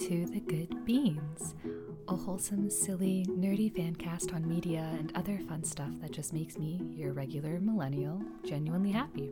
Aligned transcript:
to 0.00 0.24
The 0.24 0.40
Good 0.40 0.86
Beans, 0.86 1.54
a 2.08 2.16
wholesome, 2.16 2.70
silly, 2.70 3.26
nerdy 3.28 3.70
fan 3.70 3.94
cast 3.94 4.32
on 4.32 4.48
media 4.48 4.88
and 4.98 5.12
other 5.14 5.38
fun 5.46 5.62
stuff 5.62 5.90
that 6.00 6.10
just 6.10 6.32
makes 6.32 6.56
me, 6.56 6.80
your 6.96 7.12
regular 7.12 7.60
millennial, 7.60 8.22
genuinely 8.42 8.92
happy. 8.92 9.30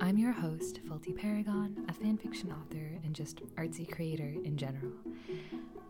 I'm 0.00 0.18
your 0.18 0.30
host, 0.30 0.78
Faulty 0.88 1.12
Paragon, 1.12 1.84
a 1.88 1.92
fanfiction 1.92 2.52
author 2.52 2.96
and 3.02 3.12
just 3.12 3.42
artsy 3.56 3.90
creator 3.90 4.32
in 4.44 4.56
general. 4.56 4.92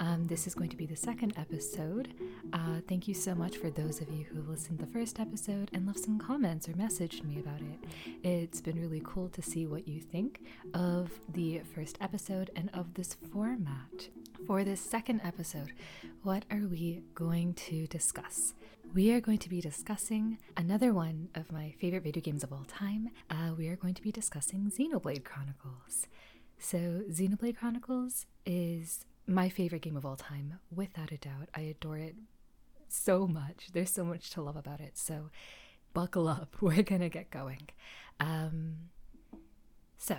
Um, 0.00 0.26
this 0.26 0.46
is 0.46 0.54
going 0.54 0.70
to 0.70 0.76
be 0.76 0.86
the 0.86 0.96
second 0.96 1.34
episode. 1.36 2.14
Uh, 2.52 2.80
thank 2.86 3.08
you 3.08 3.14
so 3.14 3.34
much 3.34 3.56
for 3.56 3.70
those 3.70 4.00
of 4.00 4.10
you 4.10 4.24
who 4.24 4.42
listened 4.42 4.78
to 4.78 4.84
the 4.84 4.92
first 4.92 5.18
episode 5.18 5.70
and 5.72 5.86
left 5.86 6.00
some 6.00 6.18
comments 6.18 6.68
or 6.68 6.72
messaged 6.72 7.24
me 7.24 7.38
about 7.38 7.60
it. 7.60 7.88
It's 8.22 8.60
been 8.60 8.80
really 8.80 9.00
cool 9.04 9.28
to 9.30 9.40
see 9.40 9.66
what 9.66 9.88
you 9.88 10.00
think 10.00 10.42
of 10.74 11.10
the 11.32 11.60
first 11.74 11.96
episode 12.00 12.50
and 12.54 12.68
of 12.74 12.92
this 12.94 13.14
format. 13.32 14.08
For 14.46 14.64
this 14.64 14.80
second 14.80 15.22
episode, 15.24 15.72
what 16.24 16.44
are 16.50 16.66
we 16.70 17.00
going 17.14 17.54
to 17.54 17.86
discuss? 17.86 18.54
We 18.92 19.12
are 19.12 19.20
going 19.20 19.38
to 19.38 19.48
be 19.48 19.62
discussing 19.62 20.36
another 20.54 20.92
one 20.92 21.28
of 21.34 21.50
my 21.50 21.74
favorite 21.80 22.02
video 22.02 22.20
games 22.20 22.44
of 22.44 22.52
all 22.52 22.66
time. 22.68 23.10
Uh, 23.30 23.52
we 23.56 23.68
are 23.68 23.76
going 23.76 23.94
to 23.94 24.02
be 24.02 24.12
discussing 24.12 24.70
Xenoblade 24.70 25.24
Chronicles. 25.24 26.06
So, 26.58 27.02
Xenoblade 27.10 27.56
Chronicles 27.56 28.26
is 28.44 29.06
my 29.26 29.48
favorite 29.48 29.82
game 29.82 29.96
of 29.96 30.04
all 30.04 30.16
time, 30.16 30.58
without 30.74 31.12
a 31.12 31.16
doubt. 31.16 31.48
I 31.54 31.60
adore 31.62 31.96
it 31.96 32.16
so 32.92 33.26
much. 33.26 33.68
There's 33.72 33.90
so 33.90 34.04
much 34.04 34.30
to 34.30 34.42
love 34.42 34.56
about 34.56 34.80
it. 34.80 34.96
So 34.98 35.30
buckle 35.92 36.28
up. 36.28 36.56
We're 36.60 36.82
going 36.82 37.00
to 37.00 37.08
get 37.08 37.30
going. 37.30 37.68
Um, 38.20 38.90
so, 39.98 40.16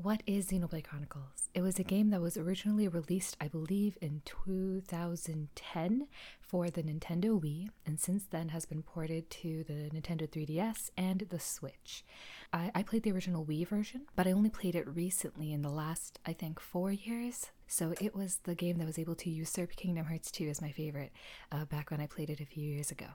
what 0.00 0.22
is 0.26 0.46
Xenoblade 0.46 0.84
Chronicles? 0.84 1.48
It 1.54 1.60
was 1.60 1.80
a 1.80 1.84
game 1.84 2.10
that 2.10 2.20
was 2.20 2.36
originally 2.36 2.86
released, 2.86 3.36
I 3.40 3.48
believe, 3.48 3.98
in 4.00 4.22
2010 4.24 6.06
for 6.40 6.70
the 6.70 6.84
Nintendo 6.84 7.40
Wii, 7.40 7.70
and 7.84 7.98
since 7.98 8.24
then 8.24 8.50
has 8.50 8.64
been 8.64 8.82
ported 8.82 9.28
to 9.30 9.64
the 9.64 9.90
Nintendo 9.90 10.28
3DS 10.28 10.90
and 10.96 11.26
the 11.30 11.40
Switch. 11.40 12.04
I, 12.52 12.70
I 12.76 12.84
played 12.84 13.02
the 13.02 13.10
original 13.10 13.44
Wii 13.44 13.66
version, 13.66 14.02
but 14.14 14.28
I 14.28 14.32
only 14.32 14.50
played 14.50 14.76
it 14.76 14.86
recently 14.86 15.52
in 15.52 15.62
the 15.62 15.68
last, 15.68 16.20
I 16.24 16.32
think, 16.32 16.60
four 16.60 16.92
years. 16.92 17.46
So 17.66 17.92
it 18.00 18.14
was 18.14 18.38
the 18.44 18.54
game 18.54 18.78
that 18.78 18.86
was 18.86 19.00
able 19.00 19.16
to 19.16 19.30
usurp 19.30 19.74
Kingdom 19.74 20.06
Hearts 20.06 20.30
2 20.30 20.48
as 20.48 20.62
my 20.62 20.70
favorite 20.70 21.12
uh, 21.50 21.64
back 21.64 21.90
when 21.90 22.00
I 22.00 22.06
played 22.06 22.30
it 22.30 22.40
a 22.40 22.46
few 22.46 22.64
years 22.64 22.92
ago. 22.92 23.06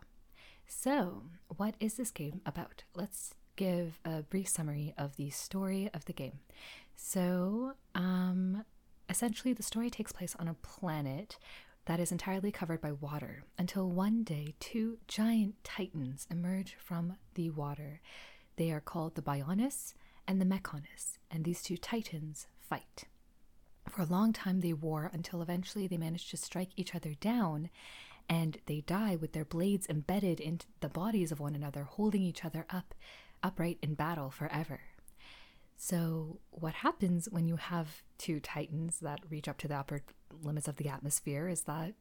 So, 0.68 1.24
what 1.48 1.76
is 1.80 1.96
this 1.96 2.12
game 2.12 2.42
about? 2.46 2.84
Let's 2.96 3.36
give 3.56 4.00
a 4.06 4.24
brief 4.24 4.48
summary 4.48 4.94
of 4.98 5.16
the 5.16 5.30
story 5.30 5.90
of 5.94 6.06
the 6.06 6.14
game. 6.14 6.40
So, 6.96 7.74
um, 7.96 8.66
essentially, 9.10 9.54
the 9.54 9.64
story 9.64 9.90
takes 9.90 10.12
place 10.12 10.36
on 10.40 10.48
a 10.48 10.56
planet 10.56 11.38
that 11.86 12.00
is 12.00 12.12
entirely 12.12 12.52
covered 12.52 12.82
by 12.82 12.92
water 12.92 13.44
until 13.58 13.90
one 13.90 14.24
day 14.24 14.54
two 14.60 14.98
giant 15.08 15.56
titans 15.64 16.28
emerge 16.32 16.76
from 16.80 17.18
the 17.36 17.50
water. 17.50 18.02
They 18.56 18.72
are 18.72 18.80
called 18.80 19.16
the 19.16 19.22
Bionis 19.22 19.94
and 20.28 20.40
the 20.40 20.46
Mechonis, 20.46 21.18
and 21.30 21.44
these 21.44 21.62
two 21.62 21.78
titans 21.78 22.48
fight. 22.60 23.06
For 23.90 24.02
a 24.02 24.06
long 24.06 24.32
time, 24.32 24.62
they 24.62 24.74
war 24.74 25.10
until 25.14 25.42
eventually 25.42 25.88
they 25.88 25.98
manage 25.98 26.30
to 26.30 26.38
strike 26.38 26.70
each 26.78 26.96
other 26.96 27.14
down 27.20 27.70
and 28.30 28.58
they 28.68 28.82
die 28.82 29.18
with 29.18 29.34
their 29.34 29.46
blades 29.46 29.88
embedded 29.90 30.40
into 30.40 30.66
the 30.80 30.90
bodies 30.90 31.32
of 31.32 31.40
one 31.40 31.56
another, 31.56 31.84
holding 31.84 32.22
each 32.22 32.46
other 32.46 32.66
up, 32.70 32.94
upright 33.44 33.78
in 33.82 33.94
battle 33.94 34.30
forever. 34.30 34.80
So, 35.76 36.40
what 36.52 36.76
happens 36.76 37.28
when 37.30 37.48
you 37.48 37.58
have 37.58 38.04
two 38.18 38.40
titans 38.40 39.00
that 39.02 39.20
reach 39.30 39.48
up 39.48 39.58
to 39.60 39.68
the 39.68 39.76
upper 39.76 40.02
limits 40.42 40.68
of 40.68 40.78
the 40.78 40.88
atmosphere 40.88 41.48
is 41.50 41.64
that 41.64 41.94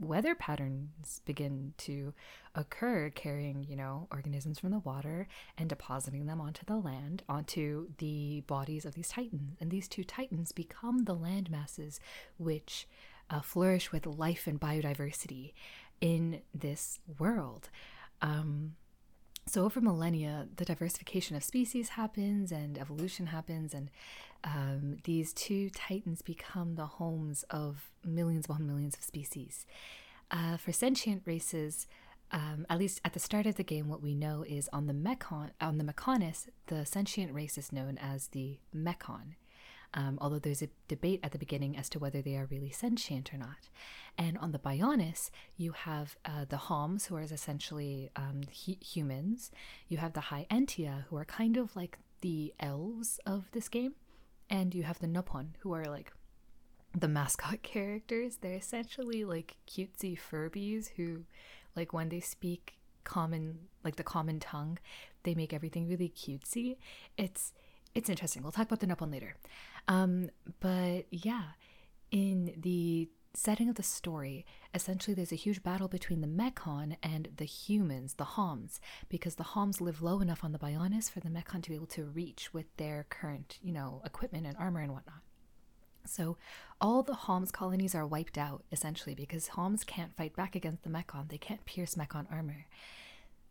weather 0.00 0.34
patterns 0.34 1.20
begin 1.26 1.74
to 1.76 2.14
occur 2.54 3.10
carrying 3.14 3.64
you 3.68 3.76
know 3.76 4.08
organisms 4.10 4.58
from 4.58 4.70
the 4.70 4.78
water 4.78 5.28
and 5.58 5.68
depositing 5.68 6.26
them 6.26 6.40
onto 6.40 6.64
the 6.64 6.76
land 6.76 7.22
onto 7.28 7.88
the 7.98 8.40
bodies 8.46 8.86
of 8.86 8.94
these 8.94 9.08
titans 9.08 9.56
and 9.60 9.70
these 9.70 9.86
two 9.86 10.02
titans 10.02 10.52
become 10.52 11.04
the 11.04 11.14
land 11.14 11.50
masses 11.50 12.00
which 12.38 12.88
uh, 13.28 13.40
flourish 13.40 13.92
with 13.92 14.06
life 14.06 14.46
and 14.46 14.58
biodiversity 14.58 15.52
in 16.00 16.40
this 16.54 16.98
world 17.18 17.68
um, 18.22 18.74
so 19.50 19.64
over 19.64 19.80
millennia 19.80 20.46
the 20.56 20.64
diversification 20.64 21.36
of 21.36 21.42
species 21.42 21.90
happens 21.90 22.52
and 22.52 22.78
evolution 22.78 23.26
happens 23.26 23.74
and 23.74 23.90
um, 24.44 24.96
these 25.04 25.32
two 25.32 25.70
titans 25.70 26.22
become 26.22 26.74
the 26.76 26.86
homes 26.86 27.44
of 27.50 27.90
millions 28.04 28.46
upon 28.46 28.66
millions 28.66 28.96
of 28.96 29.02
species. 29.02 29.66
Uh, 30.30 30.56
for 30.56 30.72
sentient 30.72 31.22
races, 31.26 31.86
um, 32.32 32.64
at 32.70 32.78
least 32.78 33.00
at 33.04 33.12
the 33.12 33.18
start 33.18 33.46
of 33.46 33.56
the 33.56 33.64
game, 33.64 33.88
what 33.88 34.02
we 34.02 34.14
know 34.14 34.44
is 34.46 34.68
on 34.72 34.86
the 34.86 34.92
Mechon, 34.92 35.50
on 35.60 35.78
the 35.78 35.84
Mechonis, 35.84 36.48
the 36.66 36.86
sentient 36.86 37.34
race 37.34 37.58
is 37.58 37.72
known 37.72 37.98
as 37.98 38.28
the 38.28 38.58
Mechon. 38.74 39.34
Um, 39.92 40.18
although 40.20 40.38
there's 40.38 40.62
a 40.62 40.68
debate 40.86 41.20
at 41.22 41.32
the 41.32 41.38
beginning 41.38 41.76
as 41.76 41.88
to 41.90 41.98
whether 41.98 42.22
they 42.22 42.36
are 42.36 42.46
really 42.46 42.70
sentient 42.70 43.34
or 43.34 43.38
not. 43.38 43.68
And 44.16 44.38
on 44.38 44.52
the 44.52 44.58
Bionis, 44.58 45.30
you 45.56 45.72
have 45.72 46.16
uh, 46.24 46.44
the 46.48 46.56
Homs, 46.56 47.06
who 47.06 47.16
are 47.16 47.22
essentially 47.22 48.10
um, 48.14 48.42
he- 48.50 48.78
humans. 48.80 49.50
You 49.88 49.98
have 49.98 50.12
the 50.12 50.20
High 50.20 50.46
Entia, 50.50 51.04
who 51.08 51.16
are 51.16 51.24
kind 51.24 51.56
of 51.56 51.74
like 51.74 51.98
the 52.20 52.54
elves 52.60 53.18
of 53.26 53.50
this 53.52 53.68
game 53.68 53.94
and 54.50 54.74
you 54.74 54.82
have 54.82 54.98
the 54.98 55.06
Nopon, 55.06 55.50
who 55.60 55.72
are 55.72 55.84
like 55.84 56.12
the 56.98 57.08
mascot 57.08 57.62
characters. 57.62 58.38
They're 58.40 58.54
essentially 58.54 59.24
like 59.24 59.56
cutesy 59.68 60.18
Furbies 60.18 60.90
who, 60.96 61.24
like, 61.76 61.92
when 61.92 62.08
they 62.08 62.20
speak 62.20 62.74
common, 63.04 63.60
like 63.84 63.96
the 63.96 64.02
common 64.02 64.40
tongue, 64.40 64.78
they 65.22 65.34
make 65.34 65.54
everything 65.54 65.88
really 65.88 66.08
cutesy. 66.10 66.76
It's 67.16 67.52
it's 67.94 68.08
interesting. 68.08 68.42
We'll 68.42 68.52
talk 68.52 68.66
about 68.66 68.80
the 68.80 68.86
Nopon 68.86 69.10
later. 69.10 69.36
Um, 69.90 70.30
but 70.60 71.06
yeah, 71.10 71.42
in 72.12 72.54
the 72.56 73.08
setting 73.34 73.68
of 73.68 73.74
the 73.74 73.82
story, 73.82 74.46
essentially 74.72 75.14
there's 75.14 75.32
a 75.32 75.36
huge 75.36 75.64
battle 75.64 75.88
between 75.88 76.20
the 76.20 76.28
Mechon 76.28 76.96
and 77.02 77.28
the 77.36 77.44
humans, 77.44 78.14
the 78.14 78.24
Homs, 78.24 78.80
because 79.08 79.34
the 79.34 79.42
Homs 79.42 79.80
live 79.80 80.00
low 80.00 80.20
enough 80.20 80.44
on 80.44 80.52
the 80.52 80.60
Bionis 80.60 81.10
for 81.10 81.18
the 81.18 81.28
Mechon 81.28 81.60
to 81.64 81.70
be 81.70 81.74
able 81.74 81.86
to 81.86 82.04
reach 82.04 82.54
with 82.54 82.66
their 82.76 83.04
current, 83.10 83.58
you 83.60 83.72
know, 83.72 84.00
equipment 84.04 84.46
and 84.46 84.56
armor 84.58 84.80
and 84.80 84.92
whatnot. 84.92 85.22
So 86.06 86.36
all 86.80 87.02
the 87.02 87.14
Homs 87.14 87.50
colonies 87.50 87.94
are 87.94 88.06
wiped 88.06 88.38
out, 88.38 88.62
essentially, 88.70 89.16
because 89.16 89.48
Homs 89.48 89.82
can't 89.82 90.16
fight 90.16 90.36
back 90.36 90.54
against 90.54 90.84
the 90.84 90.88
Mechon. 90.88 91.30
They 91.30 91.38
can't 91.38 91.64
pierce 91.64 91.96
Mechon 91.96 92.30
armor. 92.30 92.66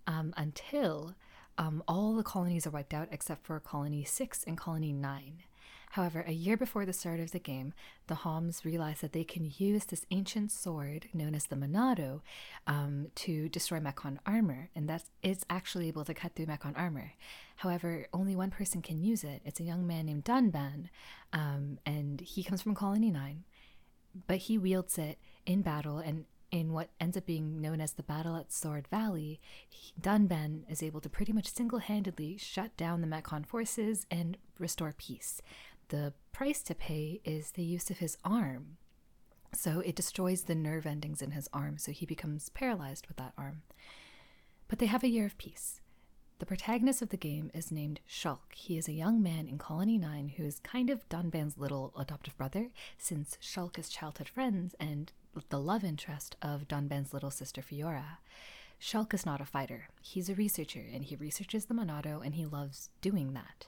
Um, 0.07 0.33
until 0.38 1.16
um, 1.57 1.83
all 1.85 2.16
the 2.16 2.23
colonies 2.23 2.66
are 2.66 2.72
wiped 2.72 2.94
out 2.94 3.09
except 3.11 3.45
for 3.45 3.59
Colony 3.59 4.05
6 4.05 4.45
and 4.45 4.57
Colony 4.57 4.94
9. 4.94 5.44
However, 5.89 6.23
a 6.27 6.31
year 6.31 6.55
before 6.55 6.85
the 6.85 6.94
start 6.94 7.19
of 7.19 7.31
the 7.31 7.39
game, 7.39 7.73
the 8.07 8.16
Homs 8.16 8.63
realize 8.63 9.01
that 9.01 9.11
they 9.11 9.23
can 9.23 9.51
use 9.57 9.85
this 9.85 10.05
ancient 10.11 10.51
sword 10.51 11.07
known 11.13 11.33
as 11.33 11.47
the 11.47 11.55
Monado 11.55 12.22
um, 12.67 13.07
to 13.16 13.50
destroy 13.50 13.79
Mechon 13.79 14.19
armor, 14.25 14.69
and 14.75 14.88
that 14.88 15.05
it's 15.23 15.45
actually 15.49 15.88
able 15.88 16.05
to 16.05 16.13
cut 16.13 16.35
through 16.35 16.45
Mechon 16.45 16.78
armor. 16.78 17.13
However, 17.57 18.05
only 18.13 18.35
one 18.35 18.51
person 18.51 18.83
can 18.83 18.99
use 18.99 19.23
it. 19.23 19.41
It's 19.44 19.59
a 19.59 19.63
young 19.63 19.88
man 19.88 20.05
named 20.05 20.25
Dunban, 20.25 20.89
um, 21.33 21.79
and 21.88 22.22
he 22.22 22.44
comes 22.44 22.61
from 22.61 22.75
Colony 22.75 23.09
9, 23.09 23.44
but 24.28 24.38
he 24.38 24.59
wields 24.59 24.99
it 24.99 25.17
in 25.47 25.63
battle 25.63 25.97
and 25.97 26.25
in 26.52 26.73
what 26.73 26.90
ends 26.99 27.16
up 27.16 27.25
being 27.25 27.61
known 27.61 27.79
as 27.79 27.93
the 27.93 28.03
battle 28.03 28.35
at 28.35 28.52
Sword 28.52 28.87
Valley, 28.87 29.40
Dunban 30.02 30.64
is 30.67 30.81
able 30.81 30.99
to 31.02 31.09
pretty 31.09 31.31
much 31.31 31.47
single 31.53 31.79
handedly 31.79 32.37
shut 32.37 32.75
down 32.75 33.02
the 33.02 33.08
Mechon 33.08 33.46
forces 33.46 34.08
and 34.09 34.35
restore 34.58 34.93
peace 34.97 35.41
the 35.90 36.14
price 36.32 36.62
to 36.64 36.76
pay 36.76 37.22
is 37.24 37.52
the 37.52 37.64
use 37.64 37.90
of 37.90 37.97
his 37.97 38.18
arm. 38.24 38.78
So 39.53 39.80
it 39.80 39.96
destroys 39.96 40.44
the 40.44 40.56
nerve 40.56 40.86
endings 40.86 41.22
in 41.22 41.32
his 41.32 41.50
arm, 41.52 41.78
so 41.78 41.91
he 41.91 42.06
becomes 42.06 42.50
paralyzed 42.50 43.08
with 43.08 43.18
that 43.18 43.34
arm. 43.38 43.64
But 44.68 44.80
they 44.80 44.86
have 44.86 45.03
a 45.03 45.09
year 45.09 45.26
of 45.26 45.38
peace. 45.38 45.82
The 46.38 46.46
protagonist 46.46 47.02
of 47.02 47.09
the 47.09 47.18
game 47.18 47.52
is 47.53 47.72
named 47.72 48.00
Shulk. 48.08 48.53
He 48.56 48.78
is 48.78 48.88
a 48.88 48.94
young 48.94 49.22
man 49.22 49.47
in 49.47 49.58
Colony 49.58 49.97
9 49.97 50.34
who 50.38 50.44
is 50.44 50.59
kind 50.59 50.90
of 50.90 51.08
Dunban's 51.09 51.58
little 51.58 51.91
adoptive 51.97 52.38
brother, 52.38 52.70
since 52.97 53.38
Shulk 53.41 53.78
is 53.78 53.90
childhood 53.90 54.30
friends 54.30 54.74
and 54.80 55.12
the 55.50 55.59
love 55.59 55.84
interest 55.84 56.38
of 56.41 56.68
Dunban's 56.68 57.14
little 57.14 57.32
sister 57.32 57.62
Fiora. 57.62 58.20
Shulk 58.82 59.14
is 59.14 59.26
not 59.26 59.41
a 59.41 59.46
fighter. 59.46 59.90
He's 60.02 60.30
a 60.30 60.36
researcher, 60.36 60.86
and 60.94 61.03
he 61.03 61.16
researches 61.18 61.66
the 61.66 61.74
Monado, 61.74 62.24
and 62.24 62.36
he 62.36 62.46
loves 62.46 62.90
doing 63.02 63.34
that. 63.34 63.68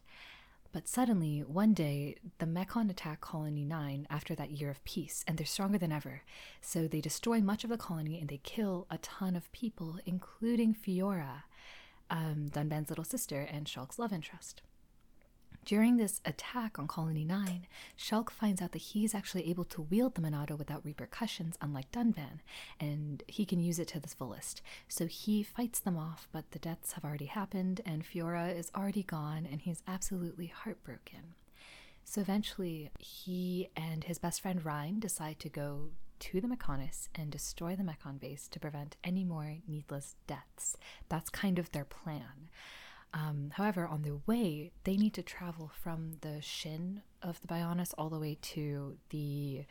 But 0.74 0.88
suddenly, 0.88 1.40
one 1.40 1.74
day, 1.74 2.16
the 2.38 2.46
Mechon 2.46 2.90
attack 2.90 3.20
Colony 3.20 3.66
9 3.66 4.08
after 4.10 4.34
that 4.36 4.52
year 4.52 4.70
of 4.70 4.84
peace, 4.86 5.26
and 5.28 5.38
they're 5.38 5.46
stronger 5.46 5.78
than 5.78 5.92
ever. 5.92 6.22
So 6.62 6.88
they 6.88 7.02
destroy 7.02 7.42
much 7.42 7.66
of 7.66 7.70
the 7.70 7.78
colony 7.78 8.20
and 8.20 8.30
they 8.30 8.40
kill 8.42 8.88
a 8.90 8.98
ton 9.00 9.36
of 9.36 9.52
people, 9.52 10.00
including 10.06 10.74
Fiora, 10.74 11.44
um, 12.10 12.50
Dunban's 12.54 12.90
little 12.90 13.04
sister 13.04 13.42
and 13.42 13.68
Shulk's 13.68 14.00
love 14.00 14.14
interest. 14.14 14.62
During 15.64 15.98
this 15.98 16.22
attack 16.26 16.80
on 16.80 16.88
Colony 16.88 17.24
9, 17.24 17.68
Shulk 17.98 18.32
finds 18.32 18.62
out 18.62 18.72
that 18.72 18.80
he's 18.80 19.14
actually 19.14 19.48
able 19.50 19.64
to 19.66 19.84
wield 19.84 20.16
the 20.16 20.22
Monado 20.22 20.58
without 20.58 20.84
repercussions, 20.84 21.56
unlike 21.62 21.92
Dunban, 21.92 22.40
and 22.80 23.22
he 23.28 23.46
can 23.46 23.60
use 23.60 23.78
it 23.78 23.88
to 23.90 24.00
the 24.00 24.08
fullest. 24.08 24.64
So 24.88 25.06
he 25.06 25.44
fights 25.44 25.80
them 25.80 25.98
off, 25.98 26.28
but 26.32 26.50
the 26.52 26.60
deaths 26.60 26.94
have 26.94 27.06
already 27.06 27.26
happened, 27.26 27.82
and 27.86 28.04
Fiora 28.04 28.58
is 28.58 28.72
already 28.76 29.04
gone, 29.04 29.48
and 29.50 29.62
he's 29.62 29.84
absolutely 29.88 30.48
heartbroken. 30.48 31.36
So 32.04 32.22
eventually, 32.22 32.90
he 32.98 33.70
and 33.76 34.04
his 34.04 34.18
best 34.18 34.42
friend 34.42 34.66
Reyn 34.66 35.00
decide 35.00 35.40
to 35.40 35.50
go 35.50 35.92
to 36.20 36.42
the 36.42 36.48
Mechonis 36.48 37.08
and 37.16 37.32
destroy 37.32 37.76
the 37.76 37.84
Mechon 37.84 38.20
base 38.20 38.48
to 38.50 38.60
prevent 38.60 38.96
any 39.04 39.24
more 39.24 39.58
needless 39.68 40.16
deaths. 40.26 40.76
That's 41.08 41.30
kind 41.30 41.60
of 41.60 41.72
their 41.72 41.86
plan. 41.86 42.50
Um, 43.14 43.52
however, 43.56 43.86
on 43.86 44.04
the 44.04 44.20
way, 44.26 44.72
they 44.84 44.96
need 44.96 45.14
to 45.16 45.24
travel 45.24 45.72
from 45.82 46.14
the 46.22 46.42
shin 46.42 47.02
of 47.22 47.42
the 47.42 47.48
Bionis 47.48 47.94
all 47.98 48.10
the 48.10 48.20
way 48.20 48.38
to 48.42 48.98
the 49.10 49.66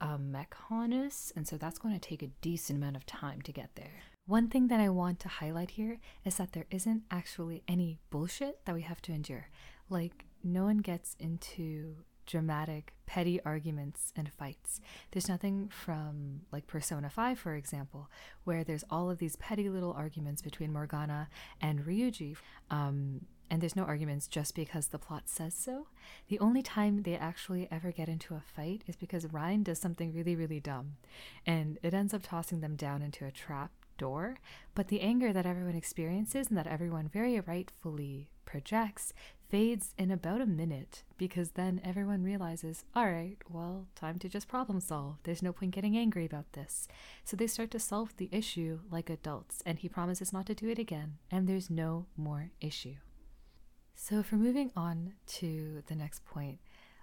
um, 0.00 0.34
Mechonis, 0.34 1.32
and 1.36 1.46
so 1.46 1.56
that's 1.56 1.78
going 1.78 1.94
to 1.94 2.00
take 2.00 2.22
a 2.22 2.30
decent 2.40 2.78
amount 2.78 2.96
of 2.96 3.06
time 3.06 3.42
to 3.42 3.52
get 3.52 3.70
there. 3.76 4.02
One 4.26 4.48
thing 4.48 4.68
that 4.68 4.80
I 4.80 4.88
want 4.88 5.20
to 5.20 5.28
highlight 5.28 5.72
here 5.72 5.98
is 6.24 6.36
that 6.36 6.52
there 6.52 6.66
isn't 6.70 7.02
actually 7.10 7.62
any 7.68 7.98
bullshit 8.10 8.64
that 8.64 8.74
we 8.74 8.82
have 8.82 9.02
to 9.02 9.12
endure. 9.12 9.48
Like, 9.88 10.24
no 10.42 10.64
one 10.64 10.78
gets 10.78 11.16
into 11.18 11.96
dramatic, 12.30 12.94
petty 13.06 13.40
arguments 13.44 14.12
and 14.16 14.32
fights. 14.32 14.80
There's 15.10 15.28
nothing 15.28 15.68
from, 15.68 16.42
like, 16.52 16.66
Persona 16.66 17.10
5, 17.10 17.38
for 17.38 17.54
example, 17.54 18.08
where 18.44 18.62
there's 18.62 18.84
all 18.90 19.10
of 19.10 19.18
these 19.18 19.36
petty 19.36 19.68
little 19.68 19.92
arguments 19.92 20.42
between 20.42 20.72
Morgana 20.72 21.28
and 21.60 21.80
Ryuji. 21.80 22.36
Um, 22.70 23.22
and 23.50 23.60
there's 23.60 23.74
no 23.74 23.82
arguments 23.82 24.28
just 24.28 24.54
because 24.54 24.88
the 24.88 24.98
plot 24.98 25.24
says 25.26 25.54
so. 25.54 25.88
The 26.28 26.38
only 26.38 26.62
time 26.62 27.02
they 27.02 27.16
actually 27.16 27.66
ever 27.70 27.90
get 27.90 28.08
into 28.08 28.34
a 28.34 28.40
fight 28.40 28.84
is 28.86 28.94
because 28.94 29.26
Reyn 29.32 29.64
does 29.64 29.80
something 29.80 30.12
really, 30.12 30.36
really 30.36 30.60
dumb, 30.60 30.92
and 31.44 31.78
it 31.82 31.92
ends 31.92 32.14
up 32.14 32.22
tossing 32.22 32.60
them 32.60 32.76
down 32.76 33.02
into 33.02 33.26
a 33.26 33.32
trap 33.32 33.72
door. 33.98 34.36
But 34.74 34.86
the 34.86 35.00
anger 35.00 35.32
that 35.32 35.46
everyone 35.46 35.74
experiences 35.74 36.48
and 36.48 36.56
that 36.56 36.68
everyone 36.68 37.08
very 37.08 37.40
rightfully 37.40 38.30
projects 38.44 39.12
fades 39.50 39.94
in 39.98 40.10
about 40.10 40.40
a 40.40 40.46
minute 40.46 41.02
because 41.18 41.50
then 41.50 41.80
everyone 41.84 42.22
realizes, 42.22 42.84
all 42.94 43.06
right, 43.06 43.36
well, 43.48 43.88
time 43.96 44.18
to 44.20 44.28
just 44.28 44.48
problem 44.48 44.80
solve. 44.80 45.18
There's 45.24 45.42
no 45.42 45.52
point 45.52 45.74
getting 45.74 45.96
angry 45.96 46.24
about 46.24 46.52
this. 46.52 46.86
So 47.24 47.36
they 47.36 47.48
start 47.48 47.72
to 47.72 47.80
solve 47.80 48.16
the 48.16 48.28
issue 48.30 48.80
like 48.90 49.10
adults, 49.10 49.62
and 49.66 49.78
he 49.78 49.88
promises 49.88 50.32
not 50.32 50.46
to 50.46 50.54
do 50.54 50.68
it 50.68 50.78
again, 50.78 51.18
and 51.30 51.48
there's 51.48 51.68
no 51.68 52.06
more 52.16 52.52
issue. 52.60 52.94
So, 53.96 54.22
for 54.22 54.36
moving 54.36 54.70
on 54.74 55.12
to 55.40 55.82
the 55.86 55.94
next 55.94 56.24
point, 56.24 56.58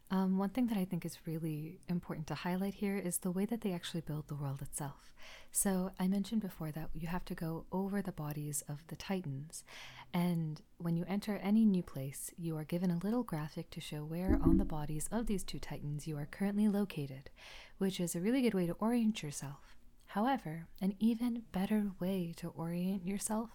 um, 0.10 0.38
one 0.38 0.50
thing 0.50 0.68
that 0.68 0.78
I 0.78 0.86
think 0.86 1.06
is 1.06 1.20
really 1.26 1.80
important 1.90 2.28
to 2.28 2.36
highlight 2.36 2.76
here 2.76 2.98
is 2.98 3.18
the 3.18 3.32
way 3.32 3.46
that 3.46 3.62
they 3.62 3.74
actually 3.74 4.02
build 4.02 4.28
the 4.28 4.36
world 4.36 4.62
itself. 4.62 5.12
So, 5.52 5.92
I 6.00 6.08
mentioned 6.08 6.42
before 6.42 6.72
that 6.72 6.90
you 6.94 7.08
have 7.08 7.26
to 7.26 7.36
go 7.36 7.66
over 7.72 8.02
the 8.02 8.14
bodies 8.14 8.64
of 8.70 8.88
the 8.88 8.96
Titans. 8.96 9.66
And 10.14 10.62
when 10.78 10.96
you 10.96 11.04
enter 11.10 11.38
any 11.44 11.66
new 11.66 11.84
place, 11.84 12.32
you 12.38 12.58
are 12.58 12.64
given 12.64 12.90
a 12.90 13.00
little 13.04 13.24
graphic 13.24 13.70
to 13.72 13.82
show 13.82 14.06
where 14.06 14.40
on 14.42 14.58
the 14.58 14.66
bodies 14.66 15.10
of 15.12 15.28
these 15.28 15.44
two 15.44 15.60
Titans 15.60 16.08
you 16.08 16.18
are 16.18 16.28
currently 16.30 16.70
located, 16.70 17.30
which 17.78 18.00
is 18.00 18.16
a 18.16 18.22
really 18.22 18.42
good 18.42 18.54
way 18.54 18.68
to 18.68 18.78
orient 18.80 19.22
yourself. 19.22 19.76
However, 20.08 20.68
an 20.82 20.96
even 21.00 21.44
better 21.52 21.92
way 22.00 22.34
to 22.38 22.54
orient 22.56 23.06
yourself 23.06 23.50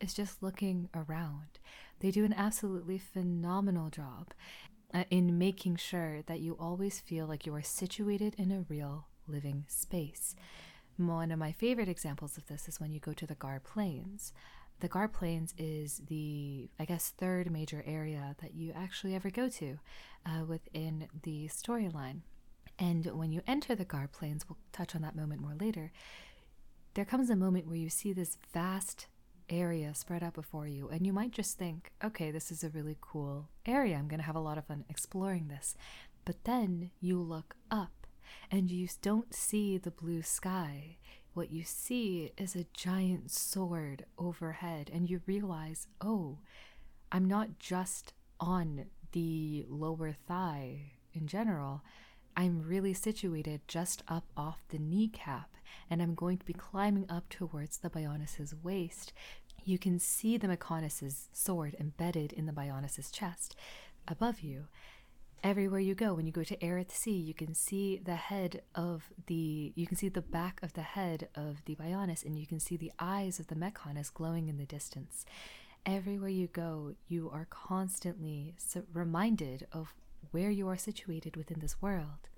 is 0.00 0.14
just 0.14 0.42
looking 0.42 0.88
around. 0.94 1.58
They 2.00 2.12
do 2.12 2.24
an 2.24 2.32
absolutely 2.32 2.98
phenomenal 2.98 3.90
job 3.90 4.32
uh, 4.92 5.04
in 5.10 5.38
making 5.38 5.76
sure 5.76 6.22
that 6.26 6.40
you 6.40 6.56
always 6.58 7.00
feel 7.00 7.26
like 7.26 7.46
you 7.46 7.54
are 7.54 7.62
situated 7.62 8.34
in 8.38 8.50
a 8.50 8.64
real 8.68 9.06
living 9.26 9.64
space. 9.68 10.34
One 10.96 11.30
of 11.30 11.38
my 11.38 11.52
favorite 11.52 11.88
examples 11.88 12.36
of 12.36 12.46
this 12.46 12.68
is 12.68 12.80
when 12.80 12.92
you 12.92 13.00
go 13.00 13.12
to 13.12 13.26
the 13.26 13.34
Gaur 13.34 13.60
Plains. 13.62 14.32
The 14.80 14.88
Gaur 14.88 15.08
Plains 15.08 15.54
is 15.58 16.02
the, 16.08 16.70
I 16.78 16.84
guess, 16.84 17.12
third 17.16 17.50
major 17.50 17.84
area 17.86 18.36
that 18.40 18.54
you 18.54 18.72
actually 18.74 19.14
ever 19.14 19.30
go 19.30 19.48
to 19.48 19.78
uh, 20.24 20.44
within 20.46 21.08
the 21.22 21.48
storyline. 21.48 22.20
And 22.78 23.06
when 23.06 23.32
you 23.32 23.42
enter 23.46 23.74
the 23.74 23.84
Gaur 23.84 24.08
Plains, 24.10 24.48
we'll 24.48 24.58
touch 24.72 24.94
on 24.94 25.02
that 25.02 25.16
moment 25.16 25.40
more 25.40 25.56
later, 25.58 25.92
there 26.94 27.04
comes 27.04 27.30
a 27.30 27.36
moment 27.36 27.66
where 27.66 27.76
you 27.76 27.90
see 27.90 28.12
this 28.12 28.38
vast 28.52 29.06
area 29.48 29.94
spread 29.94 30.22
out 30.22 30.34
before 30.34 30.66
you, 30.66 30.88
and 30.88 31.06
you 31.06 31.12
might 31.12 31.30
just 31.30 31.58
think, 31.58 31.92
okay, 32.02 32.30
this 32.30 32.50
is 32.50 32.62
a 32.64 32.70
really 32.70 32.96
cool 33.00 33.48
area. 33.66 33.96
I'm 33.96 34.08
going 34.08 34.20
to 34.20 34.26
have 34.26 34.36
a 34.36 34.40
lot 34.40 34.58
of 34.58 34.66
fun 34.66 34.84
exploring 34.88 35.48
this. 35.48 35.76
But 36.24 36.44
then 36.44 36.90
you 37.00 37.20
look 37.20 37.56
up 37.70 38.06
and 38.50 38.70
you 38.70 38.88
don't 39.00 39.34
see 39.34 39.78
the 39.78 39.90
blue 39.90 40.22
sky. 40.22 40.96
What 41.34 41.50
you 41.50 41.62
see 41.64 42.32
is 42.36 42.54
a 42.56 42.66
giant 42.74 43.30
sword 43.30 44.04
overhead, 44.18 44.90
and 44.92 45.08
you 45.08 45.20
realize, 45.26 45.86
oh, 46.00 46.38
I'm 47.12 47.24
not 47.26 47.58
just 47.58 48.12
on 48.40 48.86
the 49.12 49.64
lower 49.68 50.12
thigh 50.12 50.92
in 51.14 51.26
general. 51.26 51.82
I'm 52.38 52.62
really 52.64 52.94
situated 52.94 53.62
just 53.66 54.04
up 54.06 54.22
off 54.36 54.60
the 54.68 54.78
kneecap, 54.78 55.56
and 55.90 56.00
I'm 56.00 56.14
going 56.14 56.38
to 56.38 56.46
be 56.46 56.52
climbing 56.52 57.04
up 57.10 57.28
towards 57.28 57.78
the 57.78 57.90
Bionis's 57.90 58.54
waist. 58.62 59.12
You 59.64 59.76
can 59.76 59.98
see 59.98 60.36
the 60.36 60.46
Mechonis's 60.46 61.30
sword 61.32 61.74
embedded 61.80 62.32
in 62.32 62.46
the 62.46 62.52
Bionis's 62.52 63.10
chest 63.10 63.56
above 64.06 64.38
you. 64.38 64.66
Everywhere 65.42 65.80
you 65.80 65.96
go, 65.96 66.14
when 66.14 66.26
you 66.26 66.32
go 66.32 66.44
to 66.44 66.56
Eryth 66.58 66.92
Sea, 66.92 67.10
you 67.16 67.34
can 67.34 67.54
see 67.54 67.96
the 67.96 68.14
head 68.14 68.62
of 68.72 69.10
the, 69.26 69.72
you 69.74 69.88
can 69.88 69.96
see 69.96 70.08
the 70.08 70.22
back 70.22 70.60
of 70.62 70.74
the 70.74 70.82
head 70.82 71.26
of 71.34 71.64
the 71.64 71.74
Bionis, 71.74 72.24
and 72.24 72.38
you 72.38 72.46
can 72.46 72.60
see 72.60 72.76
the 72.76 72.92
eyes 73.00 73.40
of 73.40 73.48
the 73.48 73.56
Mechonis 73.56 74.14
glowing 74.14 74.48
in 74.48 74.58
the 74.58 74.64
distance. 74.64 75.26
Everywhere 75.84 76.28
you 76.28 76.46
go, 76.46 76.94
you 77.08 77.30
are 77.30 77.48
constantly 77.50 78.54
reminded 78.92 79.66
of 79.72 79.92
where 80.30 80.50
you 80.50 80.68
are 80.68 80.76
situated 80.76 81.36
within 81.36 81.60
this 81.60 81.80
world. 81.80 82.28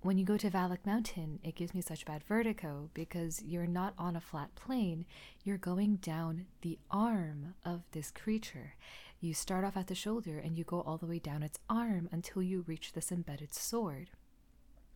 When 0.00 0.18
you 0.18 0.24
go 0.26 0.36
to 0.36 0.50
Valak 0.50 0.84
Mountain, 0.84 1.40
it 1.42 1.54
gives 1.54 1.74
me 1.74 1.80
such 1.80 2.04
bad 2.04 2.22
vertigo 2.24 2.90
because 2.92 3.42
you're 3.42 3.66
not 3.66 3.94
on 3.96 4.16
a 4.16 4.20
flat 4.20 4.54
plane, 4.54 5.06
you're 5.44 5.56
going 5.56 5.96
down 5.96 6.44
the 6.60 6.78
arm 6.90 7.54
of 7.64 7.84
this 7.92 8.10
creature. 8.10 8.74
You 9.20 9.32
start 9.32 9.64
off 9.64 9.78
at 9.78 9.86
the 9.86 9.94
shoulder 9.94 10.38
and 10.38 10.58
you 10.58 10.64
go 10.64 10.82
all 10.82 10.98
the 10.98 11.06
way 11.06 11.18
down 11.18 11.42
its 11.42 11.58
arm 11.70 12.10
until 12.12 12.42
you 12.42 12.64
reach 12.66 12.92
this 12.92 13.10
embedded 13.10 13.54
sword. 13.54 14.10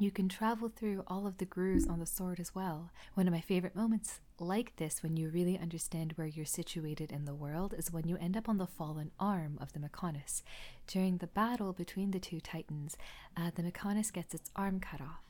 You 0.01 0.13
can 0.13 0.29
travel 0.29 0.69
through 0.69 1.03
all 1.09 1.27
of 1.27 1.39
the 1.39 1.45
grooves 1.45 1.89
on 1.89 1.99
the 1.99 2.07
sword 2.07 2.39
as 2.39 2.55
well. 2.55 2.93
One 3.15 3.27
of 3.27 3.35
my 3.35 3.41
favorite 3.41 3.75
moments 3.75 4.21
like 4.39 4.77
this, 4.77 5.03
when 5.03 5.17
you 5.17 5.29
really 5.29 5.59
understand 5.59 6.13
where 6.13 6.29
you're 6.29 6.47
situated 6.47 7.11
in 7.11 7.25
the 7.25 7.35
world, 7.35 7.75
is 7.77 7.93
when 7.93 8.07
you 8.07 8.17
end 8.19 8.37
up 8.37 8.49
on 8.49 8.59
the 8.59 8.67
fallen 8.69 9.11
arm 9.19 9.59
of 9.61 9.73
the 9.73 9.81
Mechonis. 9.81 10.43
During 10.87 11.17
the 11.17 11.27
battle 11.27 11.73
between 11.73 12.13
the 12.13 12.21
two 12.21 12.39
titans, 12.39 12.97
uh, 13.37 13.51
the 13.53 13.65
Mechonis 13.65 14.13
gets 14.13 14.35
its 14.35 14.53
arm 14.55 14.79
cut 14.79 15.01
off 15.01 15.25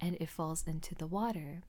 and 0.00 0.16
it 0.18 0.30
falls 0.30 0.64
into 0.66 0.94
the 0.94 1.06
water. 1.06 1.60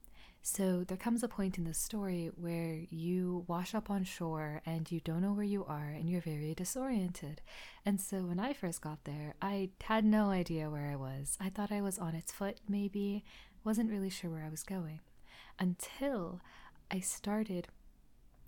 So 0.48 0.84
there 0.84 0.96
comes 0.96 1.24
a 1.24 1.28
point 1.28 1.58
in 1.58 1.64
the 1.64 1.74
story 1.74 2.30
where 2.36 2.78
you 2.88 3.44
wash 3.48 3.74
up 3.74 3.90
on 3.90 4.04
shore 4.04 4.62
and 4.64 4.90
you 4.92 5.00
don't 5.00 5.22
know 5.22 5.32
where 5.32 5.42
you 5.42 5.64
are 5.64 5.88
and 5.88 6.08
you're 6.08 6.20
very 6.20 6.54
disoriented. 6.54 7.42
And 7.84 8.00
so 8.00 8.18
when 8.18 8.38
I 8.38 8.52
first 8.52 8.80
got 8.80 9.02
there, 9.02 9.34
I 9.42 9.70
had 9.82 10.04
no 10.04 10.30
idea 10.30 10.70
where 10.70 10.88
I 10.88 10.94
was. 10.94 11.36
I 11.40 11.48
thought 11.48 11.72
I 11.72 11.82
was 11.82 11.98
on 11.98 12.14
its 12.14 12.30
foot, 12.30 12.58
maybe, 12.68 13.24
wasn't 13.64 13.90
really 13.90 14.08
sure 14.08 14.30
where 14.30 14.44
I 14.44 14.48
was 14.48 14.62
going. 14.62 15.00
Until 15.58 16.40
I 16.92 17.00
started 17.00 17.66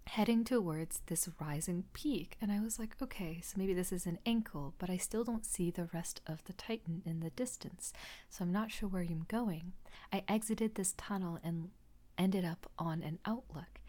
heading 0.09 0.45
towards 0.45 1.02
this 1.07 1.28
rising 1.40 1.85
peak. 1.93 2.37
And 2.40 2.50
I 2.50 2.61
was 2.61 2.78
like, 2.78 2.95
okay, 3.02 3.40
so 3.43 3.55
maybe 3.57 3.75
this 3.75 3.93
is 3.93 4.07
an 4.07 4.21
ankle, 4.25 4.73
but 4.78 4.88
I 4.88 4.97
still 4.97 5.25
don't 5.25 5.45
see 5.45 5.71
the 5.71 5.88
rest 5.93 6.21
of 6.26 6.45
the 6.45 6.52
Titan 6.55 7.02
in 7.05 7.21
the 7.21 7.31
distance. 7.31 7.93
So 8.31 8.45
I'm 8.45 8.52
not 8.52 8.71
sure 8.71 8.88
where 8.88 9.02
I'm 9.02 9.26
going. 9.28 9.73
I 10.12 10.23
exited 10.28 10.76
this 10.76 10.95
tunnel 10.97 11.38
and 11.43 11.71
ended 12.19 12.45
up 12.45 12.71
on 12.79 13.03
an 13.03 13.19
outlook. 13.25 13.81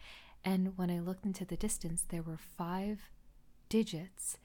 And 0.44 0.76
when 0.76 0.90
I 0.90 1.00
looked 1.00 1.26
into 1.26 1.44
the 1.44 1.56
distance, 1.56 2.04
there 2.08 2.22
were 2.22 2.38
five 2.38 3.10
digits 3.68 4.38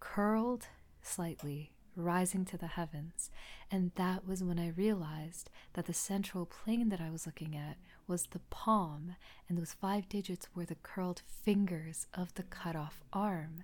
curled 0.00 0.66
slightly, 1.02 1.72
rising 1.96 2.44
to 2.46 2.58
the 2.58 2.66
heavens. 2.66 3.30
And 3.70 3.92
that 3.94 4.26
was 4.26 4.42
when 4.42 4.58
I 4.58 4.68
realized 4.70 5.50
that 5.74 5.86
the 5.86 5.92
central 5.94 6.46
plane 6.46 6.88
that 6.88 7.00
I 7.00 7.10
was 7.10 7.26
looking 7.26 7.56
at 7.56 7.76
was 8.06 8.26
the 8.26 8.40
palm, 8.50 9.16
and 9.48 9.56
those 9.56 9.72
five 9.72 10.08
digits 10.08 10.48
were 10.54 10.64
the 10.64 10.74
curled 10.76 11.22
fingers 11.26 12.06
of 12.12 12.34
the 12.34 12.42
cut 12.42 12.74
off 12.74 13.02
arm 13.12 13.62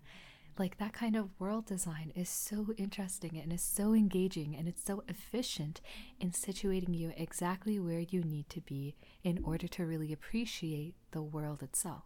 like 0.59 0.79
that 0.79 0.93
kind 0.93 1.17
of 1.17 1.31
world 1.39 1.67
design 1.67 2.13
is 2.15 2.29
so 2.29 2.69
interesting 2.77 3.39
and 3.39 3.53
is 3.53 3.63
so 3.63 3.95
engaging 3.95 4.55
and 4.57 4.69
it's 4.69 4.85
so 4.85 5.03
efficient 5.09 5.81
in 6.19 6.31
situating 6.31 6.97
you 6.97 7.13
exactly 7.17 7.79
where 7.79 8.01
you 8.01 8.23
need 8.23 8.49
to 8.51 8.61
be 8.61 8.97
in 9.23 9.43
order 9.45 9.69
to 9.69 9.87
really 9.87 10.13
appreciate 10.13 10.95
the 11.13 11.23
world 11.23 11.63
itself. 11.63 12.05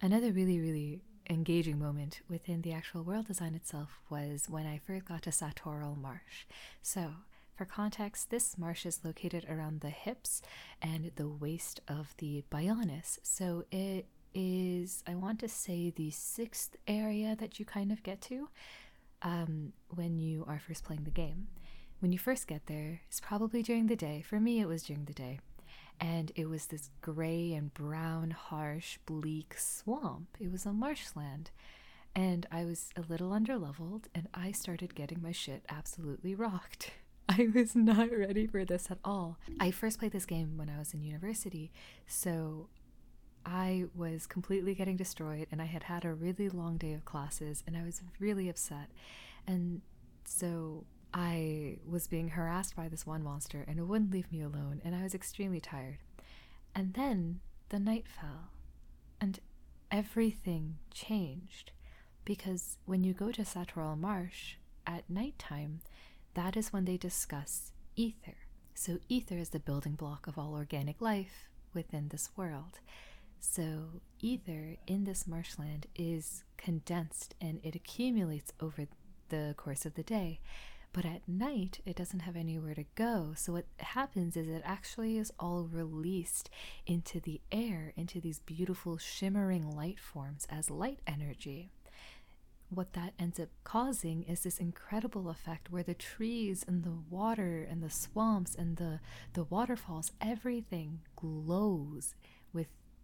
Another 0.00 0.32
really, 0.32 0.58
really 0.58 1.02
engaging 1.28 1.78
moment 1.78 2.20
within 2.28 2.62
the 2.62 2.72
actual 2.72 3.02
world 3.02 3.26
design 3.26 3.54
itself 3.54 4.00
was 4.08 4.48
when 4.48 4.66
I 4.66 4.78
first 4.78 5.04
got 5.04 5.22
to 5.22 5.30
Satorl 5.30 5.96
Marsh. 5.96 6.46
So, 6.82 7.12
for 7.54 7.66
context, 7.66 8.30
this 8.30 8.56
marsh 8.56 8.86
is 8.86 9.04
located 9.04 9.44
around 9.46 9.82
the 9.82 9.90
hips 9.90 10.40
and 10.80 11.10
the 11.16 11.28
waist 11.28 11.78
of 11.86 12.14
the 12.16 12.42
Bionis. 12.50 13.18
So 13.22 13.64
it 13.70 14.06
is, 14.34 15.02
I 15.06 15.14
want 15.14 15.40
to 15.40 15.48
say, 15.48 15.90
the 15.90 16.10
sixth 16.10 16.76
area 16.86 17.36
that 17.38 17.58
you 17.58 17.64
kind 17.64 17.92
of 17.92 18.02
get 18.02 18.20
to 18.22 18.48
um, 19.22 19.72
when 19.88 20.18
you 20.18 20.44
are 20.48 20.58
first 20.58 20.84
playing 20.84 21.04
the 21.04 21.10
game. 21.10 21.48
When 22.00 22.12
you 22.12 22.18
first 22.18 22.46
get 22.46 22.66
there, 22.66 23.02
it's 23.08 23.20
probably 23.20 23.62
during 23.62 23.86
the 23.86 23.96
day. 23.96 24.22
For 24.22 24.40
me, 24.40 24.60
it 24.60 24.66
was 24.66 24.82
during 24.82 25.04
the 25.04 25.12
day. 25.12 25.40
And 26.00 26.32
it 26.34 26.48
was 26.48 26.66
this 26.66 26.88
gray 27.02 27.52
and 27.52 27.74
brown, 27.74 28.30
harsh, 28.30 28.98
bleak 29.04 29.54
swamp. 29.58 30.28
It 30.40 30.50
was 30.50 30.64
a 30.64 30.72
marshland. 30.72 31.50
And 32.14 32.46
I 32.50 32.64
was 32.64 32.90
a 32.96 33.02
little 33.02 33.30
underleveled, 33.30 34.04
and 34.14 34.28
I 34.34 34.50
started 34.52 34.94
getting 34.94 35.22
my 35.22 35.32
shit 35.32 35.64
absolutely 35.68 36.34
rocked. 36.34 36.90
I 37.28 37.48
was 37.54 37.76
not 37.76 38.10
ready 38.10 38.46
for 38.46 38.64
this 38.64 38.90
at 38.90 38.98
all. 39.04 39.38
I 39.60 39.70
first 39.70 40.00
played 40.00 40.12
this 40.12 40.26
game 40.26 40.56
when 40.56 40.68
I 40.68 40.78
was 40.78 40.92
in 40.92 41.02
university, 41.04 41.70
so 42.06 42.68
I 43.44 43.84
was 43.94 44.26
completely 44.26 44.74
getting 44.74 44.96
destroyed 44.96 45.46
and 45.50 45.60
I 45.62 45.64
had 45.64 45.84
had 45.84 46.04
a 46.04 46.12
really 46.12 46.48
long 46.48 46.76
day 46.76 46.92
of 46.92 47.04
classes 47.04 47.62
and 47.66 47.76
I 47.76 47.82
was 47.82 48.02
really 48.18 48.48
upset. 48.48 48.90
And 49.46 49.80
so 50.24 50.84
I 51.12 51.78
was 51.88 52.06
being 52.06 52.28
harassed 52.28 52.76
by 52.76 52.88
this 52.88 53.06
one 53.06 53.22
monster 53.22 53.64
and 53.66 53.78
it 53.78 53.84
wouldn't 53.84 54.12
leave 54.12 54.30
me 54.30 54.42
alone 54.42 54.80
and 54.84 54.94
I 54.94 55.02
was 55.02 55.14
extremely 55.14 55.60
tired. 55.60 55.98
And 56.74 56.94
then 56.94 57.40
the 57.70 57.78
night 57.78 58.06
fell 58.08 58.50
and 59.20 59.40
everything 59.90 60.78
changed 60.92 61.72
because 62.24 62.76
when 62.84 63.02
you 63.02 63.12
go 63.12 63.32
to 63.32 63.42
Satorl 63.42 63.98
Marsh 63.98 64.54
at 64.86 65.08
nighttime, 65.08 65.80
that 66.34 66.56
is 66.56 66.72
when 66.72 66.84
they 66.84 66.96
discuss 66.96 67.72
ether. 67.96 68.36
So, 68.74 68.98
ether 69.08 69.36
is 69.36 69.50
the 69.50 69.58
building 69.58 69.92
block 69.92 70.26
of 70.26 70.38
all 70.38 70.54
organic 70.54 71.00
life 71.00 71.48
within 71.74 72.08
this 72.08 72.30
world. 72.36 72.80
So, 73.40 74.00
ether 74.20 74.76
in 74.86 75.04
this 75.04 75.26
marshland 75.26 75.86
is 75.96 76.44
condensed 76.56 77.34
and 77.40 77.58
it 77.62 77.74
accumulates 77.74 78.52
over 78.60 78.86
the 79.30 79.54
course 79.56 79.86
of 79.86 79.94
the 79.94 80.02
day. 80.02 80.40
But 80.92 81.04
at 81.04 81.28
night, 81.28 81.80
it 81.86 81.96
doesn't 81.96 82.20
have 82.20 82.36
anywhere 82.36 82.74
to 82.74 82.84
go. 82.96 83.32
So, 83.36 83.52
what 83.54 83.64
happens 83.78 84.36
is 84.36 84.48
it 84.48 84.62
actually 84.64 85.16
is 85.16 85.32
all 85.40 85.64
released 85.64 86.50
into 86.86 87.18
the 87.18 87.40
air, 87.50 87.92
into 87.96 88.20
these 88.20 88.40
beautiful 88.40 88.98
shimmering 88.98 89.70
light 89.74 89.98
forms 89.98 90.46
as 90.50 90.70
light 90.70 91.00
energy 91.06 91.70
what 92.72 92.92
that 92.92 93.12
ends 93.18 93.40
up 93.40 93.48
causing 93.64 94.22
is 94.22 94.44
this 94.44 94.58
incredible 94.58 95.28
effect 95.28 95.70
where 95.70 95.82
the 95.82 95.94
trees 95.94 96.64
and 96.66 96.84
the 96.84 96.96
water 97.10 97.66
and 97.68 97.82
the 97.82 97.90
swamps 97.90 98.54
and 98.54 98.76
the, 98.76 99.00
the 99.32 99.42
waterfalls, 99.44 100.12
everything 100.20 101.00
glows 101.16 102.14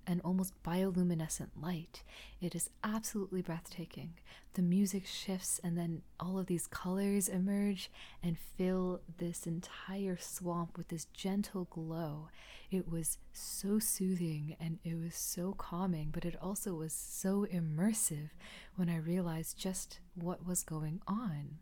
with 0.06 0.16
an 0.16 0.20
almost 0.24 0.52
bioluminescent 0.62 1.50
light. 1.60 2.02
It 2.40 2.54
is 2.54 2.70
absolutely 2.84 3.42
breathtaking. 3.42 4.14
The 4.54 4.62
music 4.62 5.06
shifts, 5.06 5.60
and 5.62 5.76
then 5.76 6.02
all 6.18 6.38
of 6.38 6.46
these 6.46 6.66
colors 6.66 7.28
emerge 7.28 7.90
and 8.22 8.38
fill 8.38 9.00
this 9.18 9.46
entire 9.46 10.16
swamp 10.18 10.76
with 10.76 10.88
this 10.88 11.06
gentle 11.06 11.64
glow. 11.70 12.28
It 12.70 12.90
was 12.90 13.18
so 13.32 13.78
soothing 13.78 14.56
and 14.60 14.78
it 14.84 14.94
was 14.94 15.14
so 15.14 15.52
calming, 15.52 16.10
but 16.12 16.24
it 16.24 16.36
also 16.40 16.74
was 16.74 16.92
so 16.92 17.46
immersive 17.52 18.30
when 18.76 18.88
I 18.88 18.96
realized 18.96 19.58
just 19.58 20.00
what 20.14 20.46
was 20.46 20.62
going 20.62 21.00
on. 21.06 21.58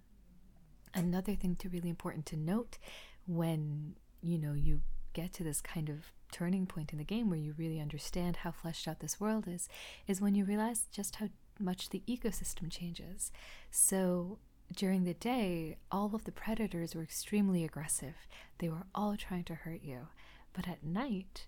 Another 0.94 1.34
thing 1.34 1.56
to 1.56 1.68
really 1.68 1.90
important 1.90 2.24
to 2.26 2.36
note 2.36 2.78
when 3.26 3.96
you 4.22 4.38
know 4.38 4.54
you 4.54 4.80
get 5.14 5.32
to 5.34 5.42
this 5.44 5.62
kind 5.62 5.88
of 5.88 6.12
turning 6.30 6.66
point 6.66 6.92
in 6.92 6.98
the 6.98 7.04
game 7.04 7.30
where 7.30 7.38
you 7.38 7.54
really 7.56 7.80
understand 7.80 8.36
how 8.36 8.50
fleshed 8.50 8.88
out 8.88 9.00
this 9.00 9.20
world 9.20 9.46
is 9.46 9.68
is 10.06 10.20
when 10.20 10.34
you 10.34 10.44
realize 10.44 10.88
just 10.92 11.16
how 11.16 11.28
much 11.58 11.90
the 11.90 12.02
ecosystem 12.08 12.70
changes. 12.70 13.30
So 13.70 14.38
during 14.74 15.04
the 15.04 15.14
day, 15.14 15.76
all 15.90 16.14
of 16.14 16.24
the 16.24 16.32
predators 16.32 16.94
were 16.94 17.02
extremely 17.02 17.64
aggressive. 17.64 18.14
They 18.58 18.68
were 18.68 18.86
all 18.94 19.16
trying 19.16 19.44
to 19.44 19.54
hurt 19.54 19.82
you. 19.82 20.08
But 20.52 20.68
at 20.68 20.84
night, 20.84 21.46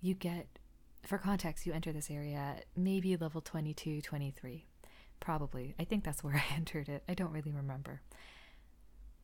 you 0.00 0.14
get, 0.14 0.58
for 1.04 1.18
context, 1.18 1.66
you 1.66 1.72
enter 1.72 1.92
this 1.92 2.10
area 2.10 2.56
maybe 2.76 3.16
level 3.16 3.40
22, 3.40 4.00
23. 4.02 4.66
Probably. 5.18 5.74
I 5.78 5.84
think 5.84 6.04
that's 6.04 6.22
where 6.24 6.36
I 6.36 6.54
entered 6.54 6.88
it. 6.88 7.02
I 7.08 7.14
don't 7.14 7.32
really 7.32 7.52
remember. 7.52 8.02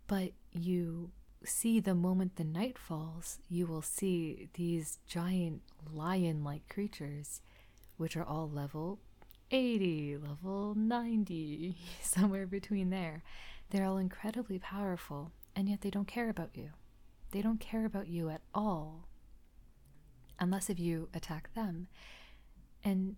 But 0.07 0.33
you 0.53 1.11
see 1.45 1.81
the 1.81 1.95
moment 1.95 2.37
the 2.37 2.45
night 2.45 2.79
falls, 2.79 3.39
you 3.49 3.67
will 3.67 3.83
see 3.83 4.49
these 4.55 4.99
giant 5.07 5.63
lion 5.93 6.43
like 6.43 6.69
creatures, 6.69 7.41
which 7.97 8.17
are 8.17 8.25
all 8.25 8.49
level 8.49 8.99
80, 9.51 10.17
level 10.17 10.75
90, 10.75 11.77
somewhere 12.03 12.47
between 12.47 12.91
there. 12.91 13.23
They're 13.71 13.87
all 13.87 13.99
incredibly 13.99 14.59
powerful, 14.59 15.33
and 15.55 15.69
yet 15.69 15.81
they 15.81 15.91
don't 15.91 16.09
care 16.09 16.29
about 16.29 16.51
you. 16.55 16.71
They 17.31 17.43
don't 17.43 17.61
care 17.61 17.85
about 17.85 18.09
you 18.09 18.29
at 18.31 18.43
all, 18.55 19.09
unless 20.39 20.71
if 20.71 20.79
you 20.79 21.09
attack 21.15 21.53
them. 21.55 21.89
And 22.85 23.17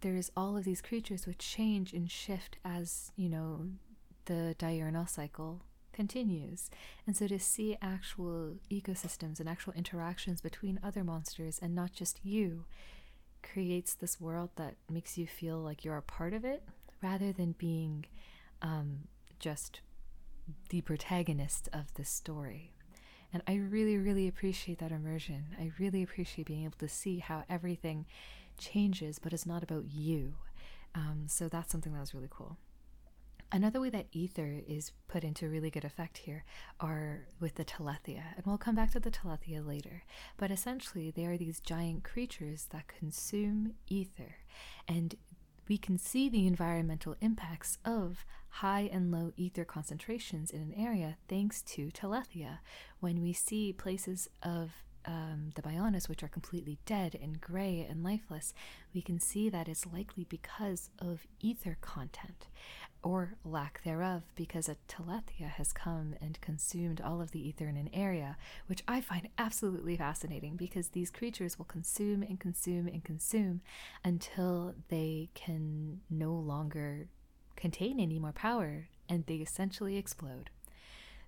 there's 0.00 0.30
all 0.36 0.56
of 0.56 0.64
these 0.64 0.82
creatures 0.82 1.26
which 1.26 1.38
change 1.38 1.92
and 1.92 2.10
shift 2.10 2.58
as, 2.64 3.12
you 3.16 3.28
know, 3.28 3.66
the 4.26 4.54
diurnal 4.58 5.06
cycle 5.06 5.62
continues. 5.96 6.70
And 7.06 7.16
so 7.16 7.26
to 7.26 7.40
see 7.40 7.76
actual 7.82 8.54
ecosystems 8.70 9.40
and 9.40 9.48
actual 9.48 9.72
interactions 9.72 10.40
between 10.40 10.78
other 10.82 11.02
monsters 11.02 11.58
and 11.60 11.74
not 11.74 11.92
just 11.92 12.20
you 12.22 12.64
creates 13.42 13.94
this 13.94 14.20
world 14.20 14.50
that 14.56 14.74
makes 14.90 15.18
you 15.18 15.26
feel 15.26 15.58
like 15.58 15.84
you're 15.84 15.96
a 15.96 16.02
part 16.02 16.32
of 16.32 16.44
it 16.44 16.62
rather 17.02 17.32
than 17.32 17.52
being 17.58 18.04
um, 18.62 19.08
just 19.40 19.80
the 20.68 20.80
protagonist 20.82 21.68
of 21.72 21.92
this 21.94 22.08
story. 22.08 22.72
And 23.32 23.42
I 23.46 23.56
really, 23.56 23.96
really 23.98 24.28
appreciate 24.28 24.78
that 24.78 24.92
immersion. 24.92 25.46
I 25.58 25.72
really 25.78 26.02
appreciate 26.02 26.46
being 26.46 26.64
able 26.64 26.78
to 26.78 26.88
see 26.88 27.18
how 27.18 27.44
everything 27.48 28.06
changes, 28.58 29.18
but 29.18 29.32
it's 29.32 29.46
not 29.46 29.62
about 29.62 29.84
you. 29.90 30.34
Um, 30.94 31.24
so 31.26 31.48
that's 31.48 31.70
something 31.70 31.92
that 31.92 32.00
was 32.00 32.14
really 32.14 32.30
cool. 32.30 32.56
Another 33.52 33.80
way 33.80 33.90
that 33.90 34.08
ether 34.10 34.60
is 34.66 34.90
put 35.06 35.22
into 35.22 35.48
really 35.48 35.70
good 35.70 35.84
effect 35.84 36.18
here 36.18 36.44
are 36.80 37.26
with 37.38 37.54
the 37.54 37.64
Telethia, 37.64 38.22
and 38.36 38.44
we'll 38.44 38.58
come 38.58 38.74
back 38.74 38.90
to 38.92 39.00
the 39.00 39.10
Telethia 39.10 39.64
later. 39.64 40.02
But 40.36 40.50
essentially, 40.50 41.12
they 41.12 41.26
are 41.26 41.38
these 41.38 41.60
giant 41.60 42.02
creatures 42.02 42.66
that 42.70 42.88
consume 42.88 43.74
ether, 43.86 44.36
and 44.88 45.14
we 45.68 45.78
can 45.78 45.98
see 45.98 46.28
the 46.28 46.46
environmental 46.46 47.16
impacts 47.20 47.78
of 47.84 48.24
high 48.48 48.88
and 48.92 49.10
low 49.12 49.32
ether 49.36 49.64
concentrations 49.64 50.50
in 50.50 50.60
an 50.60 50.74
area 50.76 51.16
thanks 51.28 51.62
to 51.62 51.90
Telethia. 51.90 52.58
When 53.00 53.20
we 53.20 53.32
see 53.32 53.72
places 53.72 54.28
of 54.42 54.70
um, 55.04 55.50
the 55.54 55.62
Bionis, 55.62 56.08
which 56.08 56.22
are 56.22 56.28
completely 56.28 56.78
dead 56.84 57.16
and 57.20 57.40
gray 57.40 57.86
and 57.88 58.02
lifeless, 58.02 58.52
we 58.92 59.02
can 59.02 59.20
see 59.20 59.48
that 59.48 59.68
it's 59.68 59.86
likely 59.86 60.24
because 60.24 60.90
of 60.98 61.26
ether 61.40 61.78
content 61.80 62.48
or 63.06 63.34
lack 63.44 63.84
thereof, 63.84 64.22
because 64.34 64.68
a 64.68 64.76
telethia 64.88 65.48
has 65.48 65.72
come 65.72 66.16
and 66.20 66.40
consumed 66.40 67.00
all 67.00 67.20
of 67.20 67.30
the 67.30 67.48
ether 67.48 67.68
in 67.68 67.76
an 67.76 67.88
area, 67.94 68.36
which 68.66 68.82
I 68.88 69.00
find 69.00 69.28
absolutely 69.38 69.96
fascinating 69.96 70.56
because 70.56 70.88
these 70.88 71.12
creatures 71.12 71.56
will 71.56 71.66
consume 71.66 72.22
and 72.24 72.40
consume 72.40 72.88
and 72.88 73.04
consume 73.04 73.60
until 74.04 74.74
they 74.88 75.28
can 75.34 76.00
no 76.10 76.32
longer 76.32 77.06
contain 77.54 78.00
any 78.00 78.18
more 78.18 78.32
power 78.32 78.88
and 79.08 79.24
they 79.26 79.36
essentially 79.36 79.96
explode. 79.96 80.50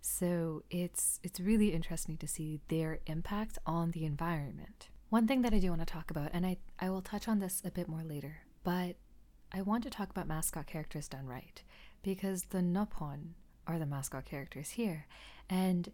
So 0.00 0.64
it's 0.70 1.20
it's 1.22 1.38
really 1.38 1.72
interesting 1.72 2.16
to 2.16 2.26
see 2.26 2.60
their 2.66 2.98
impact 3.06 3.56
on 3.66 3.92
the 3.92 4.04
environment. 4.04 4.88
One 5.10 5.28
thing 5.28 5.42
that 5.42 5.54
I 5.54 5.60
do 5.60 5.68
want 5.68 5.80
to 5.80 5.86
talk 5.86 6.10
about, 6.10 6.30
and 6.32 6.44
I, 6.44 6.56
I 6.80 6.90
will 6.90 7.02
touch 7.02 7.28
on 7.28 7.38
this 7.38 7.62
a 7.64 7.70
bit 7.70 7.88
more 7.88 8.02
later, 8.02 8.38
but 8.64 8.96
I 9.50 9.62
want 9.62 9.84
to 9.84 9.90
talk 9.90 10.10
about 10.10 10.28
mascot 10.28 10.66
characters 10.66 11.08
done 11.08 11.26
right 11.26 11.62
because 12.02 12.44
the 12.50 12.58
Nopon 12.58 13.34
are 13.66 13.78
the 13.78 13.86
mascot 13.86 14.24
characters 14.24 14.70
here, 14.70 15.06
and 15.48 15.90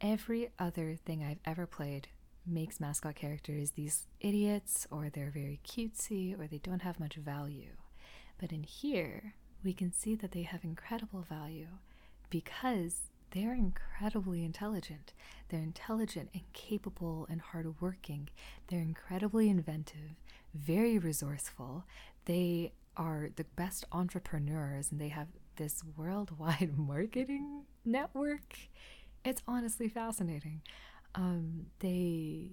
every 0.00 0.50
other 0.58 0.96
thing 0.96 1.22
I've 1.22 1.40
ever 1.44 1.66
played 1.66 2.08
makes 2.46 2.80
mascot 2.80 3.14
characters 3.14 3.72
these 3.72 4.06
idiots, 4.20 4.86
or 4.90 5.10
they're 5.10 5.30
very 5.30 5.60
cutesy, 5.66 6.38
or 6.38 6.46
they 6.46 6.58
don't 6.58 6.82
have 6.82 7.00
much 7.00 7.16
value. 7.16 7.76
But 8.38 8.52
in 8.52 8.62
here, 8.62 9.34
we 9.62 9.74
can 9.74 9.92
see 9.92 10.14
that 10.16 10.32
they 10.32 10.42
have 10.42 10.64
incredible 10.64 11.22
value 11.22 11.66
because 12.30 13.02
they're 13.32 13.54
incredibly 13.54 14.44
intelligent. 14.44 15.12
They're 15.48 15.60
intelligent 15.60 16.30
and 16.32 16.42
capable 16.52 17.26
and 17.30 17.40
hardworking. 17.40 18.30
They're 18.68 18.80
incredibly 18.80 19.48
inventive, 19.48 20.16
very 20.54 20.98
resourceful. 20.98 21.84
They 22.24 22.72
are 22.96 23.30
the 23.34 23.44
best 23.44 23.84
entrepreneurs 23.92 24.90
and 24.90 25.00
they 25.00 25.08
have 25.08 25.28
this 25.56 25.82
worldwide 25.96 26.74
marketing 26.76 27.64
network. 27.84 28.58
It's 29.24 29.42
honestly 29.46 29.88
fascinating. 29.88 30.62
Um, 31.14 31.66
they 31.80 32.52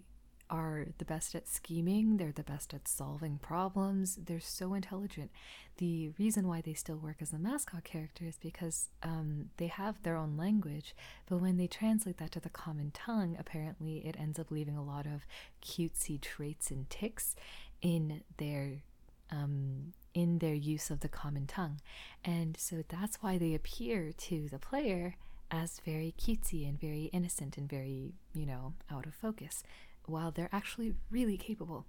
are 0.49 0.87
the 0.97 1.05
best 1.05 1.35
at 1.35 1.47
scheming, 1.47 2.17
they're 2.17 2.31
the 2.31 2.43
best 2.43 2.73
at 2.73 2.87
solving 2.87 3.37
problems, 3.37 4.15
they're 4.15 4.39
so 4.39 4.73
intelligent. 4.73 5.29
The 5.77 6.11
reason 6.17 6.47
why 6.47 6.61
they 6.61 6.73
still 6.73 6.97
work 6.97 7.17
as 7.21 7.33
a 7.33 7.37
mascot 7.37 7.83
character 7.83 8.25
is 8.25 8.37
because 8.37 8.89
um, 9.03 9.49
they 9.57 9.67
have 9.67 10.01
their 10.01 10.15
own 10.15 10.37
language, 10.37 10.95
but 11.27 11.37
when 11.41 11.57
they 11.57 11.67
translate 11.67 12.17
that 12.17 12.31
to 12.31 12.39
the 12.39 12.49
common 12.49 12.91
tongue, 12.91 13.35
apparently 13.37 13.97
it 14.05 14.15
ends 14.17 14.39
up 14.39 14.49
leaving 14.49 14.77
a 14.77 14.83
lot 14.83 15.05
of 15.05 15.25
cutesy 15.61 16.19
traits 16.19 16.71
and 16.71 16.89
ticks 16.89 17.35
in 17.81 18.21
their 18.37 18.83
um, 19.31 19.93
in 20.13 20.39
their 20.39 20.53
use 20.53 20.89
of 20.89 21.01
the 21.01 21.09
common 21.09 21.47
tongue. 21.47 21.79
And 22.23 22.57
so 22.57 22.83
that's 22.87 23.17
why 23.17 23.37
they 23.37 23.53
appear 23.53 24.11
to 24.11 24.49
the 24.49 24.59
player 24.59 25.15
as 25.49 25.79
very 25.85 26.13
cutesy 26.19 26.67
and 26.67 26.79
very 26.79 27.05
innocent 27.13 27.57
and 27.57 27.69
very, 27.69 28.13
you 28.33 28.45
know, 28.45 28.73
out 28.91 29.05
of 29.05 29.13
focus 29.13 29.63
while 30.05 30.31
they're 30.31 30.49
actually 30.51 30.93
really 31.09 31.37
capable. 31.37 31.85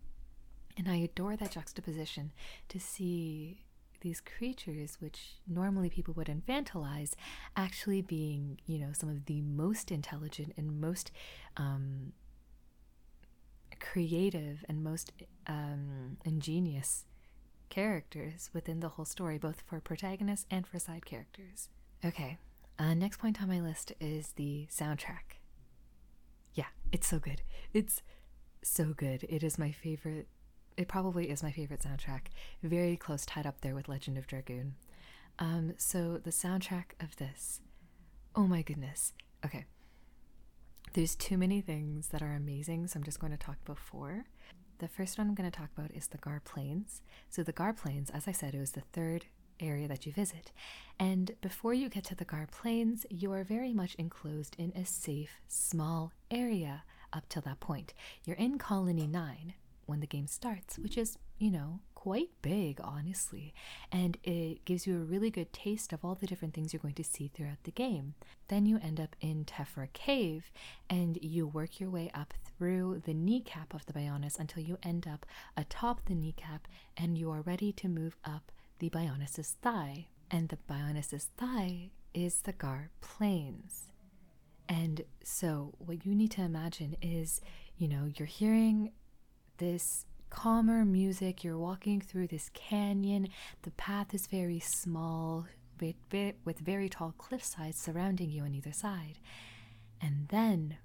And 0.76 0.88
I 0.88 0.96
adore 0.96 1.36
that 1.36 1.52
juxtaposition 1.52 2.32
to 2.68 2.78
see 2.78 3.64
these 4.00 4.20
creatures, 4.20 4.98
which 5.00 5.38
normally 5.46 5.90
people 5.90 6.14
would 6.14 6.28
infantilize, 6.28 7.14
actually 7.56 8.00
being, 8.00 8.60
you 8.64 8.78
know, 8.78 8.90
some 8.92 9.08
of 9.08 9.26
the 9.26 9.40
most 9.42 9.90
intelligent 9.90 10.52
and 10.56 10.80
most 10.80 11.10
um, 11.56 12.12
creative 13.80 14.64
and 14.68 14.84
most 14.84 15.12
um, 15.48 16.16
ingenious 16.24 17.04
characters 17.68 18.50
within 18.52 18.80
the 18.80 18.90
whole 18.90 19.04
story, 19.04 19.38
both 19.38 19.62
for 19.66 19.80
protagonists 19.80 20.46
and 20.50 20.66
for 20.66 20.78
side 20.78 21.04
characters. 21.04 21.68
Okay, 22.04 22.38
uh, 22.78 22.94
next 22.94 23.18
point 23.18 23.42
on 23.42 23.48
my 23.48 23.60
list 23.60 23.92
is 24.00 24.32
the 24.32 24.66
soundtrack. 24.70 25.38
Yeah, 26.54 26.66
it's 26.92 27.06
so 27.06 27.18
good. 27.18 27.42
It's 27.72 28.02
so 28.62 28.94
good. 28.96 29.24
It 29.28 29.42
is 29.42 29.58
my 29.58 29.72
favorite. 29.72 30.28
It 30.76 30.88
probably 30.88 31.30
is 31.30 31.42
my 31.42 31.50
favorite 31.50 31.80
soundtrack. 31.80 32.26
Very 32.62 32.96
close, 32.96 33.26
tied 33.26 33.46
up 33.46 33.60
there 33.60 33.74
with 33.74 33.88
Legend 33.88 34.16
of 34.16 34.26
Dragoon. 34.26 34.74
Um, 35.38 35.74
so 35.76 36.18
the 36.18 36.30
soundtrack 36.30 36.92
of 37.00 37.16
this. 37.16 37.60
Oh 38.34 38.46
my 38.46 38.62
goodness. 38.62 39.12
Okay. 39.44 39.64
There's 40.94 41.14
too 41.14 41.36
many 41.36 41.60
things 41.60 42.08
that 42.08 42.22
are 42.22 42.34
amazing, 42.34 42.86
so 42.86 42.98
I'm 42.98 43.04
just 43.04 43.20
going 43.20 43.32
to 43.32 43.36
talk 43.36 43.58
four. 43.74 44.24
The 44.78 44.88
first 44.88 45.18
one 45.18 45.26
I'm 45.26 45.34
going 45.34 45.50
to 45.50 45.56
talk 45.56 45.70
about 45.76 45.90
is 45.90 46.06
the 46.06 46.18
Gaur 46.18 46.40
Plains. 46.44 47.02
So 47.28 47.42
the 47.42 47.52
Gaur 47.52 47.72
Plains, 47.72 48.10
as 48.10 48.28
I 48.28 48.32
said, 48.32 48.54
it 48.54 48.60
was 48.60 48.72
the 48.72 48.82
third 48.92 49.26
area 49.58 49.88
that 49.88 50.06
you 50.06 50.12
visit. 50.12 50.52
And 51.00 51.32
before 51.40 51.74
you 51.74 51.88
get 51.88 52.04
to 52.04 52.14
the 52.14 52.24
Gaur 52.24 52.46
Plains, 52.50 53.04
you 53.10 53.32
are 53.32 53.42
very 53.42 53.72
much 53.72 53.96
enclosed 53.96 54.54
in 54.56 54.72
a 54.76 54.84
safe, 54.84 55.40
small 55.48 56.12
area 56.30 56.84
up 57.12 57.28
till 57.28 57.42
that 57.42 57.58
point. 57.58 57.92
You're 58.24 58.36
in 58.36 58.56
Colony 58.58 59.08
9 59.08 59.54
when 59.86 59.98
the 59.98 60.06
game 60.06 60.28
starts, 60.28 60.78
which 60.78 60.96
is, 60.96 61.18
you 61.38 61.50
know, 61.50 61.80
quite 61.98 62.30
big, 62.42 62.80
honestly, 62.84 63.52
and 63.90 64.18
it 64.22 64.64
gives 64.64 64.86
you 64.86 64.94
a 64.94 65.04
really 65.04 65.30
good 65.30 65.52
taste 65.52 65.92
of 65.92 66.04
all 66.04 66.14
the 66.14 66.28
different 66.28 66.54
things 66.54 66.72
you're 66.72 66.80
going 66.80 66.94
to 66.94 67.02
see 67.02 67.26
throughout 67.26 67.64
the 67.64 67.72
game. 67.72 68.14
Then 68.46 68.66
you 68.66 68.78
end 68.80 69.00
up 69.00 69.16
in 69.20 69.44
Tephra 69.44 69.92
Cave, 69.92 70.52
and 70.88 71.18
you 71.20 71.48
work 71.48 71.80
your 71.80 71.90
way 71.90 72.08
up 72.14 72.34
through 72.56 73.02
the 73.04 73.14
kneecap 73.14 73.74
of 73.74 73.84
the 73.86 73.92
Bionis 73.92 74.38
until 74.38 74.62
you 74.62 74.78
end 74.80 75.08
up 75.08 75.26
atop 75.56 76.04
the 76.04 76.14
kneecap, 76.14 76.68
and 76.96 77.18
you 77.18 77.32
are 77.32 77.40
ready 77.40 77.72
to 77.72 77.88
move 77.88 78.16
up 78.24 78.52
the 78.78 78.90
Bionis's 78.90 79.56
thigh. 79.60 80.06
And 80.30 80.50
the 80.50 80.58
Bionis's 80.70 81.30
thigh 81.36 81.90
is 82.14 82.42
the 82.42 82.52
Gaur 82.52 82.90
Plains. 83.00 83.88
And 84.68 85.02
so, 85.24 85.74
what 85.78 86.06
you 86.06 86.14
need 86.14 86.30
to 86.32 86.42
imagine 86.42 86.96
is, 87.02 87.40
you 87.76 87.88
know, 87.88 88.08
you're 88.14 88.26
hearing 88.26 88.92
this 89.56 90.04
calmer 90.30 90.84
music, 90.84 91.42
you're 91.44 91.58
walking 91.58 92.00
through 92.00 92.28
this 92.28 92.50
canyon, 92.54 93.28
the 93.62 93.70
path 93.72 94.14
is 94.14 94.26
very 94.26 94.60
small, 94.60 95.46
with, 95.80 95.96
with 96.44 96.58
very 96.58 96.88
tall 96.88 97.14
cliff 97.18 97.44
sides 97.44 97.80
surrounding 97.80 98.30
you 98.30 98.42
on 98.42 98.54
either 98.54 98.72
side. 98.72 99.18
And 100.00 100.28
then 100.28 100.78